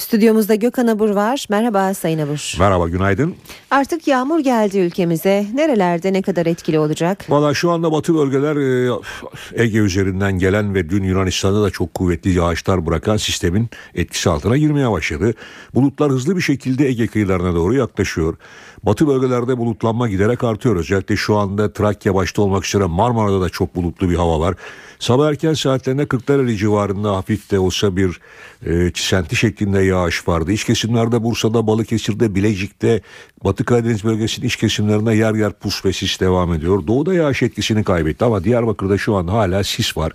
Stüdyomuzda 0.00 0.54
Gökhan 0.54 0.86
Abur 0.86 1.10
var. 1.10 1.46
Merhaba 1.50 1.94
Sayın 1.94 2.18
Abur. 2.18 2.56
Merhaba 2.58 2.88
günaydın. 2.88 3.34
Artık 3.70 4.08
yağmur 4.08 4.40
geldi 4.40 4.78
ülkemize. 4.78 5.46
Nerelerde 5.54 6.12
ne 6.12 6.22
kadar 6.22 6.46
etkili 6.46 6.78
olacak? 6.78 7.24
Valla 7.28 7.54
şu 7.54 7.70
anda 7.70 7.92
batı 7.92 8.14
bölgeler 8.14 8.56
e, 8.56 9.62
Ege 9.64 9.78
üzerinden 9.78 10.38
gelen 10.38 10.74
ve 10.74 10.90
dün 10.90 11.02
Yunanistan'da 11.04 11.62
da 11.62 11.70
çok 11.70 11.94
kuvvetli 11.94 12.30
yağışlar 12.30 12.86
bırakan 12.86 13.16
sistemin 13.16 13.68
etkisi 13.94 14.30
altına 14.30 14.56
girmeye 14.56 14.90
başladı. 14.90 15.34
Bulutlar 15.74 16.10
hızlı 16.10 16.36
bir 16.36 16.42
şekilde 16.42 16.88
Ege 16.88 17.06
kıyılarına 17.06 17.54
doğru 17.54 17.74
yaklaşıyor. 17.74 18.36
Batı 18.82 19.06
bölgelerde 19.06 19.58
bulutlanma 19.58 20.08
giderek 20.08 20.44
artıyor. 20.44 20.76
Özellikle 20.76 21.16
şu 21.16 21.36
anda 21.36 21.72
Trakya 21.72 22.14
başta 22.14 22.42
olmak 22.42 22.66
üzere 22.66 22.84
Marmara'da 22.84 23.40
da 23.40 23.48
çok 23.48 23.76
bulutlu 23.76 24.10
bir 24.10 24.14
hava 24.14 24.40
var. 24.40 24.54
Sabah 24.98 25.28
erken 25.28 25.54
saatlerinde 25.54 26.06
Kırklareli 26.06 26.56
civarında 26.56 27.16
hafif 27.16 27.50
de 27.50 27.58
olsa 27.58 27.96
bir 27.96 28.20
e, 28.66 28.92
çisenti 28.92 29.36
şeklinde 29.36 29.80
yağış 29.82 30.28
vardı. 30.28 30.52
İç 30.52 30.64
kesimlerde 30.64 31.22
Bursa'da, 31.22 31.66
Balıkesir'de, 31.66 32.34
Bilecik'te, 32.34 33.00
Batı 33.44 33.64
Karadeniz 33.64 34.04
bölgesinin 34.04 34.46
iç 34.46 34.56
kesimlerinde 34.56 35.14
yer 35.14 35.34
yer 35.34 35.52
pus 35.52 35.84
ve 35.84 35.92
sis 35.92 36.20
devam 36.20 36.54
ediyor. 36.54 36.86
Doğuda 36.86 37.14
yağış 37.14 37.42
etkisini 37.42 37.84
kaybetti 37.84 38.24
ama 38.24 38.44
Diyarbakır'da 38.44 38.98
şu 38.98 39.16
an 39.16 39.28
hala 39.28 39.64
sis 39.64 39.96
var. 39.96 40.12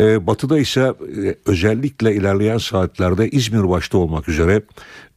E, 0.00 0.26
batı'da 0.26 0.58
ise 0.58 0.80
e, 0.80 1.34
özellikle 1.46 2.14
ilerleyen 2.14 2.58
saatlerde 2.58 3.30
İzmir 3.30 3.68
başta 3.68 3.98
olmak 3.98 4.28
üzere 4.28 4.62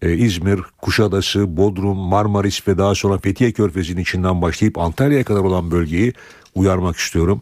e, 0.02 0.14
İzmir, 0.14 0.60
Kuşadası, 0.82 1.58
Bodrum, 1.58 1.98
Marmaris 1.98 2.68
ve 2.68 2.78
daha 2.78 2.96
sonra 2.96 3.18
Fethiye 3.18 3.52
Körfezi'nin 3.52 4.02
içinden 4.02 4.42
başlayıp 4.42 4.78
Antalya'ya 4.78 5.24
kadar 5.24 5.40
olan 5.40 5.72
bölgeyi 5.72 6.14
uyarmak 6.56 6.98
istiyorum. 6.98 7.42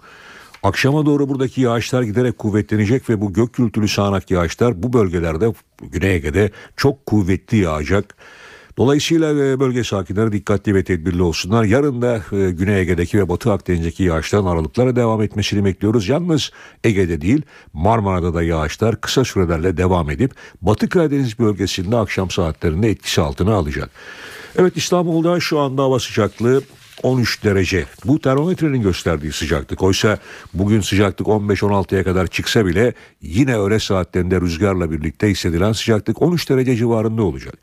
Akşama 0.63 1.05
doğru 1.05 1.29
buradaki 1.29 1.61
yağışlar 1.61 2.01
giderek 2.01 2.37
kuvvetlenecek 2.37 3.09
ve 3.09 3.21
bu 3.21 3.33
gök 3.33 3.53
gürültülü 3.53 3.87
sağanak 3.87 4.31
yağışlar 4.31 4.83
bu 4.83 4.93
bölgelerde 4.93 5.53
Güney 5.81 6.15
Ege'de 6.15 6.51
çok 6.77 7.05
kuvvetli 7.05 7.57
yağacak. 7.57 8.15
Dolayısıyla 8.80 9.45
e, 9.45 9.59
bölge 9.59 9.84
sakinleri 9.84 10.32
dikkatli 10.32 10.75
ve 10.75 10.84
tedbirli 10.84 11.21
olsunlar. 11.21 11.63
Yarın 11.63 12.01
da 12.01 12.15
e, 12.15 12.51
Güney 12.51 12.82
Ege'deki 12.82 13.17
ve 13.17 13.30
Batı 13.30 13.51
Akdeniz'deki 13.51 14.03
yağışların 14.03 14.45
aralıklara 14.45 14.95
devam 14.95 15.21
etmesini 15.21 15.65
bekliyoruz. 15.65 16.09
Yalnız 16.09 16.51
Ege'de 16.84 17.21
değil 17.21 17.41
Marmara'da 17.73 18.34
da 18.34 18.43
yağışlar 18.43 19.01
kısa 19.01 19.25
sürelerle 19.25 19.77
devam 19.77 20.09
edip 20.09 20.32
Batı 20.61 20.89
Karadeniz 20.89 21.39
bölgesinde 21.39 21.97
akşam 21.97 22.30
saatlerinde 22.30 22.89
etkisi 22.89 23.21
altına 23.21 23.53
alacak. 23.53 23.89
Evet 24.57 24.77
İstanbul'da 24.77 25.39
şu 25.39 25.59
anda 25.59 25.84
hava 25.84 25.99
sıcaklığı 25.99 26.61
13 27.03 27.43
derece. 27.43 27.86
Bu 28.05 28.21
termometrenin 28.21 28.82
gösterdiği 28.82 29.32
sıcaklık. 29.32 29.84
Oysa 29.84 30.17
bugün 30.53 30.82
sıcaklık 30.82 31.27
15-16'ya 31.27 32.03
kadar 32.03 32.27
çıksa 32.27 32.65
bile 32.65 32.93
yine 33.21 33.57
öğle 33.57 33.80
saatlerinde 33.80 34.41
rüzgarla 34.41 34.91
birlikte 34.91 35.30
hissedilen 35.30 35.71
sıcaklık 35.71 36.21
13 36.21 36.49
derece 36.49 36.75
civarında 36.75 37.23
olacak. 37.23 37.53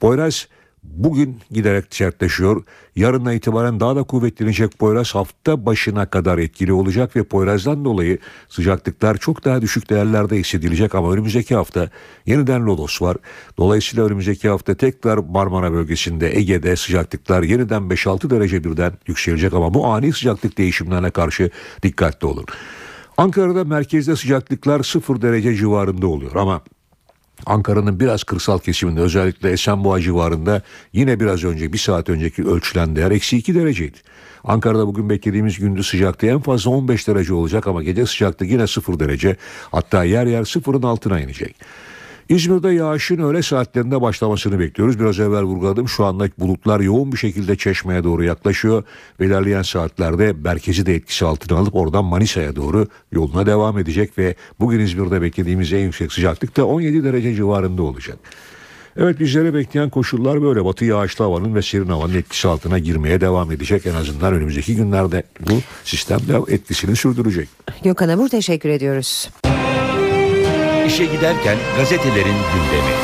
Poyraz 0.00 0.48
bugün 0.82 1.38
giderek 1.50 1.84
sertleşiyor. 1.90 2.62
Yarından 2.96 3.34
itibaren 3.34 3.80
daha 3.80 3.96
da 3.96 4.02
kuvvetlenecek 4.02 4.78
Poyraz 4.78 5.14
hafta 5.14 5.66
başına 5.66 6.06
kadar 6.06 6.38
etkili 6.38 6.72
olacak 6.72 7.16
ve 7.16 7.24
Poyraz'dan 7.24 7.84
dolayı 7.84 8.18
sıcaklıklar 8.48 9.16
çok 9.16 9.44
daha 9.44 9.62
düşük 9.62 9.90
değerlerde 9.90 10.36
hissedilecek 10.36 10.94
ama 10.94 11.12
önümüzdeki 11.12 11.54
hafta 11.54 11.90
yeniden 12.26 12.66
Lodos 12.66 13.02
var. 13.02 13.16
Dolayısıyla 13.58 14.06
önümüzdeki 14.06 14.48
hafta 14.48 14.74
tekrar 14.74 15.18
Marmara 15.18 15.72
bölgesinde 15.72 16.36
Ege'de 16.36 16.76
sıcaklıklar 16.76 17.42
yeniden 17.42 17.82
5-6 17.82 18.30
derece 18.30 18.64
birden 18.64 18.92
yükselecek 19.06 19.54
ama 19.54 19.74
bu 19.74 19.86
ani 19.86 20.12
sıcaklık 20.12 20.58
değişimlerine 20.58 21.10
karşı 21.10 21.50
dikkatli 21.82 22.26
olun. 22.26 22.44
Ankara'da 23.16 23.64
merkezde 23.64 24.16
sıcaklıklar 24.16 24.82
0 24.82 25.22
derece 25.22 25.54
civarında 25.54 26.06
oluyor 26.06 26.34
ama 26.34 26.62
Ankara'nın 27.46 28.00
biraz 28.00 28.24
kırsal 28.24 28.58
kesiminde 28.58 29.00
özellikle 29.00 29.50
Esenboğa 29.50 30.00
civarında 30.00 30.62
yine 30.92 31.20
biraz 31.20 31.44
önce 31.44 31.72
bir 31.72 31.78
saat 31.78 32.08
önceki 32.08 32.44
ölçülen 32.44 32.96
değer 32.96 33.10
eksi 33.10 33.36
2 33.36 33.54
dereceydi. 33.54 33.98
Ankara'da 34.44 34.86
bugün 34.86 35.10
beklediğimiz 35.10 35.58
gündüz 35.58 35.86
sıcaklığı 35.86 36.28
en 36.28 36.40
fazla 36.40 36.70
15 36.70 37.08
derece 37.08 37.34
olacak 37.34 37.66
ama 37.66 37.82
gece 37.82 38.06
sıcaklığı 38.06 38.46
yine 38.46 38.66
0 38.66 39.00
derece 39.00 39.36
hatta 39.72 40.04
yer 40.04 40.26
yer 40.26 40.44
sıfırın 40.44 40.82
altına 40.82 41.20
inecek. 41.20 41.56
İzmir'de 42.30 42.70
yağışın 42.70 43.18
öğle 43.18 43.42
saatlerinde 43.42 44.00
başlamasını 44.00 44.58
bekliyoruz. 44.58 45.00
Biraz 45.00 45.20
evvel 45.20 45.42
vurguladım 45.42 45.88
şu 45.88 46.04
anda 46.04 46.28
bulutlar 46.38 46.80
yoğun 46.80 47.12
bir 47.12 47.16
şekilde 47.16 47.56
Çeşme'ye 47.56 48.04
doğru 48.04 48.24
yaklaşıyor. 48.24 48.84
İlerleyen 49.20 49.62
saatlerde 49.62 50.32
merkezi 50.44 50.86
de 50.86 50.94
etkisi 50.94 51.24
altına 51.24 51.58
alıp 51.58 51.74
oradan 51.74 52.04
Manisa'ya 52.04 52.56
doğru 52.56 52.86
yoluna 53.12 53.46
devam 53.46 53.78
edecek. 53.78 54.18
Ve 54.18 54.34
bugün 54.60 54.80
İzmir'de 54.80 55.22
beklediğimiz 55.22 55.72
en 55.72 55.78
yüksek 55.78 56.12
sıcaklık 56.12 56.56
da 56.56 56.66
17 56.66 57.04
derece 57.04 57.34
civarında 57.34 57.82
olacak. 57.82 58.18
Evet 58.96 59.20
bizlere 59.20 59.54
bekleyen 59.54 59.90
koşullar 59.90 60.42
böyle. 60.42 60.64
Batı 60.64 60.84
yağışlı 60.84 61.24
havanın 61.24 61.54
ve 61.54 61.62
serin 61.62 61.88
havanın 61.88 62.14
etkisi 62.14 62.48
altına 62.48 62.78
girmeye 62.78 63.20
devam 63.20 63.52
edecek. 63.52 63.86
En 63.86 63.94
azından 63.94 64.34
önümüzdeki 64.34 64.76
günlerde 64.76 65.22
bu 65.40 65.54
sistem 65.84 66.18
de 66.18 66.54
etkisini 66.54 66.96
sürdürecek. 66.96 67.48
Gökhan 67.84 68.08
Abur 68.08 68.28
teşekkür 68.28 68.68
ediyoruz. 68.68 69.28
İşe 70.86 71.04
giderken 71.04 71.56
gazetelerin 71.76 72.24
gündemi. 72.24 72.94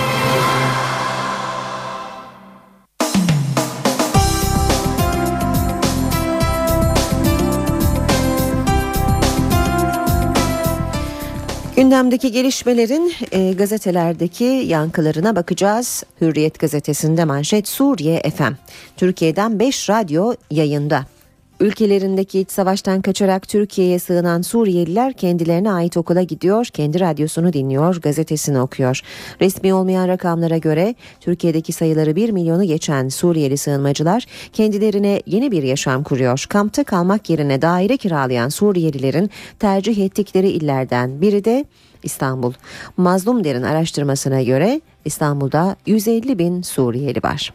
Gündemdeki 11.77 12.33
gelişmelerin 12.33 13.13
e, 13.33 13.53
gazetelerdeki 13.53 14.45
yankılarına 14.45 15.37
bakacağız. 15.37 16.05
Hürriyet 16.21 16.59
gazetesinde 16.59 17.25
manşet 17.25 17.69
Suriye 17.69 18.23
FM. 18.37 18.53
Türkiye'den 18.97 19.59
5 19.59 19.91
radyo 19.91 20.35
yayında. 20.51 21.16
Ülkelerindeki 21.61 22.41
iç 22.41 22.51
savaştan 22.51 23.01
kaçarak 23.01 23.49
Türkiye'ye 23.49 23.99
sığınan 23.99 24.43
Suriyeliler 24.43 25.13
kendilerine 25.13 25.73
ait 25.73 25.97
okula 25.97 26.23
gidiyor, 26.23 26.67
kendi 26.67 27.01
radyosunu 27.01 27.53
dinliyor, 27.53 27.97
gazetesini 27.97 28.61
okuyor. 28.61 29.01
Resmi 29.41 29.75
olmayan 29.75 30.09
rakamlara 30.09 30.59
göre 30.59 30.95
Türkiye'deki 31.21 31.73
sayıları 31.73 32.17
1 32.17 32.31
milyonu 32.31 32.65
geçen 32.65 33.09
Suriyeli 33.09 33.57
sığınmacılar 33.57 34.27
kendilerine 34.53 35.23
yeni 35.27 35.51
bir 35.51 35.63
yaşam 35.63 36.03
kuruyor. 36.03 36.47
Kampta 36.49 36.85
kalmak 36.85 37.31
yerine 37.31 37.63
daire 37.63 37.97
kiralayan 37.97 38.49
Suriyelilerin 38.49 39.31
tercih 39.59 40.05
ettikleri 40.05 40.49
illerden 40.49 41.21
biri 41.21 41.45
de 41.45 41.65
İstanbul. 42.03 42.53
Mazlum 42.97 43.45
Der'in 43.45 43.63
araştırmasına 43.63 44.43
göre 44.43 44.81
İstanbul'da 45.05 45.77
150 45.87 46.39
bin 46.39 46.63
Suriyeli 46.63 47.23
var. 47.23 47.53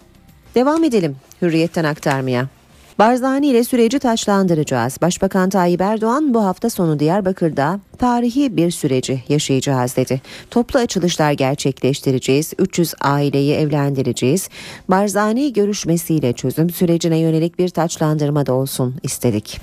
Devam 0.56 0.84
edelim 0.84 1.16
Hürriyet'ten 1.42 1.84
aktarmaya. 1.84 2.61
Barzani 3.00 3.48
ile 3.48 3.64
süreci 3.64 4.00
taçlandıracağız. 4.00 4.98
Başbakan 5.02 5.50
Tayyip 5.50 5.82
Erdoğan 5.82 6.34
bu 6.34 6.44
hafta 6.44 6.70
sonu 6.70 7.00
Diyarbakır'da 7.00 7.80
tarihi 7.98 8.58
bir 8.58 8.72
süreci 8.72 9.24
yaşayacağız 9.30 9.96
dedi. 9.96 10.22
Toplu 10.52 10.80
açılışlar 10.80 11.32
gerçekleştireceğiz. 11.32 12.54
300 12.60 12.94
aileyi 13.02 13.54
evlendireceğiz. 13.54 14.50
Barzani 14.90 15.54
görüşmesiyle 15.54 16.34
çözüm 16.34 16.70
sürecine 16.70 17.18
yönelik 17.18 17.60
bir 17.60 17.70
taçlandırma 17.70 18.46
da 18.46 18.54
olsun 18.54 18.96
istedik. 19.04 19.62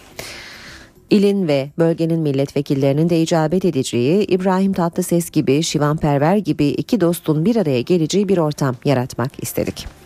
İlin 1.11 1.49
ve 1.49 1.71
bölgenin 1.79 2.21
milletvekillerinin 2.21 3.11
de 3.11 3.23
icabet 3.23 3.65
edeceği 3.65 4.25
İbrahim 4.25 4.73
Tatlıses 4.73 5.31
gibi 5.31 5.63
Şivan 5.63 5.97
Perver 5.97 6.37
gibi 6.37 6.67
iki 6.67 7.01
dostun 7.01 7.45
bir 7.45 7.57
araya 7.57 7.81
geleceği 7.81 8.29
bir 8.29 8.39
ortam 8.39 8.77
yaratmak 8.85 9.43
istedik. 9.43 9.98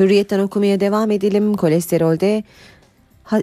Hürriyetten 0.00 0.38
okumaya 0.38 0.80
devam 0.80 1.10
edelim. 1.10 1.54
Kolesterolde 1.54 2.44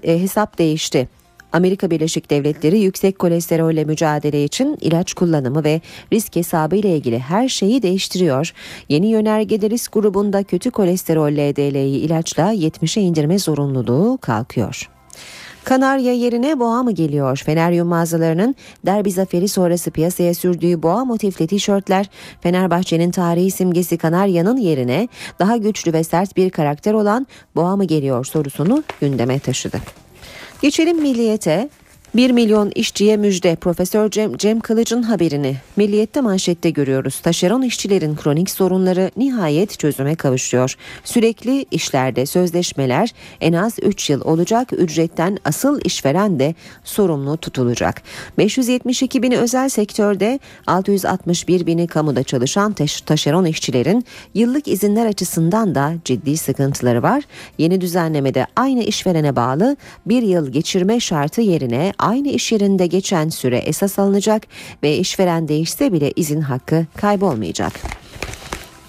e, 0.04 0.22
hesap 0.22 0.58
değişti. 0.58 1.08
Amerika 1.54 1.92
Birleşik 1.92 2.30
Devletleri 2.30 2.80
yüksek 2.80 3.20
kolesterolle 3.20 3.84
mücadele 3.84 4.44
için 4.44 4.78
ilaç 4.82 5.14
kullanımı 5.14 5.64
ve 5.64 5.82
risk 6.14 6.36
hesabı 6.36 6.76
ile 6.76 6.96
ilgili 6.96 7.20
her 7.20 7.50
şeyi 7.50 7.82
değiştiriyor. 7.82 8.54
Yeni 8.90 9.08
yönergede 9.08 9.70
risk 9.70 9.94
grubunda 9.94 10.44
kötü 10.44 10.72
kolesterol 10.72 11.32
LDL'yi 11.32 11.98
ilaçla 11.98 12.54
70'e 12.54 13.02
indirme 13.02 13.40
zorunluluğu 13.40 14.18
kalkıyor. 14.22 14.97
Kanarya 15.68 16.14
yerine 16.14 16.60
boğa 16.60 16.84
mı 16.84 16.92
geliyor? 16.92 17.42
Feneryum 17.46 17.88
mağazalarının 17.88 18.56
derbi 18.86 19.12
zaferi 19.12 19.48
sonrası 19.48 19.92
piyasaya 19.92 20.34
sürdüğü 20.34 20.84
boğa 20.84 21.06
motifli 21.06 21.48
tişörtler 21.48 22.10
Fenerbahçe'nin 22.42 23.12
tarihi 23.12 23.52
simgesi 23.52 23.98
Kanarya'nın 23.98 24.58
yerine 24.58 25.08
daha 25.40 25.58
güçlü 25.58 25.94
ve 25.94 26.04
sert 26.04 26.38
bir 26.38 26.50
karakter 26.50 26.94
olan 26.94 27.28
boğa 27.56 27.76
mı 27.76 27.86
geliyor 27.86 28.26
sorusunu 28.26 28.84
gündeme 29.02 29.40
taşıdı. 29.40 29.78
Geçelim 30.62 31.02
milliyete. 31.02 31.70
1 32.18 32.32
milyon 32.32 32.72
işçiye 32.76 33.18
müjde 33.18 33.56
Profesör 33.56 34.10
Cem, 34.10 34.38
Cem 34.38 34.60
Kılıç'ın 34.60 35.04
haberini 35.04 35.56
Milliyet'te 35.76 36.22
manşette 36.22 36.70
görüyoruz. 36.70 37.20
Taşeron 37.20 37.62
işçilerin 37.62 38.16
kronik 38.16 38.50
sorunları 38.50 39.12
nihayet 39.18 39.80
çözüme 39.80 40.16
kavuşuyor. 40.16 40.76
Sürekli 41.04 41.66
işlerde 41.72 42.26
sözleşmeler 42.26 43.14
en 43.42 43.54
az 43.54 43.76
3 43.82 44.10
yıl 44.10 44.22
olacak. 44.22 44.74
Ücretten 44.74 45.38
asıl 45.46 45.82
işveren 45.84 46.40
de 46.40 46.56
sorumlu 46.84 47.38
tutulacak. 47.38 48.02
572 48.38 49.24
bini 49.24 49.38
özel 49.38 49.70
sektörde 49.70 50.40
661 50.68 51.66
bini 51.66 51.88
kamuda 51.88 52.24
çalışan 52.24 52.74
taş, 52.74 53.02
taşeron 53.02 53.46
işçilerin 53.46 54.06
yıllık 54.34 54.68
izinler 54.68 55.06
açısından 55.06 55.76
da 55.76 55.94
ciddi 56.06 56.38
sıkıntıları 56.38 57.04
var. 57.04 57.24
Yeni 57.58 57.82
düzenlemede 57.82 58.46
aynı 58.56 58.84
işverene 58.84 59.36
bağlı 59.36 59.78
bir 60.06 60.22
yıl 60.22 60.52
geçirme 60.52 61.00
şartı 61.00 61.42
yerine 61.42 61.94
aynı 62.08 62.28
iş 62.28 62.52
yerinde 62.52 62.88
geçen 62.88 63.30
süre 63.30 63.58
esas 63.58 64.00
alınacak 64.00 64.44
ve 64.84 64.98
işveren 64.98 65.48
değişse 65.48 65.94
bile 65.94 66.12
izin 66.16 66.42
hakkı 66.42 66.86
kaybolmayacak. 66.96 67.74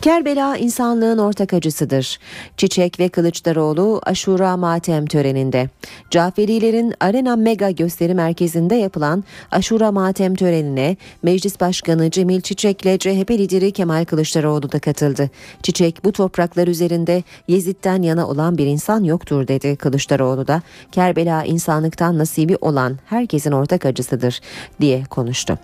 Kerbela 0.01 0.57
insanlığın 0.57 1.19
ortak 1.19 1.55
acısıdır. 1.55 2.19
Çiçek 2.57 3.01
ve 3.01 3.09
Kılıçdaroğlu 3.09 4.01
Aşura 4.07 4.57
Matem 4.57 5.07
töreninde. 5.07 5.69
Caferilerin 6.11 6.95
Arena 7.01 7.37
Mega 7.37 7.71
gösteri 7.71 8.15
merkezinde 8.15 8.75
yapılan 8.75 9.25
Aşura 9.51 9.93
Matem 9.93 10.35
törenine 10.35 10.97
Meclis 11.23 11.61
Başkanı 11.61 12.11
Cemil 12.11 12.41
Çiçek 12.41 12.83
ile 12.83 12.99
CHP 12.99 13.31
lideri 13.31 13.73
Kemal 13.73 14.05
Kılıçdaroğlu 14.05 14.73
da 14.73 14.79
katıldı. 14.79 15.31
Çiçek 15.63 16.05
bu 16.05 16.13
topraklar 16.13 16.69
üzerinde 16.69 17.23
Yezid'den 17.49 18.03
yana 18.03 18.29
olan 18.29 18.59
bir 18.59 18.67
insan 18.67 19.05
yoktur 19.05 19.49
dedi 19.49 19.77
Kılıçdaroğlu 19.77 20.47
da. 20.47 20.63
Kerbela 20.93 21.45
insanlıktan 21.45 22.19
nasibi 22.19 22.57
olan 22.61 22.99
herkesin 23.07 23.53
ortak 23.53 23.87
acısıdır 23.87 24.41
diye 24.81 25.05
konuştu. 25.05 25.59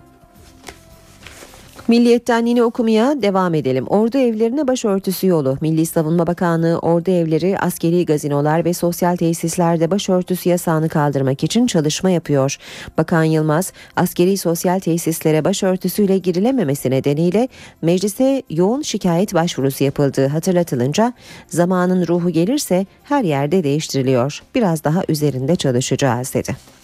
Milliyetten 1.87 2.45
yine 2.45 2.63
okumaya 2.63 3.21
devam 3.21 3.53
edelim. 3.53 3.87
Ordu 3.87 4.17
evlerine 4.17 4.67
başörtüsü 4.67 5.27
yolu. 5.27 5.57
Milli 5.61 5.85
Savunma 5.85 6.27
Bakanlığı 6.27 6.79
ordu 6.79 7.11
evleri, 7.11 7.59
askeri 7.59 8.05
gazinolar 8.05 8.65
ve 8.65 8.73
sosyal 8.73 9.15
tesislerde 9.15 9.91
başörtüsü 9.91 10.49
yasağını 10.49 10.89
kaldırmak 10.89 11.43
için 11.43 11.67
çalışma 11.67 12.09
yapıyor. 12.09 12.57
Bakan 12.97 13.23
Yılmaz, 13.23 13.73
askeri 13.95 14.37
sosyal 14.37 14.79
tesislere 14.79 15.45
başörtüsüyle 15.45 16.17
girilememesi 16.17 16.91
nedeniyle 16.91 17.47
meclise 17.81 18.43
yoğun 18.49 18.81
şikayet 18.81 19.33
başvurusu 19.33 19.83
yapıldığı 19.83 20.27
hatırlatılınca 20.27 21.13
zamanın 21.47 22.07
ruhu 22.07 22.29
gelirse 22.29 22.85
her 23.03 23.23
yerde 23.23 23.63
değiştiriliyor. 23.63 24.43
Biraz 24.55 24.83
daha 24.83 25.03
üzerinde 25.09 25.55
çalışacağız 25.55 26.33
dedi. 26.33 26.74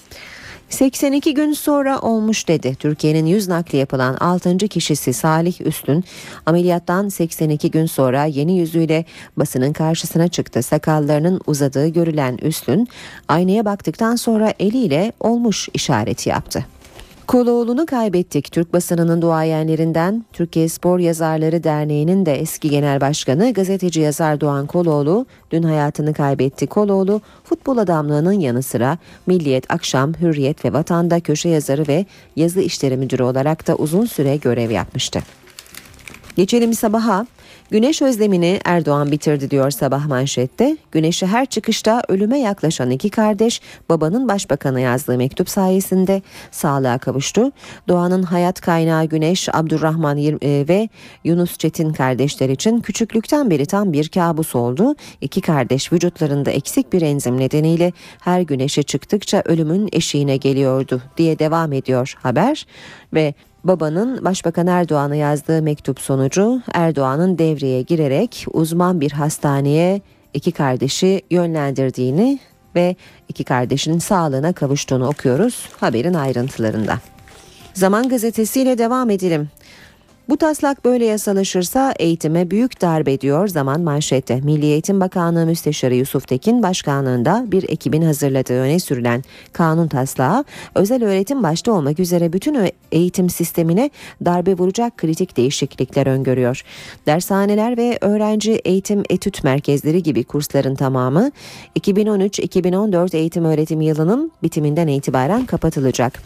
82 0.72 1.34
gün 1.34 1.53
sonra 1.53 1.99
olmuş 1.99 2.47
dedi. 2.47 2.76
Türkiye'nin 2.76 3.26
yüz 3.26 3.47
nakli 3.47 3.78
yapılan 3.78 4.15
6. 4.15 4.57
kişisi 4.57 5.13
Salih 5.13 5.61
Üstün 5.61 6.03
ameliyattan 6.45 7.09
82 7.09 7.72
gün 7.72 7.86
sonra 7.86 8.26
yeni 8.26 8.57
yüzüyle 8.57 9.05
basının 9.38 9.74
karşısına 9.74 10.28
çıktı. 10.28 10.63
Sakallarının 10.63 11.41
uzadığı 11.47 11.88
görülen 11.88 12.38
Üstün 12.38 12.88
aynaya 13.28 13.65
baktıktan 13.65 14.15
sonra 14.15 14.53
eliyle 14.59 15.11
olmuş 15.19 15.69
işareti 15.74 16.30
yaptı. 16.30 16.65
Koloğlu'nu 17.32 17.86
kaybettik. 17.86 18.51
Türk 18.51 18.73
basınının 18.73 19.21
duayenlerinden 19.21 20.25
Türkiye 20.34 20.69
Spor 20.69 20.99
Yazarları 20.99 21.63
Derneği'nin 21.63 22.25
de 22.25 22.39
eski 22.39 22.69
genel 22.69 23.01
başkanı 23.01 23.53
gazeteci 23.53 23.99
yazar 23.99 24.41
Doğan 24.41 24.67
Koloğlu 24.67 25.25
dün 25.51 25.63
hayatını 25.63 26.13
kaybetti. 26.13 26.67
Koloğlu 26.67 27.21
futbol 27.43 27.77
adamlığının 27.77 28.32
yanı 28.32 28.63
sıra 28.63 28.97
Milliyet, 29.27 29.71
Akşam, 29.71 30.13
Hürriyet 30.13 30.65
ve 30.65 30.73
Vatan'da 30.73 31.19
köşe 31.19 31.49
yazarı 31.49 31.88
ve 31.88 32.05
yazı 32.36 32.61
işleri 32.61 32.97
müdürü 32.97 33.23
olarak 33.23 33.67
da 33.67 33.75
uzun 33.75 34.05
süre 34.05 34.36
görev 34.36 34.71
yapmıştı. 34.71 35.19
Geçelim 36.36 36.73
sabaha. 36.73 37.25
Güneş 37.72 38.01
özlemini 38.01 38.59
Erdoğan 38.65 39.11
bitirdi 39.11 39.51
diyor 39.51 39.72
sabah 39.72 40.07
manşette. 40.07 40.78
Güneşe 40.91 41.28
her 41.28 41.45
çıkışta 41.45 42.01
ölüme 42.07 42.39
yaklaşan 42.39 42.89
iki 42.91 43.09
kardeş 43.09 43.61
babanın 43.89 44.28
başbakana 44.28 44.80
yazdığı 44.80 45.17
mektup 45.17 45.49
sayesinde 45.49 46.22
sağlığa 46.51 46.97
kavuştu. 46.97 47.51
Doğanın 47.88 48.24
hayat 48.24 48.61
kaynağı 48.61 49.05
Güneş, 49.05 49.49
Abdurrahman 49.53 50.17
ve 50.43 50.89
Yunus 51.24 51.57
Çetin 51.57 51.93
kardeşler 51.93 52.49
için 52.49 52.80
küçüklükten 52.80 53.49
beri 53.49 53.65
tam 53.65 53.93
bir 53.93 54.09
kabus 54.09 54.55
oldu. 54.55 54.95
İki 55.22 55.41
kardeş 55.41 55.93
vücutlarında 55.93 56.51
eksik 56.51 56.93
bir 56.93 57.01
enzim 57.01 57.39
nedeniyle 57.39 57.93
her 58.22 58.41
güneşe 58.41 58.84
çıktıkça 58.84 59.41
ölümün 59.45 59.89
eşiğine 59.91 60.38
geliyordu 60.38 61.01
diye 61.17 61.39
devam 61.39 61.74
ediyor 61.74 62.15
haber 62.22 62.65
ve 63.13 63.34
Babanın 63.64 64.26
Başbakan 64.26 64.68
Erdoğan'a 64.68 65.16
yazdığı 65.16 65.62
mektup 65.62 65.99
sonucu 65.99 66.62
Erdoğan'ın 66.74 67.38
devreye 67.38 67.82
girerek 67.82 68.45
uzman 68.53 69.01
bir 69.01 69.12
hastaneye 69.12 70.01
iki 70.34 70.51
kardeşi 70.51 71.22
yönlendirdiğini 71.32 72.39
ve 72.76 72.95
iki 73.30 73.43
kardeşin 73.43 73.99
sağlığına 73.99 74.53
kavuştuğunu 74.53 75.07
okuyoruz 75.07 75.70
haberin 75.80 76.14
ayrıntılarında. 76.14 76.99
Zaman 77.74 78.09
gazetesiyle 78.09 78.78
devam 78.78 79.09
edelim. 79.09 79.49
Bu 80.32 80.38
taslak 80.38 80.86
böyle 80.86 81.05
yasalaşırsa 81.05 81.93
eğitime 81.99 82.51
büyük 82.51 82.82
darbe 82.82 83.21
diyor 83.21 83.47
zaman 83.47 83.82
manşette. 83.82 84.41
Milli 84.41 84.65
Eğitim 84.65 84.99
Bakanlığı 84.99 85.45
Müsteşarı 85.45 85.95
Yusuf 85.95 86.27
Tekin 86.27 86.63
başkanlığında 86.63 87.45
bir 87.47 87.69
ekibin 87.69 88.01
hazırladığı 88.01 88.59
öne 88.59 88.79
sürülen 88.79 89.23
kanun 89.53 89.88
taslağı 89.88 90.45
özel 90.75 91.03
öğretim 91.03 91.43
başta 91.43 91.71
olmak 91.71 91.99
üzere 91.99 92.34
bütün 92.34 92.71
eğitim 92.91 93.29
sistemine 93.29 93.89
darbe 94.25 94.53
vuracak 94.53 94.97
kritik 94.97 95.38
değişiklikler 95.38 96.07
öngörüyor. 96.07 96.61
Dershaneler 97.05 97.77
ve 97.77 97.97
öğrenci 98.01 98.51
eğitim 98.51 99.03
etüt 99.09 99.43
merkezleri 99.43 100.03
gibi 100.03 100.23
kursların 100.23 100.75
tamamı 100.75 101.32
2013-2014 101.79 103.17
eğitim 103.17 103.45
öğretim 103.45 103.82
yılının 103.82 104.32
bitiminden 104.43 104.88
itibaren 104.88 105.45
kapatılacak. 105.45 106.21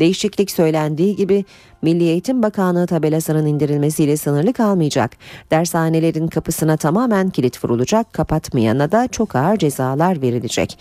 Değişiklik 0.00 0.50
söylendiği 0.50 1.16
gibi 1.16 1.44
Milli 1.82 2.04
Eğitim 2.04 2.42
Bakanlığı 2.42 2.86
tabelasının 2.86 3.46
indirilmesiyle 3.46 4.16
sınırlı 4.16 4.52
kalmayacak. 4.52 5.10
Dershanelerin 5.50 6.28
kapısına 6.28 6.76
tamamen 6.76 7.30
kilit 7.30 7.64
vurulacak, 7.64 8.12
kapatmayana 8.12 8.92
da 8.92 9.08
çok 9.08 9.36
ağır 9.36 9.56
cezalar 9.56 10.22
verilecek. 10.22 10.78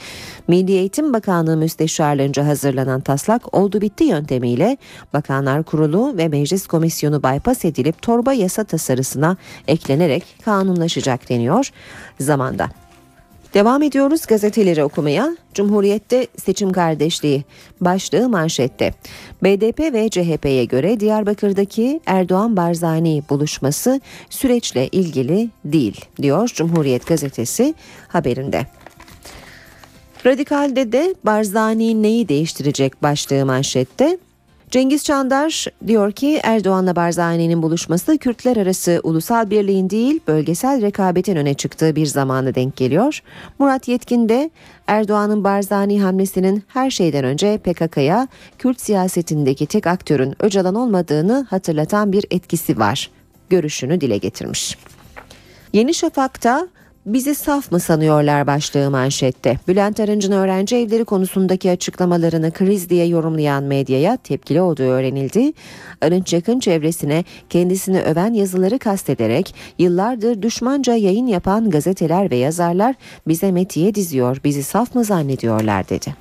Milli 0.48 0.72
Eğitim 0.72 1.14
Bakanlığı 1.14 1.58
müsteşarlığınca 1.58 2.48
hazırlanan 2.48 3.02
taslak 3.02 3.54
oldu 3.58 3.82
bitti 3.82 4.04
yöntemiyle 4.04 4.78
Bakanlar 5.14 5.64
Kurulu 5.64 6.18
ve 6.18 6.28
Meclis 6.28 6.68
Komisyonu 6.68 7.24
bypass 7.24 7.66
edilip 7.66 8.02
torba 8.02 8.34
yasa 8.34 8.64
tasarısına 8.64 9.38
eklenerek 9.68 10.24
kanunlaşacak 10.46 11.30
deniyor 11.30 11.72
zamanda. 12.20 12.70
Devam 13.54 13.84
ediyoruz 13.84 14.26
gazeteleri 14.26 14.84
okumaya. 14.84 15.38
Cumhuriyet'te 15.54 16.28
seçim 16.38 16.72
kardeşliği 16.72 17.44
başlığı 17.82 18.30
manşette. 18.30 18.94
BDP 19.44 19.80
ve 19.80 20.10
CHP'ye 20.10 20.66
göre 20.66 21.00
Diyarbakır'daki 21.00 22.00
Erdoğan 22.06 22.58
Barzani 22.58 23.24
buluşması 23.30 24.02
süreçle 24.30 24.88
ilgili 24.88 25.50
değil 25.66 26.06
diyor 26.22 26.48
Cumhuriyet 26.48 27.08
gazetesi 27.08 27.76
haberinde. 28.08 28.66
Radikal'de 30.26 30.92
de 30.92 31.16
Barzani 31.24 32.04
neyi 32.04 32.30
değiştirecek 32.30 33.04
başlığı 33.04 33.46
manşette. 33.46 34.18
Cengiz 34.72 35.04
Çandar 35.04 35.66
diyor 35.88 36.12
ki 36.12 36.40
Erdoğan'la 36.44 36.96
Barzani'nin 36.96 37.64
buluşması 37.64 38.18
Kürtler 38.18 38.58
arası 38.58 39.02
ulusal 39.04 39.50
birliğin 39.50 39.90
değil 39.90 40.20
bölgesel 40.28 40.82
rekabetin 40.82 41.36
öne 41.36 41.54
çıktığı 41.54 41.96
bir 41.96 42.06
zamana 42.06 42.56
denk 42.56 42.76
geliyor. 42.76 43.22
Murat 43.60 43.88
Yetkin 43.88 44.30
de 44.30 44.50
Erdoğan'ın 44.88 45.44
Barzani 45.44 46.02
hamlesinin 46.02 46.64
her 46.68 46.90
şeyden 46.90 47.24
önce 47.24 47.58
PKK'ya 47.58 48.28
Kürt 48.58 48.82
siyasetindeki 48.82 49.66
tek 49.66 49.88
aktörün 49.88 50.36
Öcalan 50.40 50.76
olmadığını 50.76 51.48
hatırlatan 51.50 52.12
bir 52.12 52.26
etkisi 52.32 52.80
var 52.80 53.12
görüşünü 53.50 54.02
dile 54.02 54.18
getirmiş. 54.18 54.78
Yeni 55.74 55.94
Şafak'ta 55.94 56.68
Bizi 57.10 57.36
saf 57.36 57.72
mı 57.72 57.80
sanıyorlar 57.80 58.48
başlığı 58.48 58.92
manşette. 58.92 59.60
Bülent 59.68 60.00
Arınç'ın 60.00 60.32
öğrenci 60.32 60.76
evleri 60.76 61.06
konusundaki 61.06 61.72
açıklamalarını 61.72 62.52
kriz 62.52 62.90
diye 62.90 63.06
yorumlayan 63.06 63.64
medyaya 63.64 64.18
tepkili 64.18 64.62
olduğu 64.62 64.84
öğrenildi. 64.84 65.54
Arınç 66.02 66.34
yakın 66.34 66.60
çevresine 66.60 67.24
kendisini 67.50 68.02
öven 68.02 68.34
yazıları 68.34 68.80
kastederek 68.80 69.56
yıllardır 69.80 70.42
düşmanca 70.42 70.96
yayın 70.96 71.28
yapan 71.28 71.70
gazeteler 71.70 72.32
ve 72.32 72.36
yazarlar 72.36 72.96
bize 73.28 73.52
metiye 73.52 73.96
diziyor, 73.96 74.38
bizi 74.44 74.64
saf 74.64 74.96
mı 74.96 75.04
zannediyorlar 75.04 75.90
dedi. 75.90 76.16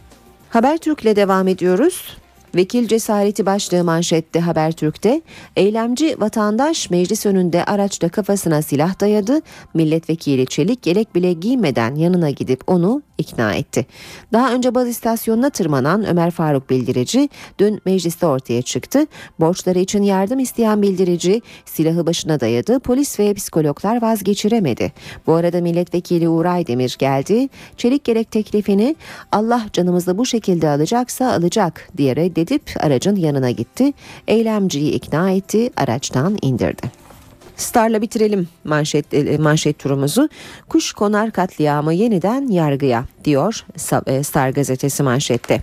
Habertürk'le 0.50 1.16
devam 1.16 1.48
ediyoruz. 1.48 2.16
Vekil 2.54 2.88
cesareti 2.88 3.46
başlığı 3.46 3.84
manşette 3.84 4.40
Habertürk'te 4.40 5.20
eylemci 5.56 6.20
vatandaş 6.20 6.90
meclis 6.90 7.26
önünde 7.26 7.64
araçta 7.64 8.08
kafasına 8.08 8.62
silah 8.62 9.00
dayadı. 9.00 9.40
Milletvekili 9.74 10.46
çelik 10.46 10.86
yelek 10.86 11.14
bile 11.14 11.32
giymeden 11.32 11.94
yanına 11.94 12.30
gidip 12.30 12.60
onu 12.66 13.02
ikna 13.18 13.54
etti. 13.54 13.86
Daha 14.32 14.52
önce 14.52 14.74
baz 14.74 14.88
istasyonuna 14.88 15.50
tırmanan 15.50 16.06
Ömer 16.06 16.30
Faruk 16.30 16.70
Bildirici 16.70 17.28
dün 17.58 17.80
mecliste 17.84 18.26
ortaya 18.26 18.62
çıktı. 18.62 19.06
Borçları 19.40 19.78
için 19.78 20.02
yardım 20.02 20.38
isteyen 20.38 20.82
Bildirici 20.82 21.42
silahı 21.64 22.06
başına 22.06 22.40
dayadı. 22.40 22.80
Polis 22.80 23.20
ve 23.20 23.34
psikologlar 23.34 24.02
vazgeçiremedi. 24.02 24.92
Bu 25.26 25.34
arada 25.34 25.60
milletvekili 25.60 26.28
Uğur 26.28 26.44
Aydemir 26.44 26.96
geldi. 26.98 27.48
Çelik 27.76 28.08
yelek 28.08 28.30
teklifini 28.30 28.96
Allah 29.32 29.66
canımızı 29.72 30.18
bu 30.18 30.26
şekilde 30.26 30.68
alacaksa 30.68 31.32
alacak 31.32 31.88
diye 31.96 32.16
reddedip 32.38 32.70
aracın 32.80 33.16
yanına 33.16 33.50
gitti. 33.50 33.92
Eylemciyi 34.28 34.92
ikna 34.92 35.30
etti, 35.30 35.70
araçtan 35.76 36.38
indirdi. 36.42 37.07
Star'la 37.58 38.02
bitirelim 38.02 38.48
manşet, 38.64 39.14
e, 39.14 39.38
manşet 39.38 39.78
turumuzu. 39.78 40.28
Kuş 40.68 40.92
konar 40.92 41.30
katliamı 41.30 41.94
yeniden 41.94 42.48
yargıya 42.48 43.04
diyor 43.24 43.64
e, 44.06 44.22
Star 44.22 44.50
gazetesi 44.50 45.02
manşette. 45.02 45.62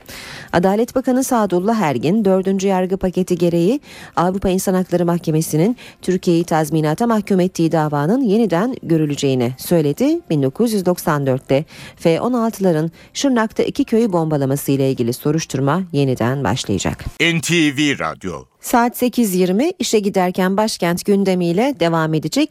Adalet 0.54 0.96
Bakanı 0.96 1.24
Sadullah 1.24 1.80
Ergin 1.80 2.26
4. 2.26 2.64
yargı 2.64 2.98
paketi 2.98 3.38
gereği 3.38 3.80
Avrupa 4.16 4.50
İnsan 4.50 4.74
Hakları 4.74 5.06
Mahkemesi'nin 5.06 5.78
Türkiye'yi 6.02 6.44
tazminata 6.44 7.08
mahkum 7.08 7.40
ettiği 7.40 7.72
davanın 7.72 8.22
yeniden 8.22 8.76
görüleceğini 8.84 9.54
söyledi. 9.58 10.20
1994'te 10.32 11.66
F-16'ların 11.96 12.90
Şırnak'ta 13.14 13.64
iki 13.64 13.86
köyü 13.86 14.14
bombalaması 14.14 14.72
ile 14.72 14.92
ilgili 14.92 15.14
soruşturma 15.14 15.84
yeniden 15.92 16.44
başlayacak. 16.44 17.06
NTV 17.22 18.00
Radyo 18.00 18.55
Saat 18.66 19.04
8.20 19.04 19.74
işe 19.80 20.00
giderken 20.00 20.58
başkent 20.58 21.06
gündemiyle 21.06 21.74
devam 21.80 22.14
edecek. 22.14 22.50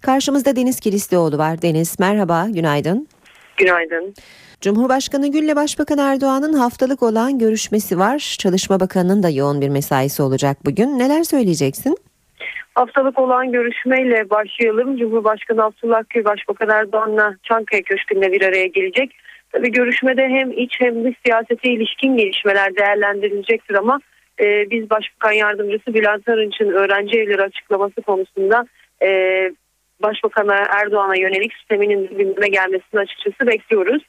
Karşımızda 0.00 0.56
Deniz 0.56 0.80
Kilislioğlu 0.80 1.38
var. 1.38 1.62
Deniz 1.62 2.00
merhaba, 2.00 2.46
günaydın. 2.48 3.08
Günaydın. 3.56 4.14
Cumhurbaşkanı 4.60 5.32
Gül'le 5.32 5.56
Başbakan 5.56 5.98
Erdoğan'ın 5.98 6.52
haftalık 6.52 7.02
olan 7.02 7.38
görüşmesi 7.38 7.98
var. 7.98 8.36
Çalışma 8.38 8.80
Bakanı'nın 8.80 9.22
da 9.22 9.28
yoğun 9.30 9.60
bir 9.60 9.68
mesaisi 9.68 10.22
olacak 10.22 10.56
bugün. 10.64 10.98
Neler 10.98 11.22
söyleyeceksin? 11.22 11.96
Haftalık 12.74 13.18
olan 13.18 13.52
görüşmeyle 13.52 14.30
başlayalım. 14.30 14.96
Cumhurbaşkanı 14.96 15.64
Abdullah 15.64 16.02
Gül 16.10 16.24
Başbakan 16.24 16.68
Erdoğan'la 16.68 17.36
Çankaya 17.42 17.82
Köşkü'nde 17.82 18.32
bir 18.32 18.42
araya 18.42 18.66
gelecek. 18.66 19.10
Tabii 19.52 19.72
görüşmede 19.72 20.22
hem 20.22 20.52
iç 20.52 20.74
hem 20.78 21.04
dış 21.04 21.14
siyasete 21.26 21.68
ilişkin 21.68 22.16
gelişmeler 22.16 22.76
değerlendirilecektir 22.76 23.74
ama 23.74 24.00
e, 24.40 24.70
biz 24.70 24.90
Başbakan 24.90 25.32
Yardımcısı 25.32 25.94
Bülent 25.94 26.28
Arınç'ın 26.28 26.70
öğrenci 26.70 27.18
evleri 27.18 27.42
açıklaması 27.42 28.02
konusunda 28.02 28.66
e, 29.02 29.08
Başbakan'a 30.02 30.56
Erdoğan'a 30.56 31.16
yönelik 31.16 31.52
sisteminin 31.54 32.08
gündeme 32.18 32.48
gelmesini 32.48 33.00
açıkçası 33.00 33.46
bekliyoruz. 33.46 34.02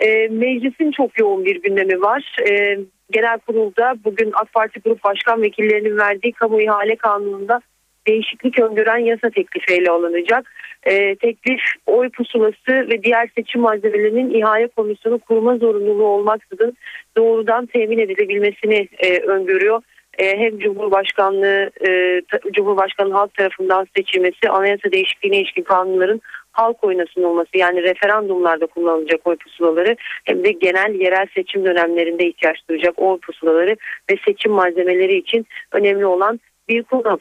E, 0.00 0.28
meclisin 0.28 0.90
çok 0.90 1.18
yoğun 1.18 1.44
bir 1.44 1.62
gündemi 1.62 2.00
var. 2.00 2.36
E, 2.50 2.78
genel 3.10 3.38
kurulda 3.38 3.94
bugün 4.04 4.30
AK 4.34 4.52
Parti 4.52 4.80
Grup 4.80 5.04
Başkan 5.04 5.42
Vekillerinin 5.42 5.98
verdiği 5.98 6.32
kamu 6.32 6.60
ihale 6.62 6.96
kanununda 6.96 7.60
değişiklik 8.06 8.58
öngören 8.58 8.98
yasa 8.98 9.30
teklifiyle 9.30 9.90
alınacak. 9.90 10.52
E, 10.84 11.14
teklif 11.14 11.60
oy 11.86 12.10
pusulası 12.10 12.72
ve 12.90 13.02
diğer 13.02 13.28
seçim 13.36 13.60
malzemelerinin 13.60 14.34
ihale 14.34 14.66
komisyonu 14.66 15.18
kurma 15.18 15.56
zorunluluğu 15.56 16.06
olmaksızın 16.06 16.76
doğrudan 17.16 17.66
temin 17.66 17.98
edilebilmesini 17.98 18.88
e, 18.98 19.18
öngörüyor. 19.18 19.82
E, 20.18 20.38
hem 20.38 20.58
Cumhurbaşkanlığı 20.58 21.70
e, 21.88 22.22
Cumhurbaşkanı 22.52 23.12
halk 23.12 23.34
tarafından 23.34 23.86
seçilmesi, 23.96 24.48
anayasa 24.48 24.92
değişikliğine 24.92 25.36
ilişkin 25.40 25.62
kanunların 25.62 26.20
halk 26.52 26.84
oyuna 26.84 27.04
sunulması 27.06 27.50
yani 27.54 27.82
referandumlarda 27.82 28.66
kullanılacak 28.66 29.26
oy 29.26 29.36
pusulaları 29.36 29.96
hem 30.24 30.44
de 30.44 30.50
genel 30.50 30.94
yerel 30.94 31.26
seçim 31.34 31.64
dönemlerinde 31.64 32.26
ihtiyaç 32.26 32.56
duyacak 32.68 32.94
oy 32.96 33.18
pusulaları 33.18 33.76
ve 34.10 34.16
seçim 34.24 34.52
malzemeleri 34.52 35.16
için 35.16 35.46
önemli 35.72 36.06
olan 36.06 36.40
bir 36.68 36.82
konu. 36.82 37.20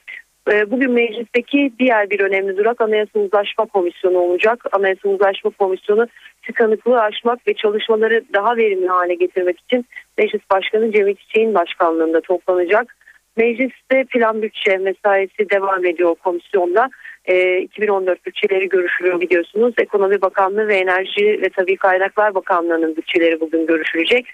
Ee, 0.49 0.71
bugün 0.71 0.91
meclisteki 0.91 1.71
diğer 1.79 2.09
bir 2.09 2.19
önemli 2.19 2.57
durak 2.57 2.81
Anayasa 2.81 3.19
Uzlaşma 3.19 3.65
Komisyonu 3.65 4.17
olacak. 4.17 4.65
Anayasa 4.71 5.09
Uzlaşma 5.09 5.49
Komisyonu 5.49 6.07
tıkanıklığı 6.45 7.01
aşmak 7.01 7.47
ve 7.47 7.53
çalışmaları 7.53 8.23
daha 8.33 8.57
verimli 8.57 8.87
hale 8.87 9.15
getirmek 9.15 9.59
için 9.59 9.85
Meclis 10.17 10.41
Başkanı 10.51 10.91
Cemil 10.91 11.15
Çiçek'in 11.15 11.53
başkanlığında 11.53 12.21
toplanacak. 12.21 12.95
Mecliste 13.37 14.03
plan 14.03 14.41
bütçe 14.41 14.77
mesaisi 14.77 15.49
devam 15.49 15.85
ediyor 15.85 16.15
komisyonda. 16.23 16.89
E, 17.25 17.35
ee, 17.35 17.61
2014 17.61 18.25
bütçeleri 18.25 18.69
görüşülüyor 18.69 19.21
biliyorsunuz. 19.21 19.73
Ekonomi 19.77 20.21
Bakanlığı 20.21 20.67
ve 20.67 20.75
Enerji 20.75 21.41
ve 21.41 21.49
Tabii 21.49 21.75
Kaynaklar 21.75 22.35
Bakanlığı'nın 22.35 22.95
bütçeleri 22.95 23.39
bugün 23.39 23.65
görüşülecek. 23.65 24.25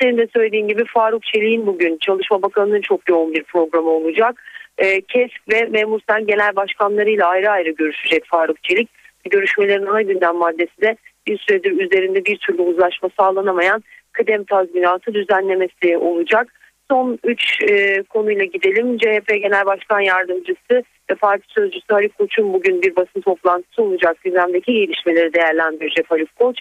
Senin 0.00 0.18
de 0.18 0.26
söylediğin 0.32 0.68
gibi 0.68 0.84
Faruk 0.84 1.22
Çelik'in 1.22 1.66
bugün 1.66 1.98
Çalışma 2.00 2.42
Bakanlığı'nın 2.42 2.80
çok 2.80 3.08
yoğun 3.08 3.34
bir 3.34 3.42
programı 3.44 3.90
olacak 3.90 4.42
e, 4.78 5.00
KESK 5.00 5.52
ve 5.52 5.62
Memur 5.62 6.00
Sen 6.08 6.26
Genel 6.26 6.56
Başkanlarıyla 6.56 7.26
ayrı 7.26 7.50
ayrı 7.50 7.70
görüşecek 7.70 8.24
Faruk 8.26 8.64
Çelik. 8.64 8.90
Görüşmelerin 9.30 9.86
ana 9.86 10.02
gündem 10.02 10.36
maddesi 10.36 10.80
de 10.80 10.96
bir 11.26 11.38
süredir 11.38 11.80
üzerinde 11.80 12.24
bir 12.24 12.36
türlü 12.36 12.62
uzlaşma 12.62 13.08
sağlanamayan 13.16 13.82
kıdem 14.12 14.44
tazminatı 14.44 15.14
düzenlemesi 15.14 15.96
olacak. 15.96 16.52
Son 16.90 17.18
üç 17.24 17.62
e, 17.62 18.02
konuyla 18.02 18.44
gidelim. 18.44 18.98
CHP 18.98 19.28
Genel 19.28 19.66
Başkan 19.66 20.00
Yardımcısı 20.00 20.82
ve 21.10 21.14
Parti 21.20 21.44
Sözcüsü 21.48 21.86
Haluk 21.88 22.18
Koç'un 22.18 22.52
bugün 22.52 22.82
bir 22.82 22.96
basın 22.96 23.20
toplantısı 23.20 23.82
olacak. 23.82 24.16
Gündemdeki 24.24 24.72
gelişmeleri 24.72 25.34
değerlendirecek 25.34 26.10
Haluk 26.10 26.36
Koç. 26.36 26.58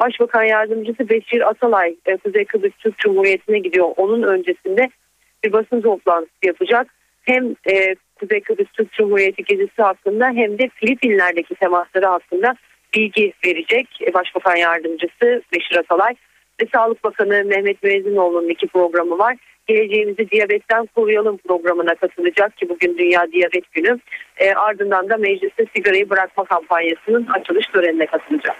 Başbakan 0.00 0.44
Yardımcısı 0.44 1.08
Beşir 1.08 1.48
Atalay 1.48 1.96
e, 2.06 2.16
Kuzey 2.16 2.44
Kıbrıs 2.44 2.72
Türk 2.78 2.98
Cumhuriyeti'ne 2.98 3.58
gidiyor. 3.58 3.88
Onun 3.96 4.22
öncesinde 4.22 4.88
bir 5.44 5.52
basın 5.52 5.80
toplantısı 5.80 6.46
yapacak 6.46 6.86
hem 7.22 7.56
e, 7.70 7.94
Kuzey 8.20 8.40
Kıbrıs 8.40 8.68
Türk 8.72 8.92
Cumhuriyeti 8.92 9.44
gezisi 9.44 9.82
hakkında 9.82 10.26
hem 10.26 10.58
de 10.58 10.70
Filipinler'deki 10.74 11.54
temasları 11.54 12.06
hakkında 12.06 12.56
bilgi 12.94 13.32
verecek 13.44 13.88
Başbakan 14.14 14.56
Yardımcısı 14.56 15.42
Beşir 15.52 15.76
Atalay 15.76 16.14
ve 16.62 16.66
Sağlık 16.74 17.04
Bakanı 17.04 17.44
Mehmet 17.44 17.82
Müezzinoğlu'nun 17.82 18.48
iki 18.48 18.66
programı 18.66 19.18
var. 19.18 19.36
Geleceğimizi 19.66 20.30
diyabetten 20.30 20.86
koruyalım 20.94 21.36
programına 21.36 21.94
katılacak 21.94 22.56
ki 22.56 22.68
bugün 22.68 22.98
Dünya 22.98 23.32
Diyabet 23.32 23.72
Günü. 23.72 23.98
E, 24.36 24.52
ardından 24.52 25.08
da 25.08 25.16
mecliste 25.16 25.66
sigarayı 25.76 26.10
bırakma 26.10 26.44
kampanyasının 26.44 27.26
açılış 27.26 27.66
törenine 27.66 28.06
katılacak. 28.06 28.56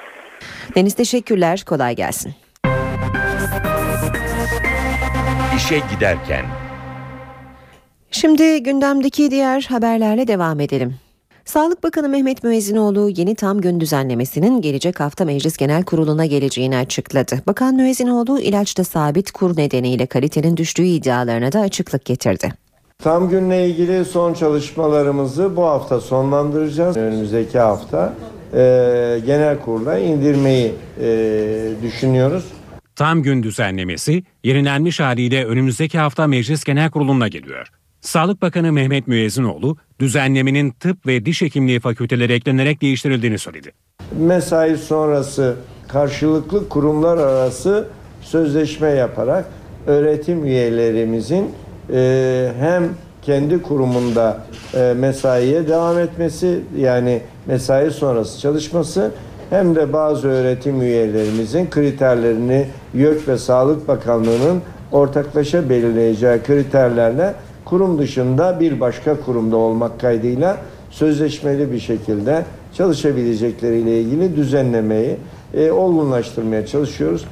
Deniz 0.74 0.94
teşekkürler. 0.94 1.64
Kolay 1.66 1.96
gelsin. 1.96 2.32
İşe 5.56 5.78
giderken 5.94 6.44
Şimdi 8.12 8.62
gündemdeki 8.62 9.30
diğer 9.30 9.62
haberlerle 9.62 10.28
devam 10.28 10.60
edelim. 10.60 10.94
Sağlık 11.44 11.82
Bakanı 11.82 12.08
Mehmet 12.08 12.44
Müezzinoğlu 12.44 13.10
yeni 13.16 13.34
tam 13.34 13.60
gün 13.60 13.80
düzenlemesinin 13.80 14.60
gelecek 14.60 15.00
hafta 15.00 15.24
Meclis 15.24 15.56
Genel 15.56 15.84
Kurulu'na 15.84 16.26
geleceğini 16.26 16.76
açıkladı. 16.76 17.42
Bakan 17.46 17.74
Müezzinoğlu 17.74 18.40
ilaçta 18.40 18.84
sabit 18.84 19.30
kur 19.30 19.56
nedeniyle 19.56 20.06
kalitenin 20.06 20.56
düştüğü 20.56 20.82
iddialarına 20.84 21.52
da 21.52 21.60
açıklık 21.60 22.04
getirdi. 22.04 22.52
Tam 22.98 23.28
günle 23.28 23.68
ilgili 23.68 24.04
son 24.04 24.34
çalışmalarımızı 24.34 25.56
bu 25.56 25.64
hafta 25.64 26.00
sonlandıracağız. 26.00 26.96
Önümüzdeki 26.96 27.58
hafta 27.58 28.14
e, 28.54 28.58
genel 29.26 29.58
kurula 29.58 29.98
indirmeyi 29.98 30.72
e, 31.00 31.70
düşünüyoruz. 31.82 32.44
Tam 32.96 33.22
gün 33.22 33.42
düzenlemesi 33.42 34.22
yenilenmiş 34.44 35.00
haliyle 35.00 35.44
önümüzdeki 35.44 35.98
hafta 35.98 36.26
Meclis 36.26 36.64
Genel 36.64 36.90
Kurulu'na 36.90 37.28
geliyor. 37.28 37.68
Sağlık 38.03 38.42
Bakanı 38.42 38.72
Mehmet 38.72 39.09
Müezzinoğlu 39.09 39.76
düzenlemenin 40.00 40.70
tıp 40.70 41.07
ve 41.07 41.24
diş 41.24 41.42
hekimliği 41.42 41.80
fakülteleri 41.80 42.32
eklenerek 42.32 42.82
değiştirildiğini 42.82 43.38
söyledi. 43.38 43.72
Mesai 44.18 44.76
sonrası 44.76 45.57
karşılıklı 45.88 46.68
kurumlar 46.68 47.16
arası 47.16 47.88
sözleşme 48.20 48.90
yaparak 48.90 49.44
öğretim 49.86 50.44
üyelerimizin 50.44 51.50
e, 51.92 52.53
hem 52.59 52.88
kendi 53.22 53.62
kurumunda 53.62 54.46
e, 54.74 54.94
mesaiye 54.96 55.68
devam 55.68 55.98
etmesi 55.98 56.61
yani 56.78 57.20
mesai 57.46 57.90
sonrası 57.90 58.40
çalışması 58.40 59.11
hem 59.50 59.74
de 59.74 59.92
bazı 59.92 60.28
öğretim 60.28 60.82
üyelerimizin 60.82 61.70
kriterlerini 61.70 62.66
YÖK 62.94 63.28
ve 63.28 63.38
Sağlık 63.38 63.88
Bakanlığı'nın 63.88 64.62
ortaklaşa 64.92 65.70
belirleyeceği 65.70 66.42
kriterlerle 66.42 67.34
kurum 67.72 67.98
dışında 67.98 68.60
bir 68.60 68.80
başka 68.80 69.20
kurumda 69.20 69.56
olmak 69.56 70.00
kaydıyla 70.00 70.58
sözleşmeli 70.90 71.72
bir 71.72 71.80
şekilde 71.80 72.44
çalışabilecekleriyle 72.74 74.00
ilgili 74.00 74.36
düzenlemeyi 74.36 75.16
e, 75.54 75.70
olgunlaştırmaya 75.70 76.66
çalışıyoruz. 76.66 77.24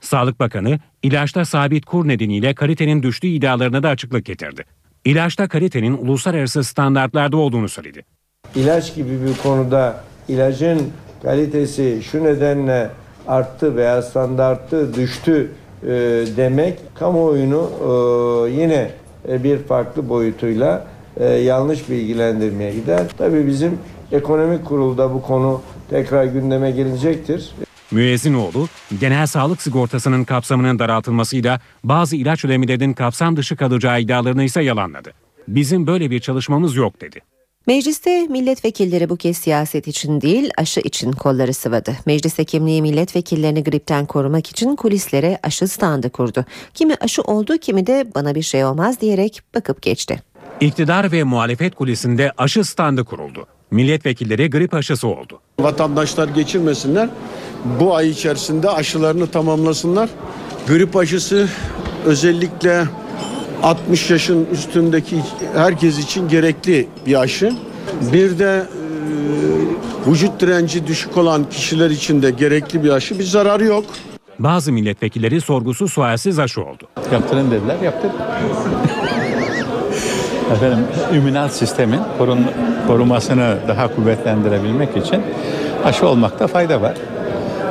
Sağlık 0.00 0.40
Bakanı 0.40 0.78
ilaçta 1.02 1.44
sabit 1.44 1.84
kur 1.84 2.08
nedeniyle 2.08 2.54
kalitenin 2.54 3.02
düştüğü 3.02 3.26
iddialarına 3.26 3.82
da 3.82 3.88
açıklık 3.88 4.24
getirdi. 4.24 4.64
İlaçta 5.04 5.48
kalitenin 5.48 5.92
uluslararası 5.92 6.64
standartlarda 6.64 7.36
olduğunu 7.36 7.68
söyledi. 7.68 8.04
İlaç 8.54 8.94
gibi 8.94 9.10
bir 9.10 9.42
konuda 9.42 10.00
ilacın 10.28 10.82
kalitesi 11.22 12.00
şu 12.02 12.24
nedenle 12.24 12.90
arttı 13.28 13.76
veya 13.76 14.02
standartı 14.02 14.94
düştü 14.94 15.50
e, 15.82 15.88
demek 16.36 16.78
kamuoyunu 16.94 17.70
e, 17.80 18.50
yine 18.50 18.90
bir 19.28 19.58
farklı 19.58 20.08
boyutuyla 20.08 20.86
e, 21.16 21.24
yanlış 21.24 21.90
bilgilendirmeye 21.90 22.72
gider. 22.74 23.06
Tabii 23.18 23.46
bizim 23.46 23.78
ekonomik 24.12 24.64
kurulda 24.64 25.14
bu 25.14 25.22
konu 25.22 25.62
tekrar 25.90 26.24
gündeme 26.24 26.70
gelecektir. 26.70 27.52
Müezzinoğlu, 27.90 28.68
genel 29.00 29.26
sağlık 29.26 29.62
sigortasının 29.62 30.24
kapsamının 30.24 30.78
daraltılmasıyla 30.78 31.60
bazı 31.84 32.16
ilaç 32.16 32.44
ödemelerinin 32.44 32.92
kapsam 32.92 33.36
dışı 33.36 33.56
kalacağı 33.56 34.00
iddialarını 34.00 34.44
ise 34.44 34.62
yalanladı. 34.62 35.12
Bizim 35.48 35.86
böyle 35.86 36.10
bir 36.10 36.20
çalışmamız 36.20 36.76
yok 36.76 37.00
dedi. 37.00 37.20
Mecliste 37.66 38.26
milletvekilleri 38.26 39.08
bu 39.08 39.16
kez 39.16 39.36
siyaset 39.36 39.88
için 39.88 40.20
değil 40.20 40.50
aşı 40.58 40.80
için 40.80 41.12
kolları 41.12 41.54
sıvadı. 41.54 41.96
Meclis 42.06 42.38
hekimliği 42.38 42.82
milletvekillerini 42.82 43.64
gripten 43.64 44.06
korumak 44.06 44.50
için 44.50 44.76
kulislere 44.76 45.38
aşı 45.42 45.68
standı 45.68 46.10
kurdu. 46.10 46.44
Kimi 46.74 46.94
aşı 47.00 47.22
oldu 47.22 47.58
kimi 47.58 47.86
de 47.86 48.06
bana 48.14 48.34
bir 48.34 48.42
şey 48.42 48.64
olmaz 48.64 49.00
diyerek 49.00 49.40
bakıp 49.54 49.82
geçti. 49.82 50.22
İktidar 50.60 51.12
ve 51.12 51.24
muhalefet 51.24 51.74
kulisinde 51.74 52.32
aşı 52.38 52.64
standı 52.64 53.04
kuruldu. 53.04 53.46
Milletvekilleri 53.70 54.50
grip 54.50 54.74
aşısı 54.74 55.08
oldu. 55.08 55.40
Vatandaşlar 55.60 56.28
geçirmesinler. 56.28 57.08
Bu 57.80 57.96
ay 57.96 58.10
içerisinde 58.10 58.70
aşılarını 58.70 59.26
tamamlasınlar. 59.26 60.10
Grip 60.68 60.96
aşısı 60.96 61.48
özellikle 62.04 62.84
60 63.62 64.10
yaşın 64.10 64.46
üstündeki 64.52 65.22
herkes 65.54 65.98
için 65.98 66.28
gerekli 66.28 66.88
bir 67.06 67.20
aşı. 67.20 67.52
Bir 68.12 68.38
de 68.38 68.66
e, 70.06 70.10
vücut 70.10 70.40
direnci 70.40 70.86
düşük 70.86 71.16
olan 71.16 71.50
kişiler 71.50 71.90
için 71.90 72.22
de 72.22 72.30
gerekli 72.30 72.84
bir 72.84 72.90
aşı. 72.90 73.18
Bir 73.18 73.24
zararı 73.24 73.64
yok. 73.64 73.84
Bazı 74.38 74.72
milletvekilleri 74.72 75.40
sorgusuz 75.40 75.92
sualsiz 75.92 76.38
aşı 76.38 76.60
oldu. 76.60 76.84
Yaptırın 77.12 77.50
dediler, 77.50 77.76
yaptık. 77.84 78.10
Efendim, 80.52 80.78
immünal 81.14 81.48
sistemin 81.48 82.00
korun, 82.18 82.46
korumasını 82.86 83.56
daha 83.68 83.94
kuvvetlendirebilmek 83.94 84.96
için 84.96 85.22
aşı 85.84 86.08
olmakta 86.08 86.46
fayda 86.46 86.82
var. 86.82 86.94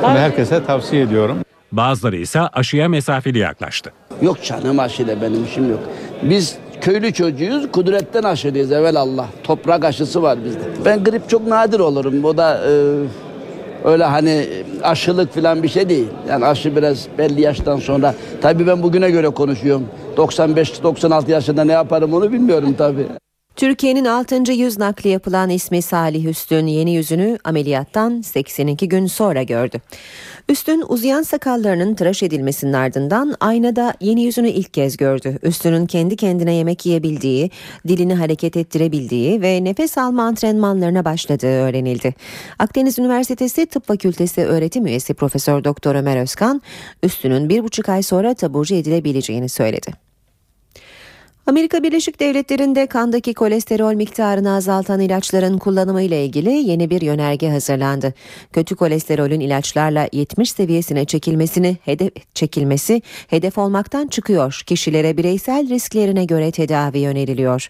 Bunu 0.02 0.18
herkese 0.18 0.64
tavsiye 0.64 1.02
ediyorum. 1.02 1.38
Bazıları 1.72 2.16
ise 2.16 2.40
aşıya 2.40 2.88
mesafeli 2.88 3.38
yaklaştı. 3.38 3.92
Yok 4.22 4.42
canım 4.42 4.78
aşıyla 4.78 5.22
benim 5.22 5.44
işim 5.44 5.70
yok. 5.70 5.80
Biz 6.22 6.56
köylü 6.80 7.12
çocuğuyuz, 7.12 7.70
kudretten 7.72 8.22
aşılıyız 8.22 8.72
evvel 8.72 8.96
Allah. 8.96 9.26
Toprak 9.44 9.84
aşısı 9.84 10.22
var 10.22 10.38
bizde. 10.44 10.60
Ben 10.84 11.04
grip 11.04 11.28
çok 11.28 11.46
nadir 11.46 11.80
olurum. 11.80 12.24
O 12.24 12.36
da 12.36 12.60
e, 12.68 12.72
öyle 13.84 14.04
hani 14.04 14.46
aşılık 14.82 15.34
falan 15.34 15.62
bir 15.62 15.68
şey 15.68 15.88
değil. 15.88 16.08
Yani 16.28 16.46
aşı 16.46 16.76
biraz 16.76 17.06
belli 17.18 17.40
yaştan 17.40 17.76
sonra. 17.76 18.14
Tabii 18.42 18.66
ben 18.66 18.82
bugüne 18.82 19.10
göre 19.10 19.28
konuşuyorum. 19.28 19.86
95-96 20.16 21.30
yaşında 21.30 21.64
ne 21.64 21.72
yaparım 21.72 22.14
onu 22.14 22.32
bilmiyorum 22.32 22.74
tabii. 22.78 23.06
Türkiye'nin 23.56 24.04
6. 24.04 24.52
yüz 24.52 24.78
nakli 24.78 25.10
yapılan 25.10 25.50
ismi 25.50 25.82
Salih 25.82 26.24
Üstün 26.24 26.66
yeni 26.66 26.94
yüzünü 26.94 27.38
ameliyattan 27.44 28.20
82 28.20 28.88
gün 28.88 29.06
sonra 29.06 29.42
gördü. 29.42 29.80
Üstün 30.48 30.84
uzayan 30.88 31.22
sakallarının 31.22 31.94
tıraş 31.94 32.22
edilmesinin 32.22 32.72
ardından 32.72 33.34
aynada 33.40 33.94
yeni 34.00 34.22
yüzünü 34.22 34.48
ilk 34.48 34.74
kez 34.74 34.96
gördü. 34.96 35.38
Üstünün 35.42 35.86
kendi 35.86 36.16
kendine 36.16 36.54
yemek 36.54 36.86
yiyebildiği, 36.86 37.50
dilini 37.88 38.14
hareket 38.14 38.56
ettirebildiği 38.56 39.42
ve 39.42 39.64
nefes 39.64 39.98
alma 39.98 40.22
antrenmanlarına 40.22 41.04
başladığı 41.04 41.46
öğrenildi. 41.46 42.14
Akdeniz 42.58 42.98
Üniversitesi 42.98 43.66
Tıp 43.66 43.86
Fakültesi 43.86 44.44
öğretim 44.44 44.86
üyesi 44.86 45.14
Profesör 45.14 45.64
Doktor 45.64 45.94
Ömer 45.94 46.22
Özkan, 46.22 46.62
Üstünün 47.02 47.48
bir 47.48 47.64
buçuk 47.64 47.88
ay 47.88 48.02
sonra 48.02 48.34
taburcu 48.34 48.74
edilebileceğini 48.74 49.48
söyledi. 49.48 50.05
Amerika 51.48 51.82
Birleşik 51.82 52.20
Devletleri'nde 52.20 52.86
kandaki 52.86 53.34
kolesterol 53.34 53.94
miktarını 53.94 54.54
azaltan 54.54 55.00
ilaçların 55.00 55.58
kullanımı 55.58 56.02
ile 56.02 56.24
ilgili 56.24 56.50
yeni 56.50 56.90
bir 56.90 57.00
yönerge 57.00 57.50
hazırlandı. 57.50 58.14
Kötü 58.52 58.76
kolesterolün 58.76 59.40
ilaçlarla 59.40 60.08
70 60.12 60.52
seviyesine 60.52 61.04
çekilmesini 61.04 61.76
hedef 61.84 62.12
çekilmesi 62.34 63.02
hedef 63.28 63.58
olmaktan 63.58 64.06
çıkıyor. 64.06 64.62
Kişilere 64.66 65.16
bireysel 65.16 65.68
risklerine 65.68 66.24
göre 66.24 66.50
tedavi 66.50 67.08
öneriliyor. 67.08 67.68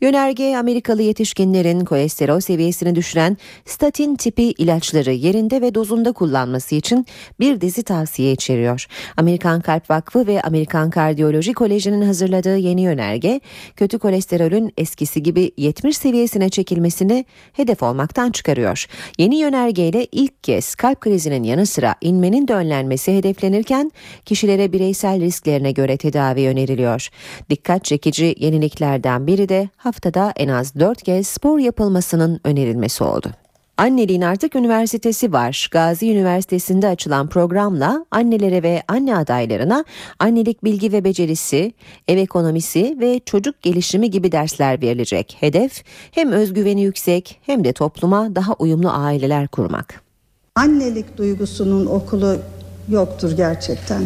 Yönerge 0.00 0.56
Amerikalı 0.56 1.02
yetişkinlerin 1.02 1.84
kolesterol 1.84 2.40
seviyesini 2.40 2.94
düşüren 2.94 3.36
statin 3.64 4.16
tipi 4.16 4.42
ilaçları 4.42 5.12
yerinde 5.12 5.60
ve 5.60 5.74
dozunda 5.74 6.12
kullanması 6.12 6.74
için 6.74 7.06
bir 7.40 7.60
dizi 7.60 7.82
tavsiye 7.82 8.32
içeriyor. 8.32 8.86
Amerikan 9.16 9.60
Kalp 9.60 9.90
Vakfı 9.90 10.26
ve 10.26 10.42
Amerikan 10.42 10.90
Kardiyoloji 10.90 11.52
Koleji'nin 11.52 12.02
hazırladığı 12.02 12.56
yeni 12.56 12.80
yönerge 12.80 13.17
yönerge 13.18 13.40
kötü 13.76 13.98
kolesterolün 13.98 14.72
eskisi 14.76 15.22
gibi 15.22 15.52
70 15.56 15.96
seviyesine 15.96 16.48
çekilmesini 16.48 17.24
hedef 17.52 17.82
olmaktan 17.82 18.30
çıkarıyor. 18.30 18.86
Yeni 19.18 19.36
yönergeyle 19.36 20.06
ilk 20.12 20.44
kez 20.44 20.74
kalp 20.74 21.00
krizinin 21.00 21.42
yanı 21.42 21.66
sıra 21.66 21.94
inmenin 22.00 22.48
de 22.48 22.54
önlenmesi 22.54 23.16
hedeflenirken 23.16 23.92
kişilere 24.24 24.72
bireysel 24.72 25.20
risklerine 25.20 25.72
göre 25.72 25.96
tedavi 25.96 26.48
öneriliyor. 26.48 27.08
Dikkat 27.50 27.84
çekici 27.84 28.34
yeniliklerden 28.38 29.26
biri 29.26 29.48
de 29.48 29.68
haftada 29.76 30.32
en 30.36 30.48
az 30.48 30.74
4 30.74 31.02
kez 31.02 31.26
spor 31.26 31.58
yapılmasının 31.58 32.40
önerilmesi 32.44 33.04
oldu. 33.04 33.47
Anneliğin 33.78 34.22
artık 34.22 34.56
üniversitesi 34.56 35.32
var. 35.32 35.68
Gazi 35.70 36.12
Üniversitesi'nde 36.12 36.88
açılan 36.88 37.28
programla 37.28 38.06
annelere 38.10 38.62
ve 38.62 38.82
anne 38.88 39.16
adaylarına 39.16 39.84
annelik 40.18 40.64
bilgi 40.64 40.92
ve 40.92 41.04
becerisi, 41.04 41.72
ev 42.08 42.16
ekonomisi 42.16 42.96
ve 43.00 43.20
çocuk 43.26 43.62
gelişimi 43.62 44.10
gibi 44.10 44.32
dersler 44.32 44.82
verilecek. 44.82 45.36
Hedef 45.40 45.84
hem 46.10 46.32
özgüveni 46.32 46.82
yüksek 46.82 47.40
hem 47.42 47.64
de 47.64 47.72
topluma 47.72 48.34
daha 48.34 48.52
uyumlu 48.58 48.90
aileler 48.90 49.48
kurmak. 49.48 50.02
Annelik 50.54 51.18
duygusunun 51.18 51.86
okulu 51.86 52.36
yoktur 52.88 53.36
gerçekten. 53.36 54.02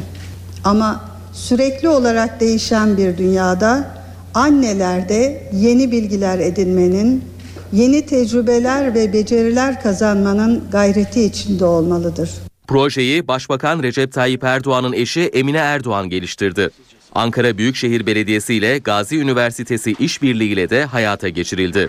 Ama 0.64 1.04
sürekli 1.32 1.88
olarak 1.88 2.40
değişen 2.40 2.96
bir 2.96 3.18
dünyada 3.18 3.90
annelerde 4.34 5.42
yeni 5.52 5.92
bilgiler 5.92 6.38
edinmenin 6.38 7.31
yeni 7.72 8.06
tecrübeler 8.06 8.94
ve 8.94 9.12
beceriler 9.12 9.82
kazanmanın 9.82 10.64
gayreti 10.70 11.22
içinde 11.22 11.64
olmalıdır. 11.64 12.30
Projeyi 12.66 13.28
Başbakan 13.28 13.82
Recep 13.82 14.12
Tayyip 14.12 14.44
Erdoğan'ın 14.44 14.92
eşi 14.92 15.20
Emine 15.20 15.58
Erdoğan 15.58 16.08
geliştirdi. 16.08 16.70
Ankara 17.14 17.58
Büyükşehir 17.58 18.06
Belediyesi 18.06 18.54
ile 18.54 18.78
Gazi 18.78 19.18
Üniversitesi 19.18 19.94
işbirliğiyle 19.98 20.70
de 20.70 20.84
hayata 20.84 21.28
geçirildi. 21.28 21.88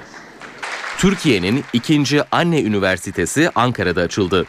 Türkiye'nin 0.98 1.64
ikinci 1.74 2.24
anne 2.32 2.62
üniversitesi 2.62 3.50
Ankara'da 3.56 4.02
açıldı. 4.02 4.46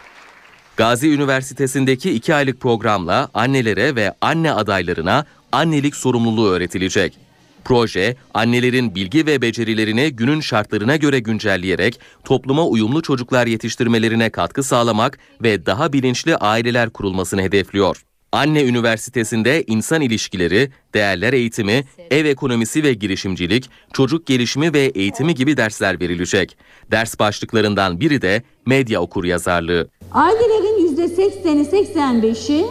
Gazi 0.77 1.11
Üniversitesi'ndeki 1.11 2.11
iki 2.11 2.35
aylık 2.35 2.61
programla 2.61 3.29
annelere 3.35 3.97
ve 3.97 4.15
anne 4.21 4.53
adaylarına 4.53 5.25
annelik 5.53 5.97
sorumluluğu 5.97 6.49
öğretilecek. 6.49 7.24
Proje, 7.65 8.17
annelerin 8.35 8.95
bilgi 8.95 9.27
ve 9.27 9.43
becerilerini 9.43 10.11
günün 10.11 10.41
şartlarına 10.41 10.97
göre 10.97 11.19
güncelleyerek 11.19 12.01
topluma 12.25 12.67
uyumlu 12.67 13.03
çocuklar 13.03 13.47
yetiştirmelerine 13.47 14.31
katkı 14.31 14.63
sağlamak 14.63 15.19
ve 15.43 15.67
daha 15.67 15.93
bilinçli 15.93 16.37
aileler 16.37 16.91
kurulmasını 16.91 17.43
hedefliyor. 17.43 18.05
Anne 18.33 18.65
Üniversitesi'nde 18.65 19.65
insan 19.67 20.01
ilişkileri, 20.01 20.71
değerler 20.95 21.33
eğitimi, 21.33 21.85
ev 22.11 22.25
ekonomisi 22.25 22.83
ve 22.83 22.95
girişimcilik, 22.95 23.71
çocuk 23.93 24.27
gelişimi 24.27 24.73
ve 24.73 24.81
eğitimi 24.81 25.35
gibi 25.35 25.57
dersler 25.57 26.01
verilecek. 26.01 26.57
Ders 26.91 27.19
başlıklarından 27.19 28.01
biri 28.01 28.23
de 28.23 28.43
medya 28.67 29.01
okuryazarlığı. 29.01 29.89
Ailelerin 30.13 30.97
%80'i 30.97 31.85
85'i 31.85 32.67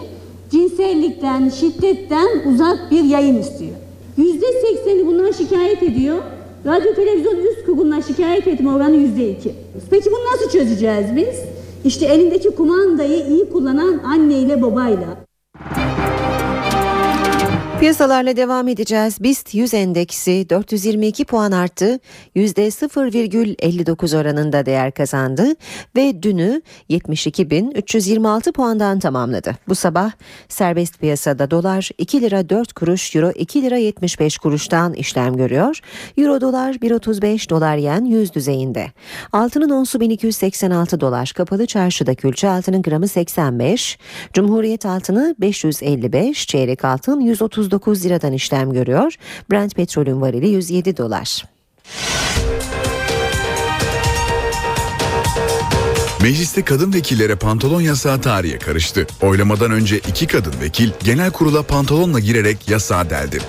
cinsellikten, 0.52 1.50
şiddetten 1.50 2.28
uzak 2.46 2.92
bir 2.92 3.04
yayın 3.04 3.40
istiyor. 3.42 3.83
%80'i 4.18 5.06
bundan 5.08 5.32
şikayet 5.32 5.84
ediyor. 5.84 6.18
Radyo 6.66 6.96
televizyon 6.96 7.36
üst 7.38 7.66
kuruluna 7.66 8.02
şikayet 8.02 8.48
etme 8.48 8.74
oranı 8.74 8.96
%2. 8.96 9.36
Peki 9.90 10.12
bunu 10.12 10.34
nasıl 10.34 10.50
çözeceğiz 10.50 11.16
biz? 11.16 11.40
İşte 11.86 12.06
elindeki 12.06 12.50
kumandayı 12.50 13.28
iyi 13.28 13.50
kullanan 13.50 13.98
anneyle 13.98 14.62
babayla. 14.62 15.18
Piyasalarla 17.84 18.36
devam 18.36 18.68
edeceğiz. 18.68 19.24
BIST 19.24 19.54
100 19.54 19.74
endeksi 19.74 20.50
422 20.50 21.26
puan 21.26 21.52
arttı. 21.52 22.00
%0,59 22.36 24.18
oranında 24.18 24.66
değer 24.66 24.92
kazandı 24.92 25.46
ve 25.96 26.24
dünü 26.24 26.62
72.326 26.90 28.52
puandan 28.52 29.00
tamamladı. 29.00 29.56
Bu 29.68 29.76
sabah 29.76 30.12
serbest 30.50 31.00
piyasada 31.00 31.52
dolar 31.52 31.90
2 31.98 32.22
lira 32.22 32.50
4 32.50 32.74
kuruş, 32.74 33.16
euro 33.16 33.32
2 33.32 33.62
lira 33.62 33.78
75 33.78 34.38
kuruştan 34.38 34.94
işlem 34.94 35.38
görüyor. 35.38 35.80
Euro 36.18 36.42
dolar 36.42 36.74
1.35 36.74 37.50
dolar 37.50 37.78
yen 37.78 38.06
100 38.06 38.34
düzeyinde. 38.34 38.88
Altının 39.32 39.70
onsu 39.70 40.00
1286 40.00 41.00
dolar. 41.00 41.34
Kapalı 41.36 41.66
çarşıda 41.66 42.16
külçe 42.16 42.50
altının 42.50 42.82
gramı 42.82 43.08
85. 43.08 43.98
Cumhuriyet 44.34 44.86
altını 44.86 45.36
555. 45.40 46.48
Çeyrek 46.48 46.86
altın 46.86 47.20
139 47.20 47.73
liradan 48.04 48.34
işlem 48.34 48.74
görüyor. 48.74 49.14
Brent 49.52 49.76
petrolün 49.76 50.22
varili 50.22 50.48
107 50.50 50.98
dolar. 50.98 51.44
Mecliste 56.22 56.64
kadın 56.64 56.94
vekillere 56.94 57.36
pantolon 57.36 57.82
yasağı 57.82 58.22
tarihe 58.22 58.58
karıştı. 58.58 59.08
Oylamadan 59.22 59.72
önce 59.72 59.98
iki 59.98 60.28
kadın 60.28 60.54
vekil 60.62 60.92
genel 61.04 61.32
kurula 61.32 61.64
pantolonla 61.64 62.20
girerek 62.20 62.70
yasağı 62.70 63.10
deldi. 63.10 63.40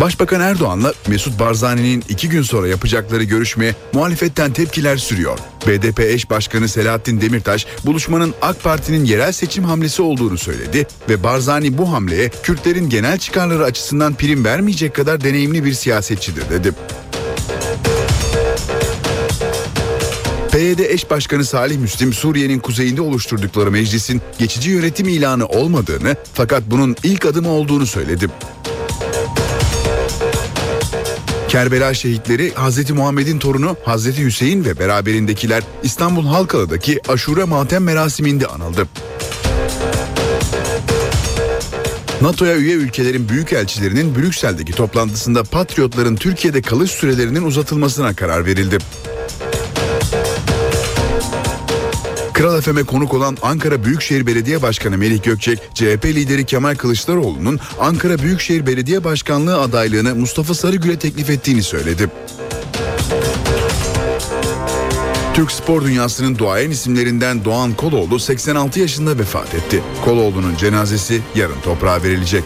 Başbakan 0.00 0.40
Erdoğan'la 0.40 0.94
Mesut 1.08 1.40
Barzani'nin 1.40 2.04
iki 2.08 2.28
gün 2.28 2.42
sonra 2.42 2.68
yapacakları 2.68 3.22
görüşmeye 3.22 3.74
muhalefetten 3.92 4.52
tepkiler 4.52 4.96
sürüyor. 4.96 5.38
BDP 5.66 6.00
eş 6.00 6.30
başkanı 6.30 6.68
Selahattin 6.68 7.20
Demirtaş 7.20 7.66
buluşmanın 7.84 8.34
AK 8.42 8.62
Parti'nin 8.62 9.04
yerel 9.04 9.32
seçim 9.32 9.64
hamlesi 9.64 10.02
olduğunu 10.02 10.38
söyledi 10.38 10.86
ve 11.08 11.22
Barzani 11.22 11.78
bu 11.78 11.92
hamleye 11.92 12.30
Kürtlerin 12.42 12.88
genel 12.88 13.18
çıkarları 13.18 13.64
açısından 13.64 14.14
prim 14.14 14.44
vermeyecek 14.44 14.94
kadar 14.94 15.24
deneyimli 15.24 15.64
bir 15.64 15.72
siyasetçidir 15.72 16.50
dedi. 16.50 16.72
PYD 20.52 20.78
eş 20.78 21.10
başkanı 21.10 21.44
Salih 21.44 21.78
Müslim 21.78 22.12
Suriye'nin 22.12 22.58
kuzeyinde 22.58 23.00
oluşturdukları 23.02 23.70
meclisin 23.70 24.22
geçici 24.38 24.70
yönetim 24.70 25.08
ilanı 25.08 25.46
olmadığını 25.46 26.16
fakat 26.34 26.62
bunun 26.66 26.96
ilk 27.02 27.26
adımı 27.26 27.48
olduğunu 27.48 27.86
söyledi. 27.86 28.30
Kerbela 31.48 31.94
şehitleri 31.94 32.52
Hz. 32.54 32.90
Muhammed'in 32.90 33.38
torunu 33.38 33.76
Hz. 33.86 34.18
Hüseyin 34.18 34.64
ve 34.64 34.78
beraberindekiler 34.78 35.62
İstanbul 35.82 36.26
Halkalı'daki 36.26 37.00
aşure 37.08 37.44
matem 37.44 37.84
merasiminde 37.84 38.46
anıldı. 38.46 38.88
NATO'ya 42.22 42.56
üye 42.56 42.74
ülkelerin 42.74 43.28
büyükelçilerinin 43.28 44.14
Brüksel'deki 44.14 44.72
toplantısında 44.72 45.42
Patriotların 45.42 46.16
Türkiye'de 46.16 46.62
kalış 46.62 46.90
sürelerinin 46.90 47.42
uzatılmasına 47.42 48.14
karar 48.14 48.46
verildi. 48.46 48.78
Kral 52.36 52.60
FM'e 52.60 52.82
konuk 52.82 53.14
olan 53.14 53.36
Ankara 53.42 53.84
Büyükşehir 53.84 54.26
Belediye 54.26 54.62
Başkanı 54.62 54.98
Melih 54.98 55.22
Gökçek, 55.22 55.58
CHP 55.74 56.04
lideri 56.04 56.44
Kemal 56.44 56.74
Kılıçdaroğlu'nun 56.74 57.60
Ankara 57.80 58.18
Büyükşehir 58.18 58.66
Belediye 58.66 59.04
Başkanlığı 59.04 59.60
adaylığını 59.60 60.14
Mustafa 60.14 60.54
Sarıgül'e 60.54 60.98
teklif 60.98 61.30
ettiğini 61.30 61.62
söyledi. 61.62 62.10
Türk 65.34 65.52
spor 65.52 65.84
dünyasının 65.84 66.38
duayen 66.38 66.70
isimlerinden 66.70 67.44
Doğan 67.44 67.74
Koloğlu 67.74 68.18
86 68.18 68.80
yaşında 68.80 69.18
vefat 69.18 69.54
etti. 69.54 69.82
Koloğlu'nun 70.04 70.56
cenazesi 70.56 71.20
yarın 71.34 71.60
toprağa 71.64 72.02
verilecek. 72.02 72.44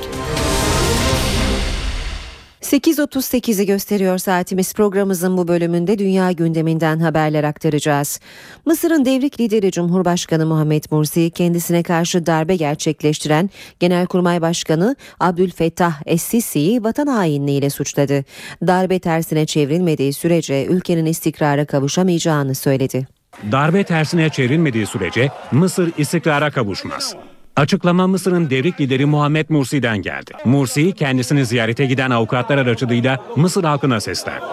8.38'i 2.63 3.67
gösteriyor 3.67 4.19
saatimiz 4.19 4.75
programımızın 4.75 5.37
bu 5.37 5.49
bölümünde 5.49 5.99
dünya 5.99 6.33
gündeminden 6.33 6.99
haberler 6.99 7.45
aktaracağız. 7.45 8.21
Mısır'ın 8.67 9.05
devrik 9.05 9.41
lideri 9.41 9.73
Cumhurbaşkanı 9.73 10.47
Muhammed 10.47 10.85
Mursi 10.91 11.31
kendisine 11.31 11.83
karşı 11.83 12.27
darbe 12.27 12.57
gerçekleştiren 12.57 13.51
Genelkurmay 13.81 14.41
Başkanı 14.41 14.97
Abdülfettah 15.21 16.03
Es-Sisi'yi 16.07 16.85
vatan 16.85 17.07
hainliğiyle 17.07 17.71
suçladı. 17.71 18.25
Darbe 18.67 18.99
tersine 18.99 19.47
çevrilmediği 19.47 20.13
sürece 20.13 20.67
ülkenin 20.67 21.07
istikrara 21.07 21.65
kavuşamayacağını 21.65 22.55
söyledi. 22.55 23.07
Darbe 23.53 23.85
tersine 23.85 24.29
çevrilmediği 24.29 24.87
sürece 24.87 25.29
Mısır 25.53 25.93
istikrara 25.99 26.51
kavuşmaz. 26.51 27.17
Açıklama 27.61 28.07
Mısır'ın 28.07 28.51
devrik 28.51 28.81
lideri 28.81 29.07
Muhammed 29.07 29.47
Mursi'den 29.49 30.03
geldi. 30.03 30.33
Mursi 30.45 30.93
kendisini 30.93 31.47
ziyarete 31.47 31.87
giden 31.87 32.11
avukatlar 32.11 32.59
aracılığıyla 32.59 33.19
Mısır 33.37 33.65
halkına 33.65 34.01
seslendi. 34.01 34.45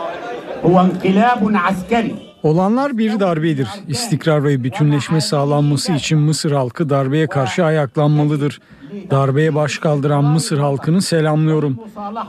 Olanlar 2.44 2.98
bir 2.98 3.20
darbedir. 3.20 3.68
İstikrar 3.88 4.44
ve 4.44 4.64
bütünleşme 4.64 5.22
sağlanması 5.22 5.94
için 5.94 6.20
Mısır 6.20 6.52
halkı 6.52 6.90
darbeye 6.90 7.28
karşı 7.28 7.66
ayaklanmalıdır. 7.66 8.60
Darbeye 9.12 9.56
baş 9.56 9.78
kaldıran 9.78 10.24
Mısır 10.24 10.58
halkını 10.58 11.02
selamlıyorum. 11.02 11.80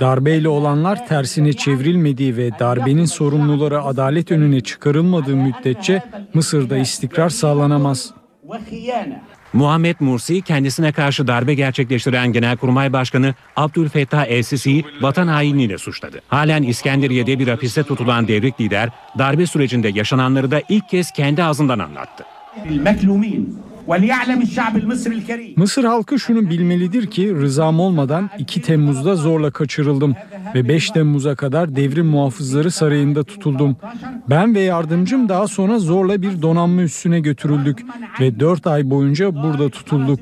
Darbeyle 0.01 0.49
olanlar 0.49 1.07
tersine 1.07 1.53
çevrilmediği 1.53 2.37
ve 2.37 2.59
darbenin 2.59 3.05
sorumluları 3.05 3.83
adalet 3.83 4.33
önüne 4.33 4.61
çıkarılmadığı 4.61 5.37
müddetçe 5.37 6.03
Mısır'da 6.35 6.77
istikrar 6.77 7.29
sağlanamaz. 7.29 8.11
Muhammed 9.53 9.97
Mursi 10.01 10.43
kendisine 10.43 10.93
karşı 10.93 11.27
darbe 11.27 11.55
gerçekleştiren 11.55 12.33
Genelkurmay 12.33 12.93
Başkanı 12.93 13.35
Abdülfettah 13.57 14.27
El-Sisi'yi 14.27 14.85
vatan 15.01 15.29
hainliğiyle 15.29 15.79
suçladı. 15.79 16.21
Halen 16.29 16.63
İskenderiye'de 16.63 17.39
bir 17.39 17.49
hapiste 17.49 17.83
tutulan 17.83 18.29
devrik 18.29 18.61
lider 18.61 18.91
darbe 19.19 19.47
sürecinde 19.47 19.89
yaşananları 19.89 20.51
da 20.51 20.63
ilk 20.69 20.89
kez 20.89 21.11
kendi 21.11 21.45
ağzından 21.45 21.79
anlattı. 21.79 22.25
Mısır 25.57 25.85
halkı 25.85 26.19
şunu 26.19 26.51
bilmelidir 26.51 27.07
ki 27.07 27.35
rızam 27.35 27.81
olmadan 27.81 28.31
2 28.39 28.63
Temmuz'da 28.63 29.17
zorla 29.17 29.51
kaçırıldım 29.51 30.15
ve 30.55 30.69
5 30.69 30.91
Temmuz'a 30.91 31.35
kadar 31.35 31.77
devrim 31.77 32.07
muhafızları 32.07 32.71
sarayında 32.71 33.25
tutuldum. 33.25 33.77
Ben 34.31 34.55
ve 34.55 34.61
yardımcım 34.61 35.29
daha 35.29 35.47
sonra 35.47 35.79
zorla 35.79 36.23
bir 36.23 36.43
donanma 36.43 36.83
üssüne 36.83 37.21
götürüldük 37.21 37.85
ve 38.21 38.41
4 38.41 38.67
ay 38.67 38.91
boyunca 38.91 39.35
burada 39.43 39.69
tutulduk. 39.69 40.21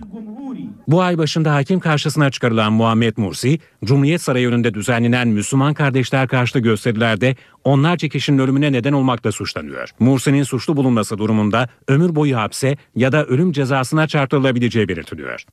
Bu 0.89 1.03
ay 1.03 1.19
başında 1.19 1.55
hakim 1.55 1.81
karşısına 1.81 2.31
çıkarılan 2.31 2.73
Muhammed 2.73 3.17
Mursi, 3.17 3.59
Cumhuriyet 3.85 4.23
Sarayı 4.23 4.49
önünde 4.49 4.75
düzenlenen 4.75 5.29
Müslüman 5.29 5.75
kardeşler 5.75 6.29
karşıtı 6.29 6.59
gösterilerde 6.59 7.37
onlarca 7.65 8.09
kişinin 8.09 8.39
ölümüne 8.39 8.73
neden 8.73 8.93
olmakla 8.93 9.33
suçlanıyor. 9.33 9.89
Mursi'nin 9.99 10.43
suçlu 10.43 10.77
bulunması 10.77 11.19
durumunda 11.19 11.69
ömür 11.89 12.15
boyu 12.15 12.37
hapse 12.37 12.77
ya 12.95 13.13
da 13.13 13.25
ölüm 13.25 13.53
cezasına 13.53 14.09
çarptırılabileceği 14.09 14.89
belirtiliyor. 14.89 15.45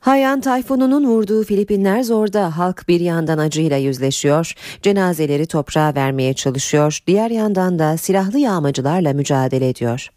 Hayan 0.00 0.40
tayfununun 0.40 1.04
vurduğu 1.04 1.44
Filipinler 1.44 2.02
zorda 2.02 2.58
halk 2.58 2.88
bir 2.88 3.00
yandan 3.00 3.38
acıyla 3.38 3.76
yüzleşiyor, 3.76 4.52
cenazeleri 4.82 5.46
toprağa 5.46 5.94
vermeye 5.94 6.34
çalışıyor, 6.34 6.98
diğer 7.06 7.30
yandan 7.30 7.78
da 7.78 7.96
silahlı 7.96 8.38
yağmacılarla 8.38 9.12
mücadele 9.12 9.68
ediyor. 9.68 10.08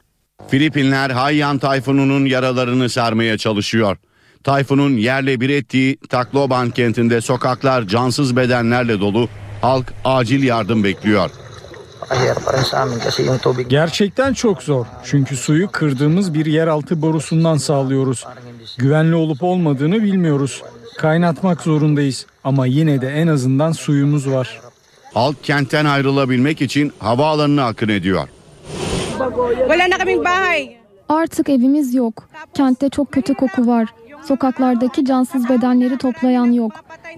Filipinler 0.47 1.09
Haiyan 1.09 1.57
tayfununun 1.57 2.25
yaralarını 2.25 2.89
sarmaya 2.89 3.37
çalışıyor. 3.37 3.97
Tayfunun 4.43 4.97
yerle 4.97 5.41
bir 5.41 5.49
ettiği 5.49 5.97
Tacloban 5.97 6.69
kentinde 6.69 7.21
sokaklar 7.21 7.87
cansız 7.87 8.35
bedenlerle 8.35 8.99
dolu. 8.99 9.29
Halk 9.61 9.93
acil 10.05 10.43
yardım 10.43 10.83
bekliyor. 10.83 11.29
Gerçekten 13.69 14.33
çok 14.33 14.63
zor. 14.63 14.85
Çünkü 15.03 15.37
suyu 15.37 15.71
kırdığımız 15.71 16.33
bir 16.33 16.45
yeraltı 16.45 17.01
borusundan 17.01 17.57
sağlıyoruz. 17.57 18.25
Güvenli 18.77 19.15
olup 19.15 19.43
olmadığını 19.43 20.03
bilmiyoruz. 20.03 20.63
Kaynatmak 20.97 21.61
zorundayız 21.61 22.25
ama 22.43 22.65
yine 22.65 23.01
de 23.01 23.07
en 23.09 23.27
azından 23.27 23.71
suyumuz 23.71 24.29
var. 24.31 24.61
Halk 25.13 25.43
kentten 25.43 25.85
ayrılabilmek 25.85 26.61
için 26.61 26.93
havaalanına 26.99 27.65
akın 27.65 27.89
ediyor. 27.89 28.27
Artık 31.09 31.49
evimiz 31.49 31.93
yok. 31.93 32.29
Kentte 32.53 32.89
çok 32.89 33.11
kötü 33.11 33.33
koku 33.33 33.67
var. 33.67 33.87
Sokaklardaki 34.27 35.05
cansız 35.05 35.49
bedenleri 35.49 35.97
toplayan 35.97 36.51
yok. 36.51 36.71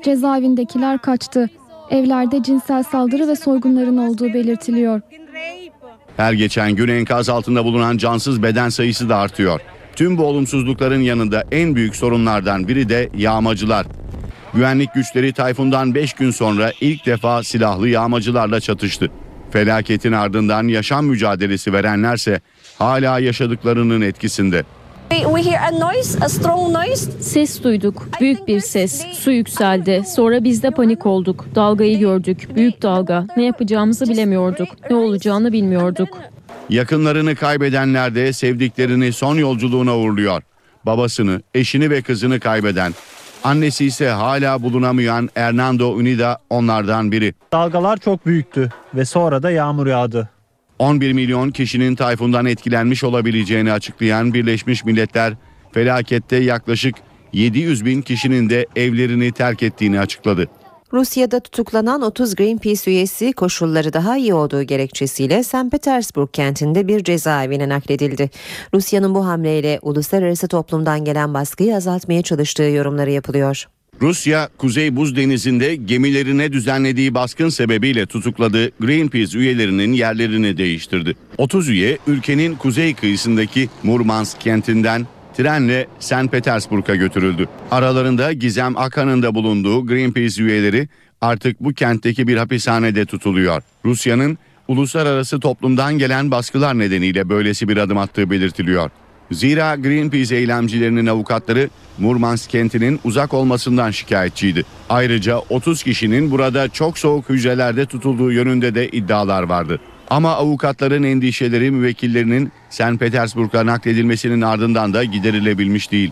Cezaevindekiler 0.03 0.97
kaçtı. 0.97 1.49
Evlerde 1.89 2.43
cinsel 2.43 2.83
saldırı 2.83 3.27
ve 3.27 3.35
soygunların 3.35 3.97
olduğu 3.97 4.33
belirtiliyor. 4.33 5.01
Her 6.17 6.33
geçen 6.33 6.71
gün 6.71 6.87
enkaz 6.87 7.29
altında 7.29 7.65
bulunan 7.65 7.97
cansız 7.97 8.43
beden 8.43 8.69
sayısı 8.69 9.09
da 9.09 9.17
artıyor. 9.17 9.61
Tüm 9.95 10.17
bu 10.17 10.25
olumsuzlukların 10.25 11.01
yanında 11.01 11.43
en 11.51 11.75
büyük 11.75 11.95
sorunlardan 11.95 12.67
biri 12.67 12.89
de 12.89 13.09
yağmacılar. 13.17 13.85
Güvenlik 14.53 14.93
güçleri 14.93 15.33
Tayfun'dan 15.33 15.95
5 15.95 16.13
gün 16.13 16.31
sonra 16.31 16.71
ilk 16.81 17.05
defa 17.05 17.43
silahlı 17.43 17.89
yağmacılarla 17.89 18.59
çatıştı. 18.59 19.11
Felaketin 19.51 20.11
ardından 20.11 20.67
yaşam 20.67 21.05
mücadelesi 21.05 21.73
verenlerse 21.73 22.41
hala 22.77 23.19
yaşadıklarının 23.19 24.01
etkisinde. 24.01 24.63
Ses 27.19 27.63
duyduk. 27.63 28.07
Büyük 28.21 28.47
bir 28.47 28.59
ses. 28.59 29.05
Su 29.13 29.31
yükseldi. 29.31 30.03
Sonra 30.07 30.43
biz 30.43 30.63
de 30.63 30.71
panik 30.71 31.05
olduk. 31.05 31.45
Dalgayı 31.55 31.99
gördük. 31.99 32.47
Büyük 32.55 32.81
dalga. 32.81 33.27
Ne 33.37 33.45
yapacağımızı 33.45 34.09
bilemiyorduk. 34.09 34.67
Ne 34.89 34.95
olacağını 34.95 35.51
bilmiyorduk. 35.51 36.17
Yakınlarını 36.69 37.35
kaybedenler 37.35 38.15
de 38.15 38.33
sevdiklerini 38.33 39.13
son 39.13 39.35
yolculuğuna 39.35 39.97
uğurluyor. 39.97 40.41
Babasını, 40.85 41.41
eşini 41.53 41.89
ve 41.89 42.01
kızını 42.01 42.39
kaybeden, 42.39 42.93
annesi 43.43 43.85
ise 43.85 44.09
hala 44.09 44.63
bulunamayan 44.63 45.29
Hernando 45.33 45.91
Unida 45.91 46.39
onlardan 46.49 47.11
biri. 47.11 47.33
Dalgalar 47.53 47.97
çok 47.97 48.25
büyüktü 48.25 48.69
ve 48.95 49.05
sonra 49.05 49.43
da 49.43 49.51
yağmur 49.51 49.87
yağdı. 49.87 50.29
11 50.79 51.13
milyon 51.13 51.51
kişinin 51.51 51.95
tayfundan 51.95 52.45
etkilenmiş 52.45 53.03
olabileceğini 53.03 53.71
açıklayan 53.71 54.33
Birleşmiş 54.33 54.85
Milletler 54.85 55.33
felakette 55.71 56.35
yaklaşık 56.35 56.95
700 57.33 57.85
bin 57.85 58.01
kişinin 58.01 58.49
de 58.49 58.65
evlerini 58.75 59.31
terk 59.31 59.63
ettiğini 59.63 59.99
açıkladı. 59.99 60.47
Rusya'da 60.93 61.39
tutuklanan 61.39 62.01
30 62.01 62.35
Greenpeace 62.35 62.91
üyesi 62.91 63.33
koşulları 63.33 63.93
daha 63.93 64.17
iyi 64.17 64.33
olduğu 64.33 64.63
gerekçesiyle 64.63 65.43
St. 65.43 65.71
Petersburg 65.71 66.29
kentinde 66.33 66.87
bir 66.87 67.03
cezaevine 67.03 67.69
nakledildi. 67.69 68.29
Rusya'nın 68.73 69.15
bu 69.15 69.27
hamleyle 69.27 69.79
uluslararası 69.81 70.47
toplumdan 70.47 71.05
gelen 71.05 71.33
baskıyı 71.33 71.75
azaltmaya 71.75 72.21
çalıştığı 72.21 72.63
yorumları 72.63 73.11
yapılıyor. 73.11 73.67
Rusya, 74.01 74.49
Kuzey 74.57 74.95
Buz 74.95 75.15
Denizi'nde 75.15 75.75
gemilerine 75.75 76.53
düzenlediği 76.53 77.13
baskın 77.13 77.49
sebebiyle 77.49 78.05
tutukladığı 78.05 78.71
Greenpeace 78.79 79.37
üyelerinin 79.39 79.93
yerlerini 79.93 80.57
değiştirdi. 80.57 81.15
30 81.37 81.69
üye 81.69 81.97
ülkenin 82.07 82.55
kuzey 82.55 82.93
kıyısındaki 82.93 83.69
Murmansk 83.83 84.41
kentinden 84.41 85.07
trenle 85.37 85.87
St. 85.99 86.31
Petersburg'a 86.31 86.95
götürüldü. 86.95 87.47
Aralarında 87.71 88.33
Gizem 88.33 88.77
Akan'ın 88.77 89.23
da 89.23 89.35
bulunduğu 89.35 89.87
Greenpeace 89.87 90.43
üyeleri 90.43 90.87
artık 91.21 91.59
bu 91.59 91.73
kentteki 91.73 92.27
bir 92.27 92.37
hapishanede 92.37 93.05
tutuluyor. 93.05 93.61
Rusya'nın 93.85 94.37
uluslararası 94.67 95.39
toplumdan 95.39 95.97
gelen 95.97 96.31
baskılar 96.31 96.79
nedeniyle 96.79 97.29
böylesi 97.29 97.67
bir 97.67 97.77
adım 97.77 97.97
attığı 97.97 98.29
belirtiliyor. 98.29 98.91
Zira 99.31 99.75
Greenpeace 99.75 100.35
eylemcilerinin 100.35 101.05
avukatları 101.05 101.69
Murmansk 101.97 102.49
kentinin 102.49 102.99
uzak 103.03 103.33
olmasından 103.33 103.91
şikayetçiydi. 103.91 104.65
Ayrıca 104.89 105.37
30 105.49 105.83
kişinin 105.83 106.31
burada 106.31 106.69
çok 106.69 106.97
soğuk 106.97 107.29
hücrelerde 107.29 107.85
tutulduğu 107.85 108.31
yönünde 108.31 108.75
de 108.75 108.89
iddialar 108.89 109.43
vardı. 109.43 109.79
Ama 110.09 110.31
avukatların 110.31 111.03
endişeleri 111.03 111.71
müvekkillerinin 111.71 112.51
St. 112.69 112.99
Petersburg'a 112.99 113.65
nakledilmesinin 113.65 114.41
ardından 114.41 114.93
da 114.93 115.03
giderilebilmiş 115.03 115.91
değil. 115.91 116.11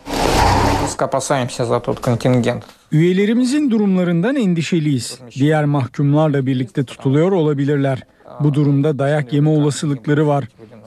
Üyelerimizin 2.92 3.72
durumlarından 3.72 4.36
endişeliyiz. 4.36 5.20
Diğer 5.36 5.66
mahkumlarla 5.66 6.46
birlikte 6.46 6.84
tutuluyor 6.84 7.32
olabilirler. 7.32 8.00
Bu 8.40 8.54
durumda 8.54 9.00
dayak 9.00 9.34
yeme 9.34 9.50
olasılıkları 9.50 10.28
var. 10.28 10.46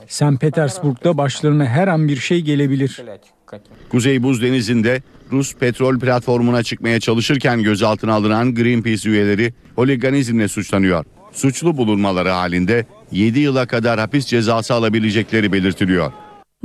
St. 0.09 0.41
Petersburg'da 0.41 1.19
başlarına 1.19 1.65
her 1.67 1.89
an 1.89 2.09
bir 2.09 2.17
şey 2.17 2.41
gelebilir. 2.41 3.03
Kuzey 3.89 4.23
Buz 4.23 4.43
Denizi'nde 4.43 5.03
Rus 5.33 5.55
petrol 5.55 5.99
platformuna 5.99 6.63
çıkmaya 6.63 7.01
çalışırken 7.01 7.63
gözaltına 7.63 8.15
alınan 8.15 8.55
Greenpeace 8.55 9.11
üyeleri 9.11 9.55
holiganizmle 9.75 10.49
suçlanıyor. 10.49 11.05
Suçlu 11.33 11.77
bulunmaları 11.77 12.29
halinde 12.29 12.87
7 13.13 13.41
yıla 13.41 13.67
kadar 13.67 14.01
hapis 14.01 14.27
cezası 14.27 14.75
alabilecekleri 14.75 15.53
belirtiliyor. 15.53 16.13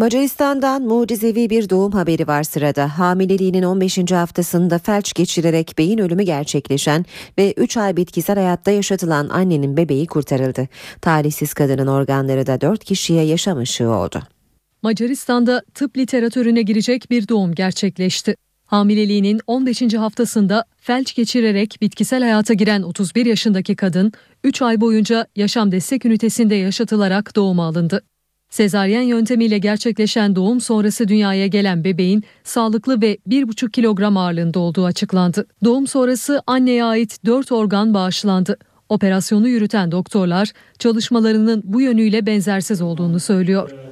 Macaristan'dan 0.01 0.81
mucizevi 0.81 1.49
bir 1.49 1.69
doğum 1.69 1.91
haberi 1.91 2.27
var 2.27 2.43
sırada. 2.43 2.99
Hamileliğinin 2.99 3.63
15. 3.63 4.11
haftasında 4.11 4.79
felç 4.79 5.13
geçirerek 5.13 5.77
beyin 5.77 5.97
ölümü 5.97 6.23
gerçekleşen 6.23 7.05
ve 7.37 7.53
3 7.57 7.77
ay 7.77 7.97
bitkisel 7.97 8.35
hayatta 8.35 8.71
yaşatılan 8.71 9.29
annenin 9.29 9.77
bebeği 9.77 10.07
kurtarıldı. 10.07 10.67
Talihsiz 11.01 11.53
kadının 11.53 11.87
organları 11.87 12.47
da 12.47 12.61
4 12.61 12.83
kişiye 12.83 13.23
yaşam 13.23 13.57
ışığı 13.57 13.89
oldu. 13.89 14.21
Macaristan'da 14.81 15.63
tıp 15.73 15.97
literatürüne 15.97 16.61
girecek 16.61 17.11
bir 17.11 17.27
doğum 17.27 17.55
gerçekleşti. 17.55 18.35
Hamileliğinin 18.65 19.41
15. 19.47 19.93
haftasında 19.93 20.65
felç 20.77 21.15
geçirerek 21.15 21.77
bitkisel 21.81 22.21
hayata 22.21 22.53
giren 22.53 22.81
31 22.81 23.25
yaşındaki 23.25 23.75
kadın 23.75 24.11
3 24.43 24.61
ay 24.61 24.81
boyunca 24.81 25.27
yaşam 25.35 25.71
destek 25.71 26.05
ünitesinde 26.05 26.55
yaşatılarak 26.55 27.35
doğuma 27.35 27.65
alındı. 27.65 28.01
Sezaryen 28.51 29.01
yöntemiyle 29.01 29.57
gerçekleşen 29.57 30.35
doğum 30.35 30.61
sonrası 30.61 31.07
dünyaya 31.07 31.47
gelen 31.47 31.83
bebeğin 31.83 32.23
sağlıklı 32.43 33.01
ve 33.01 33.17
1,5 33.29 33.71
kilogram 33.71 34.17
ağırlığında 34.17 34.59
olduğu 34.59 34.85
açıklandı. 34.85 35.45
Doğum 35.63 35.87
sonrası 35.87 36.41
anneye 36.47 36.83
ait 36.83 37.25
4 37.25 37.51
organ 37.51 37.93
bağışlandı. 37.93 38.57
Operasyonu 38.89 39.47
yürüten 39.47 39.91
doktorlar 39.91 40.51
çalışmalarının 40.79 41.61
bu 41.65 41.81
yönüyle 41.81 42.25
benzersiz 42.25 42.81
olduğunu 42.81 43.19
söylüyor. 43.19 43.90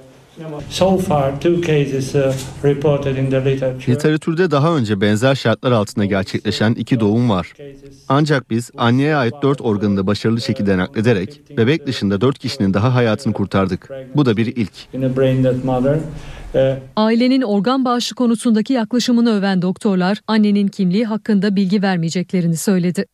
Literatürde 3.90 4.52
daha 4.52 4.78
önce 4.78 5.02
benzer 5.02 5.36
şartlar 5.36 5.72
altında 5.72 6.06
gerçekleşen 6.06 6.74
iki 6.74 7.00
doğum 7.00 7.30
var. 7.30 7.54
Ancak 8.08 8.50
biz 8.50 8.72
anneye 8.78 9.16
ait 9.16 9.34
dört 9.44 9.62
organı 9.62 9.98
da 9.98 10.08
başarılı 10.08 10.42
şekilde 10.42 10.78
naklederek 10.78 11.42
bebek 11.58 11.88
dışında 11.88 12.22
dört 12.22 12.40
kişinin 12.40 12.74
daha 12.74 12.96
hayatını 12.96 13.34
kurtardık. 13.34 13.90
Bu 14.16 14.26
da 14.26 14.38
bir 14.38 14.46
ilk. 14.56 14.74
Ailenin 16.96 17.42
organ 17.42 17.86
bağışı 17.86 18.16
konusundaki 18.16 18.74
yaklaşımını 18.74 19.38
öven 19.38 19.62
doktorlar 19.62 20.22
annenin 20.28 20.68
kimliği 20.68 21.06
hakkında 21.06 21.56
bilgi 21.56 21.82
vermeyeceklerini 21.82 22.58
söyledi. 22.58 23.06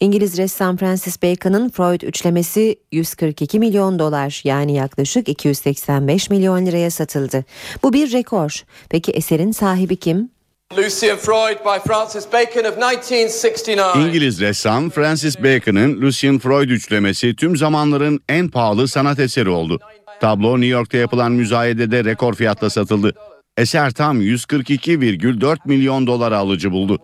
İngiliz 0.00 0.38
ressam 0.38 0.76
Francis 0.76 1.22
Bacon'ın 1.22 1.68
Freud 1.68 2.00
üçlemesi 2.00 2.76
142 2.92 3.58
milyon 3.58 3.98
dolar 3.98 4.40
yani 4.44 4.74
yaklaşık 4.74 5.28
285 5.28 6.30
milyon 6.30 6.66
liraya 6.66 6.90
satıldı. 6.90 7.44
Bu 7.82 7.92
bir 7.92 8.12
rekor. 8.12 8.64
Peki 8.88 9.12
eserin 9.12 9.52
sahibi 9.52 9.96
kim? 9.96 10.30
Lucian 10.76 11.16
Freud 11.16 11.58
by 11.64 11.88
Francis 11.88 12.26
Bacon 12.32 12.70
of 12.70 12.76
1969. 12.76 14.06
İngiliz 14.06 14.40
ressam 14.40 14.90
Francis 14.90 15.38
Bacon'ın 15.38 16.02
Lucian 16.02 16.38
Freud 16.38 16.70
üçlemesi 16.70 17.36
tüm 17.36 17.56
zamanların 17.56 18.20
en 18.28 18.48
pahalı 18.48 18.88
sanat 18.88 19.18
eseri 19.18 19.48
oldu. 19.48 19.78
Tablo 20.20 20.60
New 20.60 20.66
York'ta 20.66 20.98
yapılan 20.98 21.32
müzayedede 21.32 22.04
rekor 22.04 22.34
fiyatla 22.34 22.70
satıldı. 22.70 23.12
Eser 23.56 23.90
tam 23.90 24.20
142,4 24.20 25.58
milyon 25.64 26.06
dolara 26.06 26.38
alıcı 26.38 26.72
buldu. 26.72 26.98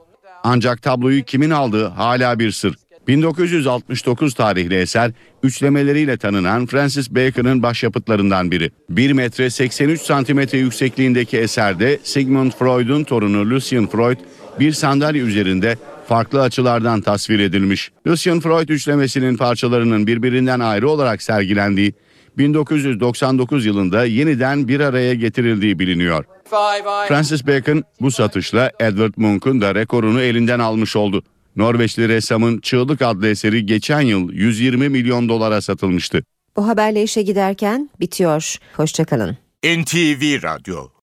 Ancak 0.45 0.82
tabloyu 0.82 1.24
kimin 1.24 1.51
aldığı 1.51 1.86
hala 1.86 2.38
bir 2.38 2.51
sır. 2.51 2.74
1969 3.09 4.34
tarihli 4.34 4.74
eser 4.74 5.11
üçlemeleriyle 5.43 6.16
tanınan 6.16 6.66
Francis 6.66 7.11
Bacon'ın 7.11 7.62
başyapıtlarından 7.62 8.51
biri. 8.51 8.70
1 8.90 9.12
metre 9.12 9.51
83 9.51 10.01
santimetre 10.01 10.59
yüksekliğindeki 10.59 11.38
eserde 11.38 11.99
Sigmund 12.03 12.53
Freud'un 12.53 13.05
torunu 13.05 13.51
Lucian 13.51 13.86
Freud 13.86 14.18
bir 14.61 14.72
sandalye 14.72 15.22
üzerinde 15.22 15.76
farklı 16.09 16.43
açılardan 16.43 17.01
tasvir 17.01 17.38
edilmiş. 17.38 17.90
Lucian 18.07 18.40
Freud 18.40 18.68
üçlemesinin 18.68 19.36
parçalarının 19.36 20.07
birbirinden 20.07 20.61
ayrı 20.61 20.88
olarak 20.90 21.22
sergilendiği 21.22 21.93
1999 22.38 23.67
yılında 23.67 24.04
yeniden 24.04 24.68
bir 24.68 24.80
araya 24.80 25.14
getirildiği 25.14 25.79
biliniyor. 25.79 26.25
Francis 27.09 27.46
Bacon 27.46 27.84
bu 28.00 28.11
satışla 28.11 28.71
Edward 28.80 29.14
Munch'un 29.17 29.61
da 29.61 29.75
rekorunu 29.75 30.21
elinden 30.21 30.59
almış 30.59 30.96
oldu. 30.96 31.22
Norveçli 31.57 32.09
ressamın 32.09 32.59
Çığlık 32.59 33.03
adlı 33.03 33.29
eseri 33.29 33.67
geçen 33.67 34.00
yıl 34.00 34.33
120 34.33 34.88
milyon 34.88 35.29
dolara 35.29 35.61
satılmıştı. 35.61 36.22
Bu 36.57 36.68
haberle 36.68 37.03
işe 37.03 37.22
giderken 37.22 37.91
bitiyor. 38.00 38.57
Hoşçakalın. 38.76 39.37
NTV 39.64 40.42
Radyo 40.42 40.88